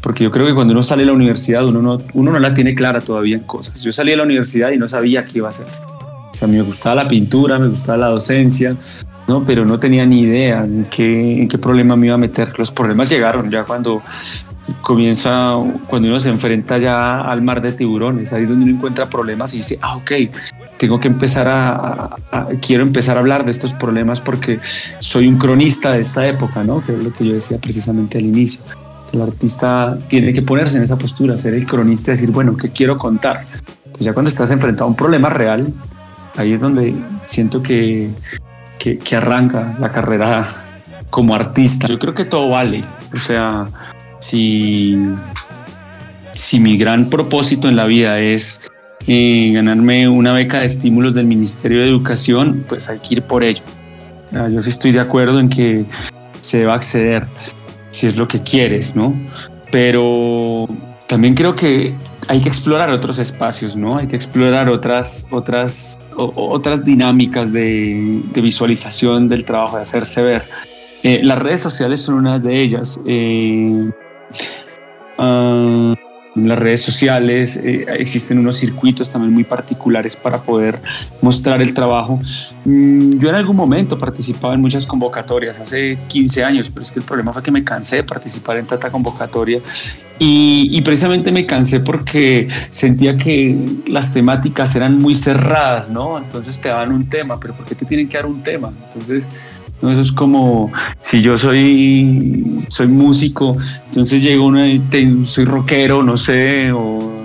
Porque 0.00 0.24
yo 0.24 0.30
creo 0.30 0.46
que 0.46 0.54
cuando 0.54 0.72
uno 0.72 0.82
sale 0.82 1.02
de 1.02 1.06
la 1.06 1.12
universidad, 1.12 1.64
uno 1.66 1.80
no, 1.80 2.00
uno 2.14 2.32
no 2.32 2.38
la 2.38 2.52
tiene 2.52 2.74
clara 2.74 3.00
todavía 3.00 3.36
en 3.36 3.44
cosas. 3.44 3.80
Yo 3.82 3.92
salí 3.92 4.10
de 4.10 4.16
la 4.16 4.24
universidad 4.24 4.70
y 4.72 4.78
no 4.78 4.88
sabía 4.88 5.24
qué 5.24 5.38
iba 5.38 5.46
a 5.46 5.50
hacer. 5.50 5.66
O 6.32 6.36
sea, 6.36 6.48
me 6.48 6.60
gustaba 6.62 7.02
la 7.02 7.08
pintura, 7.08 7.58
me 7.58 7.68
gustaba 7.68 7.98
la 7.98 8.06
docencia, 8.08 8.76
¿no? 9.26 9.44
pero 9.44 9.64
no 9.64 9.78
tenía 9.78 10.04
ni 10.04 10.22
idea 10.22 10.64
en 10.64 10.86
qué, 10.90 11.40
en 11.40 11.48
qué 11.48 11.58
problema 11.58 11.96
me 11.96 12.06
iba 12.06 12.16
a 12.16 12.18
meter. 12.18 12.58
Los 12.58 12.70
problemas 12.72 13.08
llegaron 13.08 13.50
ya 13.50 13.64
cuando 13.64 14.02
comienza, 14.80 15.54
cuando 15.88 16.08
uno 16.08 16.20
se 16.20 16.28
enfrenta 16.28 16.78
ya 16.78 17.20
al 17.20 17.42
mar 17.42 17.60
de 17.60 17.72
tiburones, 17.72 18.32
ahí 18.32 18.44
es 18.44 18.48
donde 18.48 18.64
uno 18.64 18.74
encuentra 18.74 19.08
problemas 19.08 19.54
y 19.54 19.58
dice, 19.58 19.78
ah, 19.82 19.96
ok, 19.96 20.12
tengo 20.76 21.00
que 21.00 21.08
empezar 21.08 21.46
a, 21.48 22.16
quiero 22.60 22.82
empezar 22.82 23.16
a 23.16 23.20
hablar 23.20 23.44
de 23.44 23.50
estos 23.50 23.72
problemas 23.72 24.20
porque 24.20 24.60
soy 24.98 25.28
un 25.28 25.38
cronista 25.38 25.92
de 25.92 26.00
esta 26.00 26.26
época, 26.26 26.64
¿no? 26.64 26.84
Que 26.84 26.92
es 26.92 27.04
lo 27.04 27.12
que 27.12 27.26
yo 27.26 27.34
decía 27.34 27.58
precisamente 27.58 28.18
al 28.18 28.24
inicio. 28.24 28.62
El 29.12 29.22
artista 29.22 29.96
tiene 30.08 30.32
que 30.32 30.42
ponerse 30.42 30.76
en 30.76 30.82
esa 30.82 30.96
postura, 30.96 31.38
ser 31.38 31.54
el 31.54 31.66
cronista 31.66 32.10
decir, 32.10 32.30
bueno, 32.30 32.56
¿qué 32.56 32.70
quiero 32.70 32.98
contar? 32.98 33.46
Entonces 33.78 34.04
ya 34.04 34.12
cuando 34.12 34.28
estás 34.28 34.50
enfrentado 34.50 34.86
a 34.86 34.88
un 34.88 34.96
problema 34.96 35.30
real, 35.30 35.72
ahí 36.36 36.52
es 36.52 36.60
donde 36.60 36.94
siento 37.24 37.62
que, 37.62 38.10
que, 38.78 38.98
que 38.98 39.16
arranca 39.16 39.76
la 39.80 39.90
carrera 39.92 40.44
como 41.08 41.34
artista. 41.34 41.86
Yo 41.86 41.98
creo 41.98 42.14
que 42.14 42.24
todo 42.24 42.50
vale, 42.50 42.82
o 43.14 43.18
sea, 43.18 43.66
si, 44.20 44.98
si 46.32 46.60
mi 46.60 46.76
gran 46.76 47.08
propósito 47.08 47.68
en 47.68 47.76
la 47.76 47.86
vida 47.86 48.20
es 48.20 48.70
eh, 49.06 49.52
ganarme 49.54 50.08
una 50.08 50.32
beca 50.32 50.60
de 50.60 50.66
estímulos 50.66 51.14
del 51.14 51.26
Ministerio 51.26 51.80
de 51.80 51.88
Educación, 51.88 52.64
pues 52.68 52.88
hay 52.88 52.98
que 52.98 53.14
ir 53.14 53.22
por 53.22 53.44
ello. 53.44 53.62
Yo 54.50 54.60
sí 54.60 54.70
estoy 54.70 54.92
de 54.92 55.00
acuerdo 55.00 55.38
en 55.38 55.48
que 55.48 55.84
se 56.40 56.58
deba 56.58 56.74
acceder 56.74 57.26
si 57.90 58.06
es 58.06 58.16
lo 58.16 58.28
que 58.28 58.42
quieres, 58.42 58.94
¿no? 58.94 59.14
Pero 59.70 60.66
también 61.06 61.34
creo 61.34 61.56
que 61.56 61.94
hay 62.28 62.40
que 62.40 62.48
explorar 62.48 62.90
otros 62.90 63.18
espacios, 63.18 63.76
¿no? 63.76 63.96
Hay 63.96 64.08
que 64.08 64.16
explorar 64.16 64.68
otras, 64.68 65.28
otras, 65.30 65.96
otras 66.16 66.84
dinámicas 66.84 67.52
de, 67.52 68.22
visualización 68.34 69.28
del 69.28 69.44
trabajo, 69.44 69.76
de 69.76 69.82
hacerse 69.82 70.22
ver. 70.22 70.42
Eh, 71.02 71.20
las 71.22 71.38
redes 71.38 71.60
sociales 71.60 72.00
son 72.00 72.16
una 72.16 72.38
de 72.38 72.60
ellas. 72.60 73.00
Eh, 73.06 73.90
uh, 75.18 75.94
las 76.36 76.58
redes 76.58 76.82
sociales, 76.82 77.56
eh, 77.56 77.86
existen 77.98 78.38
unos 78.38 78.56
circuitos 78.56 79.10
también 79.10 79.32
muy 79.32 79.44
particulares 79.44 80.16
para 80.16 80.42
poder 80.42 80.78
mostrar 81.22 81.62
el 81.62 81.72
trabajo. 81.72 82.20
Mm, 82.64 83.18
yo 83.18 83.30
en 83.30 83.34
algún 83.36 83.56
momento 83.56 83.96
participaba 83.96 84.54
en 84.54 84.60
muchas 84.60 84.84
convocatorias, 84.84 85.58
hace 85.58 85.98
15 86.08 86.44
años, 86.44 86.70
pero 86.70 86.82
es 86.82 86.92
que 86.92 86.98
el 86.98 87.04
problema 87.04 87.32
fue 87.32 87.42
que 87.42 87.50
me 87.50 87.64
cansé 87.64 87.96
de 87.96 88.02
participar 88.04 88.58
en 88.58 88.66
tanta 88.66 88.90
convocatoria 88.90 89.60
y, 90.18 90.68
y, 90.72 90.80
precisamente 90.80 91.30
me 91.30 91.44
cansé 91.44 91.80
porque 91.80 92.48
sentía 92.70 93.18
que 93.18 93.54
las 93.86 94.14
temáticas 94.14 94.74
eran 94.74 94.98
muy 94.98 95.14
cerradas, 95.14 95.90
¿no? 95.90 96.16
Entonces 96.16 96.58
te 96.58 96.70
daban 96.70 96.90
un 96.90 97.06
tema, 97.06 97.38
pero 97.38 97.54
¿por 97.54 97.66
qué 97.66 97.74
te 97.74 97.84
tienen 97.84 98.08
que 98.08 98.16
dar 98.16 98.24
un 98.24 98.42
tema? 98.42 98.72
Entonces 98.88 99.24
¿no? 99.82 99.90
Eso 99.90 100.02
es 100.02 100.12
como 100.12 100.72
si 101.00 101.22
yo 101.22 101.38
soy, 101.38 102.60
soy 102.68 102.86
músico, 102.86 103.56
entonces 103.86 104.22
llego 104.22 104.46
una 104.46 104.68
y 104.68 104.80
soy 105.24 105.44
rockero, 105.44 106.02
no 106.02 106.18
sé, 106.18 106.72
o 106.72 107.16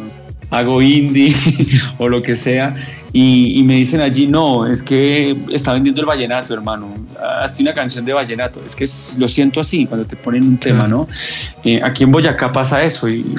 hago 0.50 0.82
indie 0.82 1.34
o 1.98 2.08
lo 2.08 2.22
que 2.22 2.36
sea. 2.36 2.76
Y, 3.14 3.62
me 3.64 3.76
dicen 3.76 4.00
allí, 4.00 4.28
no, 4.28 4.66
es 4.66 4.82
que 4.82 5.36
está 5.52 5.74
vendiendo 5.74 6.00
el 6.00 6.08
vallenato, 6.08 6.54
hermano. 6.54 6.88
Hazte 7.42 7.62
una 7.62 7.74
canción 7.74 8.06
de 8.06 8.14
vallenato. 8.14 8.62
Es 8.66 8.74
que 8.74 8.86
lo 9.20 9.28
siento 9.28 9.60
así 9.60 9.86
cuando 9.86 10.06
te 10.06 10.16
ponen 10.16 10.44
un 10.44 10.58
tema, 10.58 10.88
¿no? 10.88 11.10
Eh, 11.64 11.82
aquí 11.84 12.06
en 12.06 12.12
Boyacá 12.12 12.54
pasa 12.54 12.82
eso 12.84 13.10
y 13.10 13.36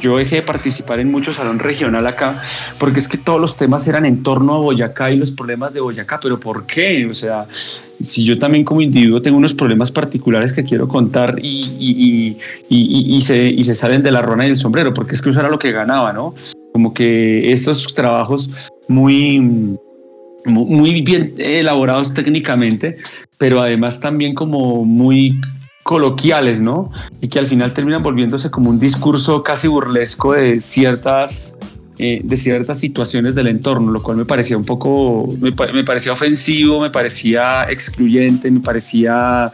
yo 0.00 0.18
dejé 0.18 0.36
de 0.36 0.42
participar 0.42 1.00
en 1.00 1.10
mucho 1.10 1.32
salón 1.32 1.58
regional 1.58 2.06
acá, 2.06 2.40
porque 2.78 2.98
es 2.98 3.08
que 3.08 3.16
todos 3.16 3.40
los 3.40 3.56
temas 3.56 3.88
eran 3.88 4.04
en 4.04 4.22
torno 4.22 4.54
a 4.54 4.58
Boyacá 4.58 5.10
y 5.10 5.16
los 5.16 5.32
problemas 5.32 5.72
de 5.72 5.80
Boyacá, 5.80 6.20
pero 6.20 6.38
¿por 6.38 6.66
qué? 6.66 7.06
O 7.10 7.14
sea, 7.14 7.46
si 8.00 8.24
yo 8.24 8.38
también 8.38 8.64
como 8.64 8.80
individuo 8.80 9.20
tengo 9.20 9.36
unos 9.36 9.54
problemas 9.54 9.90
particulares 9.90 10.52
que 10.52 10.64
quiero 10.64 10.88
contar 10.88 11.38
y, 11.42 12.36
y, 12.68 13.20
se, 13.20 13.48
y 13.48 13.62
se 13.62 13.74
salen 13.74 14.02
de 14.02 14.12
la 14.12 14.22
rona 14.22 14.44
y 14.44 14.48
del 14.48 14.56
sombrero, 14.56 14.94
porque 14.94 15.14
es 15.14 15.22
que 15.22 15.30
eso 15.30 15.40
era 15.40 15.48
lo 15.48 15.58
que 15.58 15.72
ganaba, 15.72 16.12
¿no? 16.12 16.34
Como 16.72 16.94
que 16.94 17.50
estos 17.52 17.92
trabajos 17.94 18.68
muy, 18.88 19.40
muy 20.44 21.02
bien 21.02 21.34
elaborados 21.38 22.14
técnicamente, 22.14 22.96
pero 23.36 23.60
además 23.60 24.00
también 24.00 24.34
como 24.34 24.84
muy 24.84 25.40
coloquiales, 25.82 26.60
¿no? 26.60 26.90
Y 27.20 27.28
que 27.28 27.38
al 27.38 27.46
final 27.46 27.72
terminan 27.72 28.02
volviéndose 28.02 28.50
como 28.50 28.70
un 28.70 28.78
discurso 28.78 29.42
casi 29.42 29.68
burlesco 29.68 30.34
de 30.34 30.60
ciertas, 30.60 31.56
eh, 31.98 32.20
de 32.22 32.36
ciertas 32.36 32.78
situaciones 32.78 33.34
del 33.34 33.48
entorno, 33.48 33.90
lo 33.92 34.02
cual 34.02 34.16
me 34.16 34.24
parecía 34.24 34.56
un 34.56 34.64
poco, 34.64 35.28
me, 35.40 35.52
parecía 35.52 36.12
ofensivo, 36.12 36.80
me 36.80 36.90
parecía 36.90 37.64
excluyente, 37.70 38.50
me 38.50 38.60
parecía... 38.60 39.52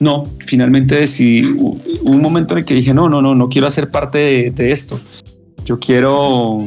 No, 0.00 0.28
finalmente 0.40 0.96
decidí, 0.96 1.44
un 1.44 2.20
momento 2.20 2.54
en 2.54 2.58
el 2.58 2.64
que 2.64 2.74
dije, 2.74 2.92
no, 2.92 3.08
no, 3.08 3.22
no, 3.22 3.34
no 3.34 3.48
quiero 3.48 3.68
hacer 3.68 3.90
parte 3.90 4.18
de, 4.18 4.50
de 4.50 4.72
esto. 4.72 5.00
Yo 5.64 5.78
quiero, 5.78 6.58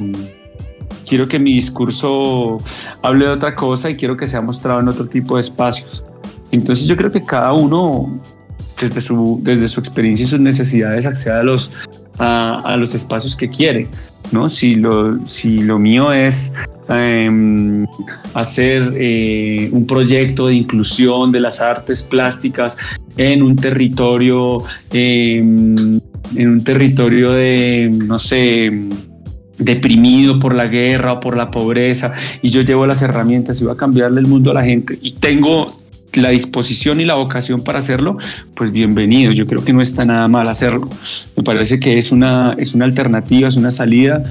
quiero 1.07 1.27
que 1.27 1.37
mi 1.37 1.53
discurso 1.53 2.57
hable 3.01 3.25
de 3.25 3.31
otra 3.31 3.53
cosa 3.53 3.89
y 3.89 3.95
quiero 3.95 4.15
que 4.15 4.27
sea 4.27 4.41
mostrado 4.41 4.79
en 4.79 4.87
otro 4.87 5.07
tipo 5.07 5.35
de 5.35 5.41
espacios. 5.41 6.05
Entonces 6.51 6.85
yo 6.85 6.95
creo 6.95 7.11
que 7.11 7.23
cada 7.23 7.53
uno 7.53 8.21
desde 8.79 9.01
su, 9.01 9.39
desde 9.41 9.67
su 9.67 9.79
experiencia 9.79 10.23
y 10.23 10.27
sus 10.27 10.39
necesidades 10.39 11.05
acceda 11.05 11.39
a 11.39 11.43
los, 11.43 11.71
a, 12.17 12.75
los 12.77 12.93
espacios 12.93 13.35
que 13.35 13.49
quiere. 13.49 13.87
¿No? 14.31 14.49
Si, 14.49 14.75
lo, 14.75 15.25
si 15.25 15.61
lo 15.61 15.79
mío 15.79 16.11
es 16.13 16.53
em, 16.89 17.85
hacer 18.33 18.91
eh, 18.95 19.69
un 19.71 19.85
proyecto 19.85 20.47
de 20.47 20.55
inclusión 20.55 21.31
de 21.31 21.39
las 21.39 21.61
artes 21.61 22.03
plásticas 22.03 22.77
en 23.17 23.43
un 23.43 23.55
territorio, 23.55 24.63
em, 24.91 25.99
en 26.35 26.49
un 26.49 26.63
territorio 26.63 27.31
de, 27.31 27.89
no 27.91 28.19
sé, 28.19 28.71
deprimido 29.57 30.39
por 30.39 30.53
la 30.53 30.67
guerra 30.67 31.13
o 31.13 31.19
por 31.19 31.35
la 31.35 31.49
pobreza 31.49 32.13
y 32.41 32.49
yo 32.49 32.61
llevo 32.61 32.85
las 32.85 33.01
herramientas 33.01 33.59
y 33.59 33.63
voy 33.63 33.73
a 33.73 33.77
cambiarle 33.77 34.19
el 34.19 34.27
mundo 34.27 34.51
a 34.51 34.53
la 34.53 34.63
gente 34.63 34.99
y 35.01 35.13
tengo 35.13 35.65
la 36.17 36.29
disposición 36.29 36.99
y 36.99 37.05
la 37.05 37.15
vocación 37.15 37.63
para 37.63 37.79
hacerlo, 37.79 38.17
pues 38.55 38.71
bienvenido. 38.71 39.31
Yo 39.31 39.47
creo 39.47 39.63
que 39.63 39.73
no 39.73 39.81
está 39.81 40.05
nada 40.05 40.27
mal 40.27 40.47
hacerlo. 40.47 40.89
Me 41.35 41.43
parece 41.43 41.79
que 41.79 41.97
es 41.97 42.11
una, 42.11 42.55
es 42.57 42.73
una 42.73 42.85
alternativa, 42.85 43.47
es 43.47 43.55
una 43.55 43.71
salida. 43.71 44.23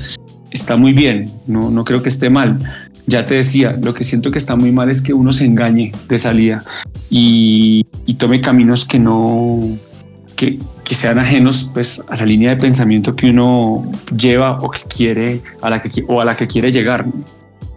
Está 0.51 0.77
muy 0.77 0.93
bien, 0.93 1.31
no, 1.47 1.71
no 1.71 1.85
creo 1.85 2.03
que 2.03 2.09
esté 2.09 2.31
mal. 2.31 2.59
Ya 3.07 3.25
te 3.25 3.35
decía, 3.37 3.77
lo 3.81 3.95
que 3.95 4.03
siento 4.03 4.31
que 4.31 4.39
está 4.39 4.57
muy 4.57 4.73
mal 4.73 4.91
es 4.91 5.01
que 5.01 5.15
uno 5.15 5.33
se 5.33 5.45
engañe 5.45 5.93
de 6.09 6.19
salida 6.19 6.65
y, 7.09 7.85
tome 8.19 8.41
caminos 8.41 8.85
que 8.85 8.99
no, 8.99 9.61
que, 10.35 10.59
que, 10.85 10.95
sean 10.95 11.19
ajenos 11.19 11.71
pues, 11.73 12.03
a 12.09 12.17
la 12.17 12.25
línea 12.25 12.51
de 12.51 12.57
pensamiento 12.57 13.15
que 13.15 13.31
uno 13.31 13.89
lleva 14.17 14.59
o 14.61 14.71
que 14.71 14.81
quiere, 14.83 15.43
a 15.61 15.71
la 15.71 15.83
que, 15.83 16.03
o 16.09 16.21
a 16.21 16.25
la 16.25 16.35
que 16.35 16.47
quiere 16.47 16.73
llegar. 16.73 17.07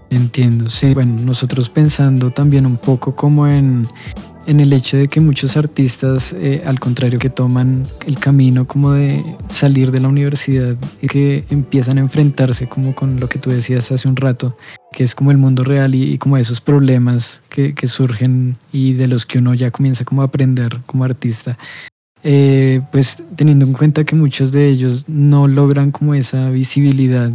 Entiendo, 0.10 0.70
sí. 0.70 0.94
Bueno, 0.94 1.16
nosotros 1.24 1.70
pensando 1.70 2.32
también 2.32 2.66
un 2.66 2.78
poco 2.78 3.16
como 3.16 3.48
en, 3.48 3.88
en 4.48 4.60
el 4.60 4.74
hecho 4.74 4.98
de 4.98 5.08
que 5.08 5.20
muchos 5.20 5.56
artistas, 5.56 6.34
eh, 6.34 6.64
al 6.66 6.80
contrario, 6.80 7.20
que 7.20 7.30
toman 7.30 7.84
el 8.08 8.18
camino 8.18 8.66
como 8.66 8.92
de 8.94 9.24
salir 9.50 9.92
de 9.92 10.00
la 10.00 10.08
universidad 10.08 10.76
y 11.02 11.08
que 11.08 11.44
empiezan 11.52 12.00
a 12.00 12.02
enfrentarse 12.02 12.68
como 12.68 12.96
con 12.96 13.20
lo 13.20 13.30
que 13.30 13.38
tú 13.38 13.52
decías 13.52 13.92
hace 13.92 14.08
un 14.08 14.16
rato, 14.16 14.58
que 14.92 15.04
es 15.04 15.14
como 15.14 15.30
el 15.30 15.38
mundo 15.38 15.64
real 15.64 15.94
y, 15.94 16.18
como 16.18 16.38
esos 16.38 16.60
problemas 16.60 17.42
que, 17.50 17.76
que, 17.76 17.88
surgen 17.88 18.58
y 18.74 18.94
de 18.94 19.08
los 19.08 19.28
que 19.28 19.38
uno 19.38 19.54
ya 19.54 19.70
comienza 19.70 20.06
como 20.06 20.24
a 20.24 20.26
aprender 20.26 20.82
como 20.88 21.04
artista. 21.04 21.58
Eh, 22.24 22.82
pues 22.92 23.24
teniendo 23.36 23.66
en 23.66 23.74
cuenta 23.74 24.04
que 24.04 24.16
muchos 24.16 24.52
de 24.52 24.68
ellos 24.68 25.06
no 25.08 25.48
logran 25.48 25.92
como 25.92 26.16
esa 26.16 26.50
visibilidad 26.50 27.32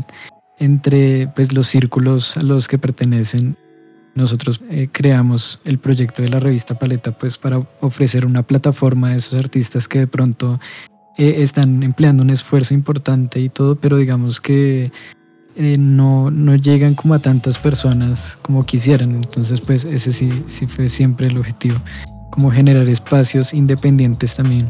entre 0.59 1.29
pues, 1.29 1.53
los 1.53 1.67
círculos 1.67 2.37
a 2.37 2.43
los 2.43 2.69
que 2.69 2.79
pertenecen. 2.79 3.57
Nosotros 4.15 4.61
eh, 4.71 4.89
creamos 4.93 5.61
el 5.65 5.79
proyecto 5.79 6.23
de 6.23 6.29
la 6.29 6.39
revista 6.39 6.79
Paleta 6.79 7.13
pues, 7.13 7.37
para 7.37 7.59
ofrecer 7.81 8.27
una 8.27 8.43
plataforma 8.43 9.09
a 9.09 9.17
esos 9.17 9.35
artistas 9.35 9.89
que 9.89 10.01
de 10.01 10.07
pronto 10.07 10.61
eh, 11.19 11.37
están 11.39 11.83
empleando 11.83 12.23
un 12.23 12.31
esfuerzo 12.31 12.75
importante 12.75 13.41
y 13.41 13.49
todo, 13.49 13.75
pero 13.77 13.97
digamos 13.97 14.41
que 14.41 14.93
eh, 15.57 15.77
no, 15.79 16.31
no 16.31 16.55
llegan 16.55 16.95
como 16.95 17.15
a 17.15 17.19
tantas 17.19 17.59
personas 17.59 18.39
como 18.43 18.65
quisieran. 18.65 19.17
Entonces, 19.17 19.61
pues 19.61 19.85
ese 19.85 20.13
sí, 20.13 20.45
sí 20.47 20.67
fue 20.67 20.89
siempre 20.89 21.27
el 21.27 21.39
objetivo 21.39 21.79
como 22.35 22.51
generar 22.51 22.89
espacios 22.89 23.55
independientes 23.55 24.35
también. 24.35 24.67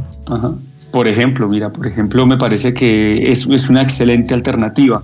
Por 0.92 1.08
ejemplo, 1.08 1.48
mira, 1.48 1.72
por 1.72 1.86
ejemplo, 1.86 2.26
me 2.26 2.36
parece 2.36 2.74
que 2.74 3.32
es, 3.32 3.46
es 3.48 3.70
una 3.70 3.80
excelente 3.80 4.34
alternativa 4.34 5.02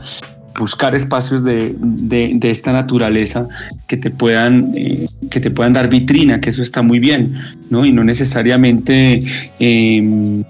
buscar 0.60 0.94
espacios 0.94 1.42
de, 1.42 1.74
de, 1.78 2.32
de, 2.34 2.50
esta 2.50 2.72
naturaleza 2.72 3.48
que 3.88 3.96
te 3.96 4.10
puedan 4.10 4.72
eh, 4.76 5.06
que 5.30 5.40
te 5.40 5.50
puedan 5.50 5.72
dar 5.72 5.88
vitrina, 5.88 6.40
que 6.40 6.50
eso 6.50 6.62
está 6.62 6.82
muy 6.82 6.98
bien, 6.98 7.34
¿no? 7.70 7.84
Y 7.84 7.92
no 7.92 8.04
necesariamente 8.04 9.20
eh, 9.58 10.44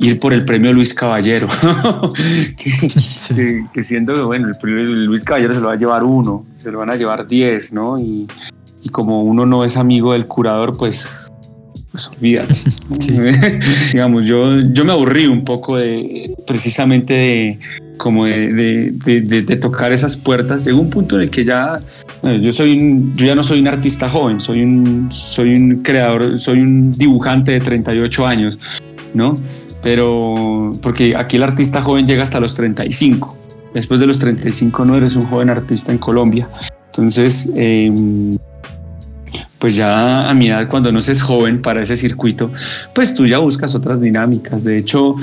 ir 0.00 0.20
por 0.20 0.32
el 0.32 0.44
premio 0.46 0.72
Luis 0.72 0.94
Caballero, 0.94 1.48
que, 2.56 2.88
que, 3.34 3.66
que, 3.72 3.82
siendo 3.82 4.14
que 4.14 4.22
bueno, 4.22 4.48
el 4.48 4.54
premio 4.56 4.84
Luis 4.86 5.22
Caballero 5.22 5.52
se 5.52 5.60
lo 5.60 5.66
va 5.66 5.74
a 5.74 5.76
llevar 5.76 6.02
uno, 6.02 6.46
se 6.54 6.72
lo 6.72 6.78
van 6.78 6.90
a 6.90 6.96
llevar 6.96 7.26
diez, 7.26 7.74
¿no? 7.74 7.98
Y, 7.98 8.26
y 8.82 8.88
como 8.88 9.22
uno 9.22 9.44
no 9.44 9.64
es 9.64 9.76
amigo 9.76 10.14
del 10.14 10.26
curador, 10.26 10.76
pues 10.78 11.28
pues 11.90 12.08
olvídalo. 12.08 12.54
Sí. 13.00 13.12
Digamos, 13.92 14.24
yo, 14.24 14.50
yo 14.72 14.84
me 14.84 14.92
aburrí 14.92 15.26
un 15.26 15.44
poco 15.44 15.76
de 15.76 16.34
precisamente 16.46 17.12
de 17.14 17.58
como 17.96 18.26
de, 18.26 18.52
de, 18.52 19.20
de, 19.20 19.42
de, 19.42 19.56
tocar 19.56 19.92
esas 19.92 20.16
puertas. 20.16 20.64
Llegó 20.64 20.80
un 20.80 20.90
punto 20.90 21.16
en 21.16 21.22
el 21.22 21.30
que 21.30 21.44
ya 21.44 21.80
yo 22.22 22.52
soy 22.52 22.78
un, 22.78 23.14
yo 23.16 23.26
ya 23.26 23.34
no 23.34 23.42
soy 23.42 23.60
un 23.60 23.68
artista 23.68 24.08
joven, 24.08 24.40
soy 24.40 24.62
un, 24.62 25.08
soy 25.10 25.54
un 25.54 25.82
creador, 25.82 26.36
soy 26.38 26.60
un 26.60 26.92
dibujante 26.92 27.52
de 27.52 27.60
38 27.60 28.26
años, 28.26 28.58
¿no? 29.14 29.36
Pero 29.82 30.72
porque 30.82 31.14
aquí 31.14 31.36
el 31.36 31.42
artista 31.42 31.80
joven 31.82 32.06
llega 32.06 32.22
hasta 32.22 32.40
los 32.40 32.54
35. 32.54 33.36
Después 33.74 34.00
de 34.00 34.06
los 34.06 34.18
35 34.18 34.84
no 34.84 34.96
eres 34.96 35.16
un 35.16 35.26
joven 35.26 35.50
artista 35.50 35.92
en 35.92 35.98
Colombia. 35.98 36.48
Entonces, 36.86 37.52
eh, 37.54 37.92
pues 39.58 39.76
ya 39.76 40.28
a 40.28 40.34
mi 40.34 40.48
edad, 40.48 40.68
cuando 40.68 40.92
no 40.92 41.00
seas 41.00 41.22
joven 41.22 41.62
para 41.62 41.82
ese 41.82 41.96
circuito, 41.96 42.50
pues 42.94 43.14
tú 43.14 43.26
ya 43.26 43.38
buscas 43.38 43.74
otras 43.74 44.00
dinámicas. 44.00 44.64
De 44.64 44.78
hecho, 44.78 45.16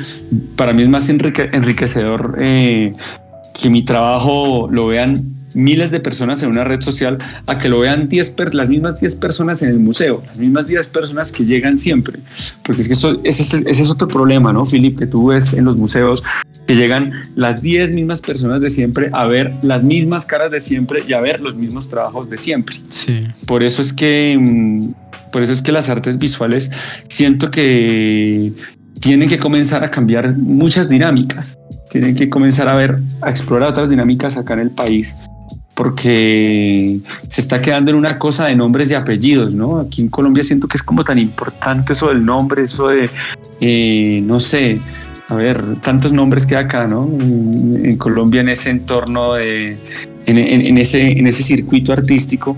para 0.55 0.73
mí 0.73 0.84
es 0.84 0.89
más 0.89 1.09
enrique 1.09 1.49
enriquecedor 1.51 2.38
eh, 2.39 2.93
que 3.53 3.69
mi 3.69 3.84
trabajo 3.84 4.67
lo 4.71 4.88
vean 4.88 5.43
miles 5.56 5.91
de 5.91 5.99
personas 5.99 6.41
en 6.43 6.49
una 6.49 6.64
red 6.64 6.82
social 6.82 7.18
a 7.45 7.58
que 7.58 7.70
lo 7.70 7.80
vean 7.80 8.08
10 8.08 8.36
las 8.54 8.70
mismas 8.70 8.99
10 8.99 9.16
personas 9.16 9.62
en 9.62 9.70
el 9.70 9.80
museo, 9.80 10.24
las 10.26 10.38
mismas 10.38 10.68
10 10.68 10.88
personas 10.89 11.32
que 11.32 11.45
llegan 11.45 11.78
siempre. 11.78 12.20
Porque 12.64 12.82
es 12.82 12.88
que 12.88 12.93
eso, 12.93 13.20
ese, 13.24 13.43
es, 13.43 13.54
ese 13.54 13.82
es 13.82 13.89
otro 13.89 14.08
problema, 14.08 14.54
¿no, 14.54 14.66
Philip? 14.66 14.97
Que 14.97 15.08
tú 15.08 15.28
ves 15.28 15.54
en 15.54 15.66
los 15.66 15.78
museos 15.78 16.24
que 16.68 16.76
llegan 16.76 17.12
las 17.36 17.62
10 17.62 17.91
mismas 17.91 18.22
personas 18.22 18.62
de 18.62 18.70
siempre 18.70 19.10
a 19.14 19.26
ver 19.26 19.54
las 19.62 19.84
mismas 19.84 20.26
caras 20.26 20.51
de 20.51 20.60
siempre 20.60 21.04
y 21.08 21.14
a 21.14 21.20
ver 21.20 21.41
los 21.41 21.56
mismos 21.56 21.89
trabajos 21.89 22.30
de 22.30 22.38
siempre. 22.38 22.76
Sí. 22.89 23.22
Por 23.45 23.64
eso 23.64 23.82
es 23.82 23.93
que, 23.93 24.38
mm, 24.39 25.32
por 25.32 25.41
eso 25.41 25.51
es 25.51 25.62
que 25.62 25.72
las 25.72 25.89
artes 25.89 26.18
visuales 26.18 26.72
siento 27.08 27.51
que 27.51 28.54
tienen 28.99 29.28
que 29.28 29.39
comenzar 29.39 29.84
a 29.84 29.91
cambiar 29.91 30.38
muchas 30.38 30.88
dinámicas. 30.88 31.60
Tienen 31.89 32.16
que 32.16 32.30
comenzar 32.30 32.70
a 32.70 32.76
ver, 32.76 32.99
a 33.22 33.30
explorar 33.30 33.70
otras 33.70 33.89
dinámicas 33.89 34.38
acá 34.38 34.54
en 34.54 34.62
el 34.62 34.72
país 34.72 35.16
porque 35.74 36.99
se 37.28 37.41
está 37.41 37.61
quedando 37.61 37.91
en 37.91 37.97
una 37.97 38.19
cosa 38.19 38.45
de 38.45 38.55
nombres 38.55 38.91
y 38.91 38.93
apellidos, 38.93 39.53
¿no? 39.53 39.80
Aquí 39.80 40.01
en 40.01 40.09
Colombia 40.09 40.43
siento 40.43 40.67
que 40.67 40.78
es 40.78 40.84
como 40.84 41.03
tan 41.03 41.17
importante 41.17 41.93
eso 41.93 42.09
del 42.09 42.24
nombre, 42.24 42.65
eso 42.65 42.89
de, 42.89 43.09
eh, 43.59 44.21
no 44.24 44.39
sé, 44.39 44.80
a 45.30 45.36
ver, 45.36 45.78
tantos 45.82 46.13
nombres 46.13 46.45
que 46.45 46.55
hay 46.55 46.65
acá, 46.65 46.88
¿no? 46.88 47.09
En, 47.19 47.97
Colombia, 47.97 48.41
en 48.41 48.49
ese 48.49 48.69
entorno, 48.69 49.34
de, 49.34 49.78
en, 50.26 50.78
ese, 50.78 51.11
en 51.11 51.28
ese 51.28 51.43
circuito 51.43 51.91
artístico. 51.91 52.57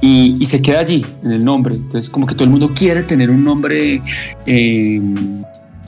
Y, 0.00 0.44
se 0.44 0.60
queda 0.60 0.80
allí, 0.80 1.04
en 1.24 1.32
el 1.32 1.44
nombre. 1.44 1.74
Entonces, 1.74 2.10
como 2.10 2.26
que 2.26 2.34
todo 2.34 2.44
el 2.44 2.50
mundo 2.50 2.72
quiere 2.74 3.02
tener 3.02 3.30
un 3.30 3.42
nombre 3.42 4.02
eh, 4.46 5.00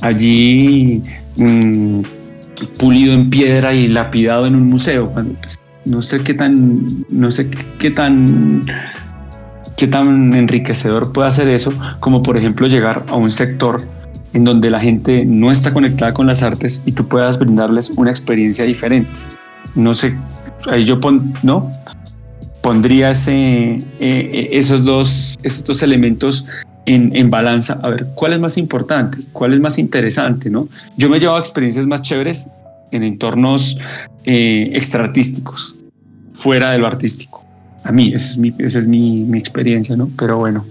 allí 0.01 1.03
mmm, 1.37 2.01
pulido 2.79 3.15
en 3.15 3.31
piedra 3.31 3.75
y 3.75 3.89
lapidado 3.89 4.47
en 4.47 4.55
un 4.55 4.69
museo. 4.69 5.09
Cuando, 5.09 5.35
pues, 5.41 5.58
no 5.89 6.03
sé 6.03 6.21
qué 6.21 6.35
tan, 6.35 7.05
no 7.09 7.31
sé 7.31 7.51
qué 7.79 7.91
tan, 7.91 8.65
qué 9.77 9.87
tan 9.87 10.35
enriquecedor 10.35 11.13
puede 11.13 11.29
hacer 11.29 11.49
eso, 11.49 11.73
como 12.01 12.23
por 12.23 12.37
ejemplo 12.37 12.67
llegar 12.67 13.05
a 13.09 13.17
un 13.17 13.33
sector 13.33 13.81
en 14.33 14.45
donde 14.45 14.71
la 14.71 14.81
gente 14.81 15.25
no 15.25 15.51
está 15.51 15.73
conectada 15.73 16.13
con 16.13 16.27
las 16.27 16.43
artes 16.43 16.83
y 16.87 16.93
tú 16.93 17.09
puedas 17.09 17.39
brindarles 17.39 17.91
una 17.91 18.11
experiencia 18.11 18.65
diferente. 18.65 19.21
No 19.75 19.95
sé, 19.95 20.15
ahí 20.71 20.85
yo 20.85 21.01
pon, 21.01 21.33
¿no? 21.43 21.73
pondría 22.61 23.11
ese, 23.11 23.83
eh, 23.99 24.49
esos, 24.53 24.85
dos, 24.85 25.39
esos 25.43 25.83
elementos 25.83 26.45
en, 26.85 27.17
en, 27.17 27.31
balanza, 27.31 27.79
a 27.83 27.89
ver 27.89 28.09
cuál 28.15 28.35
es 28.35 28.41
más 28.41 28.59
importante, 28.59 29.19
cuál 29.33 29.55
es 29.55 29.61
más 29.61 29.79
interesante, 29.79 30.51
¿no? 30.51 30.69
Yo 30.97 31.09
me 31.09 31.17
he 31.17 31.21
llevado 31.21 31.39
experiencias 31.39 31.87
más 31.87 32.03
chéveres 32.03 32.49
en 32.91 33.03
entornos 33.03 33.79
eh, 34.25 34.71
extraartísticos, 34.75 35.83
fuera 36.33 36.71
de 36.71 36.79
lo 36.79 36.87
artístico. 36.87 37.45
A 37.85 37.93
mí, 37.93 38.13
esa 38.15 38.29
es 38.29 38.39
mi, 38.39 38.55
esa 38.59 38.79
es 38.79 38.87
mi, 38.87 39.25
mi 39.25 39.39
experiencia, 39.39 39.97
¿no? 39.97 40.11
Pero 40.17 40.39
bueno. 40.39 40.65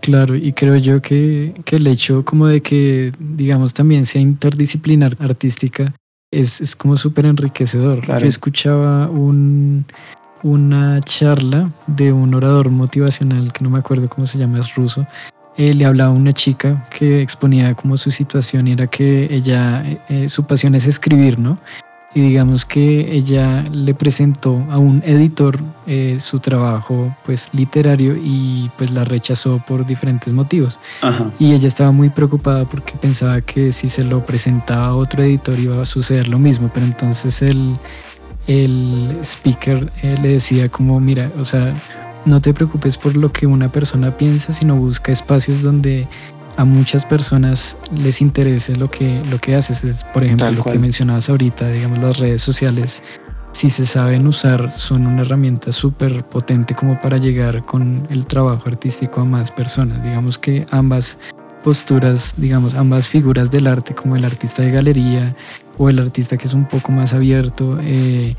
Claro, 0.00 0.36
y 0.36 0.52
creo 0.52 0.76
yo 0.76 1.02
que, 1.02 1.54
que, 1.64 1.76
el 1.76 1.86
hecho 1.88 2.24
como 2.24 2.46
de 2.46 2.60
que, 2.60 3.12
digamos, 3.18 3.74
también 3.74 4.06
sea 4.06 4.20
interdisciplinar 4.20 5.16
artística 5.18 5.92
es, 6.30 6.60
es 6.60 6.76
como 6.76 6.96
súper 6.96 7.26
enriquecedor. 7.26 8.02
Claro. 8.02 8.20
Yo 8.20 8.28
escuchaba 8.28 9.08
un, 9.08 9.84
una 10.42 11.00
charla 11.00 11.72
de 11.88 12.12
un 12.12 12.34
orador 12.34 12.70
motivacional 12.70 13.52
que 13.52 13.64
no 13.64 13.70
me 13.70 13.78
acuerdo 13.78 14.08
cómo 14.08 14.26
se 14.26 14.38
llama, 14.38 14.60
es 14.60 14.74
ruso, 14.74 15.06
eh, 15.58 15.72
le 15.72 15.86
hablaba 15.86 16.10
a 16.10 16.14
una 16.14 16.34
chica 16.34 16.86
que 16.90 17.22
exponía 17.22 17.74
como 17.74 17.96
su 17.96 18.10
situación 18.10 18.68
y 18.68 18.72
era 18.72 18.86
que 18.88 19.26
ella, 19.30 19.82
eh, 20.10 20.28
su 20.28 20.44
pasión 20.44 20.74
es 20.74 20.86
escribir, 20.86 21.38
¿no? 21.38 21.56
Y 22.14 22.20
digamos 22.20 22.64
que 22.64 23.12
ella 23.12 23.62
le 23.72 23.94
presentó 23.94 24.62
a 24.70 24.78
un 24.78 25.02
editor 25.04 25.58
eh, 25.86 26.18
su 26.20 26.38
trabajo 26.40 27.14
pues 27.24 27.48
literario 27.52 28.16
y 28.16 28.70
pues 28.76 28.90
la 28.90 29.04
rechazó 29.04 29.62
por 29.66 29.84
diferentes 29.86 30.32
motivos. 30.32 30.78
Ajá. 31.02 31.30
Y 31.38 31.52
ella 31.52 31.68
estaba 31.68 31.90
muy 31.90 32.10
preocupada 32.10 32.64
porque 32.64 32.94
pensaba 32.94 33.40
que 33.40 33.72
si 33.72 33.88
se 33.88 34.04
lo 34.04 34.24
presentaba 34.24 34.88
a 34.88 34.94
otro 34.94 35.22
editor 35.22 35.58
iba 35.58 35.80
a 35.80 35.86
suceder 35.86 36.28
lo 36.28 36.38
mismo, 36.38 36.70
pero 36.72 36.86
entonces 36.86 37.42
el, 37.42 37.76
el 38.46 39.18
speaker 39.22 39.90
le 40.02 40.28
decía 40.28 40.70
como, 40.70 41.00
mira, 41.00 41.30
o 41.38 41.44
sea, 41.44 41.74
no 42.26 42.40
te 42.40 42.52
preocupes 42.52 42.98
por 42.98 43.16
lo 43.16 43.32
que 43.32 43.46
una 43.46 43.70
persona 43.70 44.16
piensa, 44.16 44.52
sino 44.52 44.76
busca 44.76 45.12
espacios 45.12 45.62
donde 45.62 46.06
a 46.56 46.64
muchas 46.64 47.04
personas 47.04 47.76
les 47.96 48.20
interese 48.20 48.76
lo 48.76 48.90
que, 48.90 49.22
lo 49.30 49.38
que 49.38 49.54
haces. 49.54 50.04
Por 50.12 50.24
ejemplo, 50.24 50.46
Tal 50.46 50.56
lo 50.56 50.62
cual. 50.62 50.74
que 50.74 50.78
mencionabas 50.78 51.30
ahorita, 51.30 51.68
digamos, 51.68 51.98
las 51.98 52.18
redes 52.18 52.42
sociales, 52.42 53.02
si 53.52 53.70
se 53.70 53.86
saben 53.86 54.26
usar, 54.26 54.72
son 54.76 55.06
una 55.06 55.22
herramienta 55.22 55.72
súper 55.72 56.24
potente 56.24 56.74
como 56.74 57.00
para 57.00 57.16
llegar 57.18 57.64
con 57.64 58.06
el 58.10 58.26
trabajo 58.26 58.64
artístico 58.66 59.20
a 59.20 59.24
más 59.24 59.50
personas. 59.50 60.02
Digamos 60.02 60.38
que 60.38 60.66
ambas 60.70 61.18
posturas, 61.62 62.34
digamos, 62.36 62.74
ambas 62.74 63.08
figuras 63.08 63.50
del 63.50 63.66
arte, 63.66 63.94
como 63.94 64.16
el 64.16 64.24
artista 64.24 64.62
de 64.62 64.70
galería 64.70 65.34
o 65.78 65.88
el 65.88 65.98
artista 65.98 66.36
que 66.36 66.46
es 66.46 66.54
un 66.54 66.66
poco 66.66 66.92
más 66.92 67.12
abierto, 67.12 67.78
eh, 67.82 68.34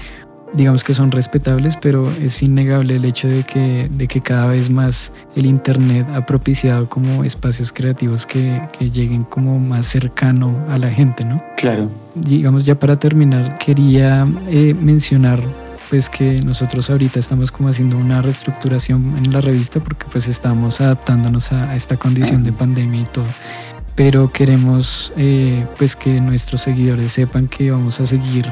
digamos 0.58 0.84
que 0.84 0.94
son 0.94 1.12
respetables, 1.12 1.78
pero 1.78 2.12
es 2.22 2.42
innegable 2.42 2.96
el 2.96 3.06
hecho 3.06 3.28
de 3.28 3.44
que, 3.44 3.88
de 3.92 4.08
que 4.08 4.22
cada 4.22 4.48
vez 4.48 4.70
más 4.70 5.12
el 5.36 5.46
Internet 5.46 6.08
ha 6.14 6.26
propiciado 6.26 6.90
como 6.90 7.24
espacios 7.24 7.72
creativos 7.72 8.26
que, 8.26 8.62
que, 8.78 8.90
lleguen 8.90 9.24
como 9.24 9.60
más 9.60 9.86
cercano 9.86 10.54
a 10.70 10.78
la 10.78 10.90
gente, 10.90 11.24
¿no? 11.24 11.38
Claro. 11.56 11.90
Digamos, 12.16 12.66
ya 12.66 12.78
para 12.80 12.98
terminar, 12.98 13.58
quería 13.60 14.26
eh, 14.50 14.76
mencionar 14.82 15.40
pues 15.90 16.10
que 16.10 16.42
nosotros 16.42 16.90
ahorita 16.90 17.20
estamos 17.20 17.50
como 17.50 17.70
haciendo 17.70 17.98
una 17.98 18.22
reestructuración 18.22 19.16
en 19.18 19.32
la 19.32 19.40
revista 19.40 19.80
porque 19.80 20.06
pues 20.12 20.28
estamos 20.28 20.82
adaptándonos 20.82 21.54
a, 21.54 21.72
a 21.72 21.76
esta 21.78 21.96
condición 21.96 22.44
de 22.44 22.52
pandemia 22.52 23.02
y 23.02 23.06
todo 23.06 23.28
pero 23.98 24.32
queremos 24.32 25.12
eh, 25.18 25.66
pues 25.78 25.96
que 25.96 26.22
nuestros 26.22 26.62
seguidores 26.62 27.14
sepan 27.14 27.48
que 27.48 27.72
vamos 27.72 28.00
a 28.00 28.06
seguir 28.06 28.48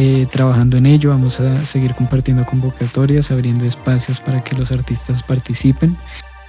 eh, 0.00 0.28
trabajando 0.30 0.76
en 0.76 0.86
ello, 0.86 1.10
vamos 1.10 1.40
a 1.40 1.66
seguir 1.66 1.92
compartiendo 1.96 2.46
convocatorias, 2.46 3.32
abriendo 3.32 3.64
espacios 3.64 4.20
para 4.20 4.44
que 4.44 4.54
los 4.54 4.70
artistas 4.70 5.24
participen 5.24 5.96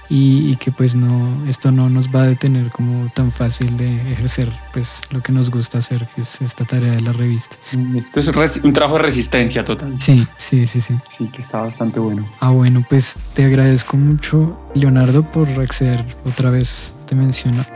y, 0.08 0.52
y, 0.52 0.56
que 0.56 0.70
pues 0.70 0.94
no, 0.94 1.28
esto 1.48 1.72
no 1.72 1.90
nos 1.90 2.14
va 2.14 2.22
a 2.22 2.26
detener 2.26 2.70
como 2.70 3.10
tan 3.12 3.32
fácil 3.32 3.76
de 3.76 4.12
ejercer 4.12 4.52
pues 4.72 5.00
lo 5.10 5.20
que 5.20 5.32
nos 5.32 5.50
gusta 5.50 5.78
hacer, 5.78 6.06
que 6.14 6.22
es 6.22 6.40
esta 6.40 6.64
tarea 6.64 6.92
de 6.92 7.00
la 7.00 7.12
revista. 7.12 7.56
Esto 7.96 8.20
es 8.20 8.62
un 8.62 8.72
trabajo 8.72 8.98
de 8.98 9.02
resistencia 9.02 9.64
total. 9.64 10.00
Sí, 10.00 10.24
sí, 10.36 10.68
sí, 10.68 10.80
sí. 10.80 10.94
Sí, 11.08 11.26
que 11.26 11.40
está 11.40 11.60
bastante 11.60 11.98
bueno. 11.98 12.28
Ah, 12.38 12.50
bueno, 12.50 12.86
pues 12.88 13.16
te 13.34 13.44
agradezco 13.44 13.96
mucho, 13.96 14.60
Leonardo, 14.74 15.24
por 15.24 15.48
acceder 15.58 16.16
otra 16.24 16.50
vez, 16.50 16.94
te 17.08 17.16
menciono, 17.16 17.66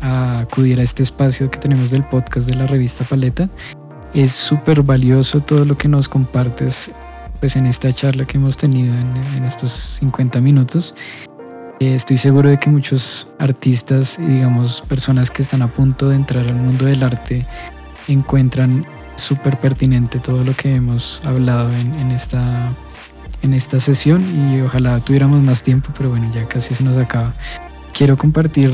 a 0.00 0.40
acudir 0.40 0.80
a 0.80 0.82
este 0.82 1.04
espacio 1.04 1.48
que 1.48 1.60
tenemos 1.60 1.92
del 1.92 2.02
podcast 2.02 2.48
de 2.48 2.56
la 2.56 2.66
revista 2.66 3.04
Paleta 3.04 3.48
es 4.14 4.32
súper 4.32 4.82
valioso 4.82 5.40
todo 5.40 5.64
lo 5.64 5.76
que 5.76 5.88
nos 5.88 6.08
compartes 6.08 6.90
pues 7.40 7.56
en 7.56 7.66
esta 7.66 7.92
charla 7.92 8.24
que 8.24 8.38
hemos 8.38 8.56
tenido 8.56 8.94
en, 8.94 9.44
estos 9.44 9.96
50 9.98 10.40
minutos. 10.40 10.94
Eh, 11.80 11.94
estoy 11.96 12.16
seguro 12.16 12.48
de 12.48 12.58
que 12.58 12.70
muchos 12.70 13.26
artistas 13.38 14.18
y 14.18 14.26
digamos 14.26 14.82
personas 14.82 15.30
que 15.30 15.42
están 15.42 15.62
a 15.62 15.66
punto 15.66 16.08
de 16.08 16.14
entrar 16.14 16.46
al 16.46 16.54
mundo 16.54 16.84
del 16.84 17.02
arte 17.02 17.44
encuentran 18.06 18.86
súper 19.16 19.56
pertinente 19.56 20.18
todo 20.20 20.44
lo 20.44 20.54
que 20.54 20.74
hemos 20.74 21.20
hablado 21.24 21.70
en, 21.72 22.10
esta, 22.12 22.70
en 23.42 23.54
esta 23.54 23.80
sesión 23.80 24.22
y 24.52 24.60
ojalá 24.60 25.00
tuviéramos 25.00 25.42
más 25.42 25.62
tiempo, 25.62 25.90
pero 25.96 26.10
bueno, 26.10 26.30
ya 26.32 26.46
casi 26.46 26.74
se 26.74 26.84
nos 26.84 26.96
acaba. 26.96 27.32
Quiero 27.92 28.16
compartir 28.16 28.72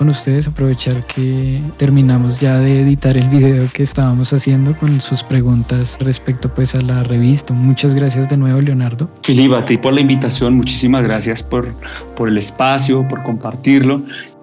con 0.00 0.08
ustedes, 0.08 0.48
aprovechar 0.48 1.04
que 1.04 1.60
terminamos 1.76 2.40
ya 2.40 2.58
de 2.58 2.80
editar 2.80 3.18
el 3.18 3.28
video 3.28 3.68
que 3.70 3.82
estábamos 3.82 4.32
haciendo 4.32 4.74
con 4.74 5.02
sus 5.02 5.22
preguntas 5.22 5.98
respecto 6.00 6.54
pues 6.54 6.74
a 6.74 6.80
la 6.80 7.02
revista. 7.02 7.52
Muchas 7.52 7.94
gracias 7.94 8.26
de 8.26 8.38
nuevo, 8.38 8.62
Leonardo. 8.62 9.10
Filipe, 9.22 9.54
a 9.54 9.62
ti 9.66 9.76
por 9.76 9.92
la 9.92 10.00
invitación, 10.00 10.54
muchísimas 10.54 11.02
gracias 11.02 11.42
por, 11.42 11.74
por 12.16 12.28
el 12.30 12.38
espacio, 12.38 13.06
por 13.06 13.22
compartirlo 13.22 14.00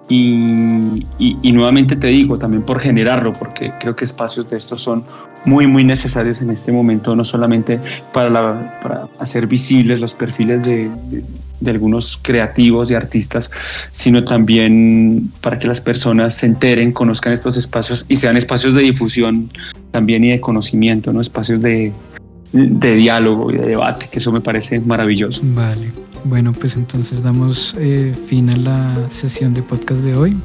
y, 0.08 1.04
y, 1.18 1.52
nuevamente 1.52 1.96
te 1.96 2.06
digo, 2.06 2.36
también 2.36 2.62
por 2.62 2.78
generarlo, 2.78 3.32
porque 3.32 3.72
creo 3.80 3.96
que 3.96 4.04
espacios 4.04 4.48
de 4.48 4.58
estos 4.58 4.80
son 4.80 5.02
muy, 5.46 5.66
muy 5.66 5.84
necesarios 5.84 6.42
en 6.42 6.50
este 6.50 6.72
momento, 6.72 7.14
no 7.14 7.24
solamente 7.24 7.80
para, 8.12 8.30
la, 8.30 8.80
para 8.82 9.08
hacer 9.18 9.46
visibles 9.46 10.00
los 10.00 10.14
perfiles 10.14 10.62
de, 10.62 10.90
de, 11.60 11.70
algunos 11.70 12.18
creativos 12.20 12.90
y 12.90 12.94
artistas, 12.94 13.50
sino 13.90 14.24
también 14.24 15.30
para 15.40 15.58
que 15.58 15.66
las 15.66 15.80
personas 15.80 16.34
se 16.34 16.46
enteren, 16.46 16.92
conozcan 16.92 17.32
estos 17.32 17.56
espacios 17.56 18.06
y 18.08 18.16
sean 18.16 18.36
espacios 18.36 18.74
de 18.74 18.82
difusión 18.82 19.50
también 19.90 20.24
y 20.24 20.30
de 20.30 20.40
conocimiento, 20.40 21.12
¿no? 21.12 21.20
espacios 21.20 21.62
de, 21.62 21.92
de 22.52 22.94
diálogo 22.94 23.50
y 23.50 23.56
de 23.56 23.66
debate, 23.66 24.06
que 24.10 24.18
eso 24.18 24.32
me 24.32 24.40
parece 24.40 24.80
maravilloso. 24.80 25.42
Vale. 25.44 25.92
Bueno, 26.24 26.52
pues 26.52 26.76
entonces 26.76 27.22
damos 27.22 27.76
eh, 27.78 28.14
fin 28.28 28.50
a 28.50 28.56
la 28.56 29.10
sesión 29.10 29.54
de 29.54 29.62
podcast 29.62 30.00
de 30.00 30.16
hoy 30.16 30.36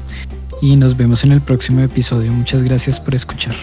y 0.62 0.76
nos 0.76 0.96
vemos 0.96 1.24
en 1.24 1.32
el 1.32 1.40
próximo 1.40 1.80
episodio. 1.80 2.32
Muchas 2.32 2.62
gracias 2.62 3.00
por 3.00 3.14
escuchar. 3.14 3.54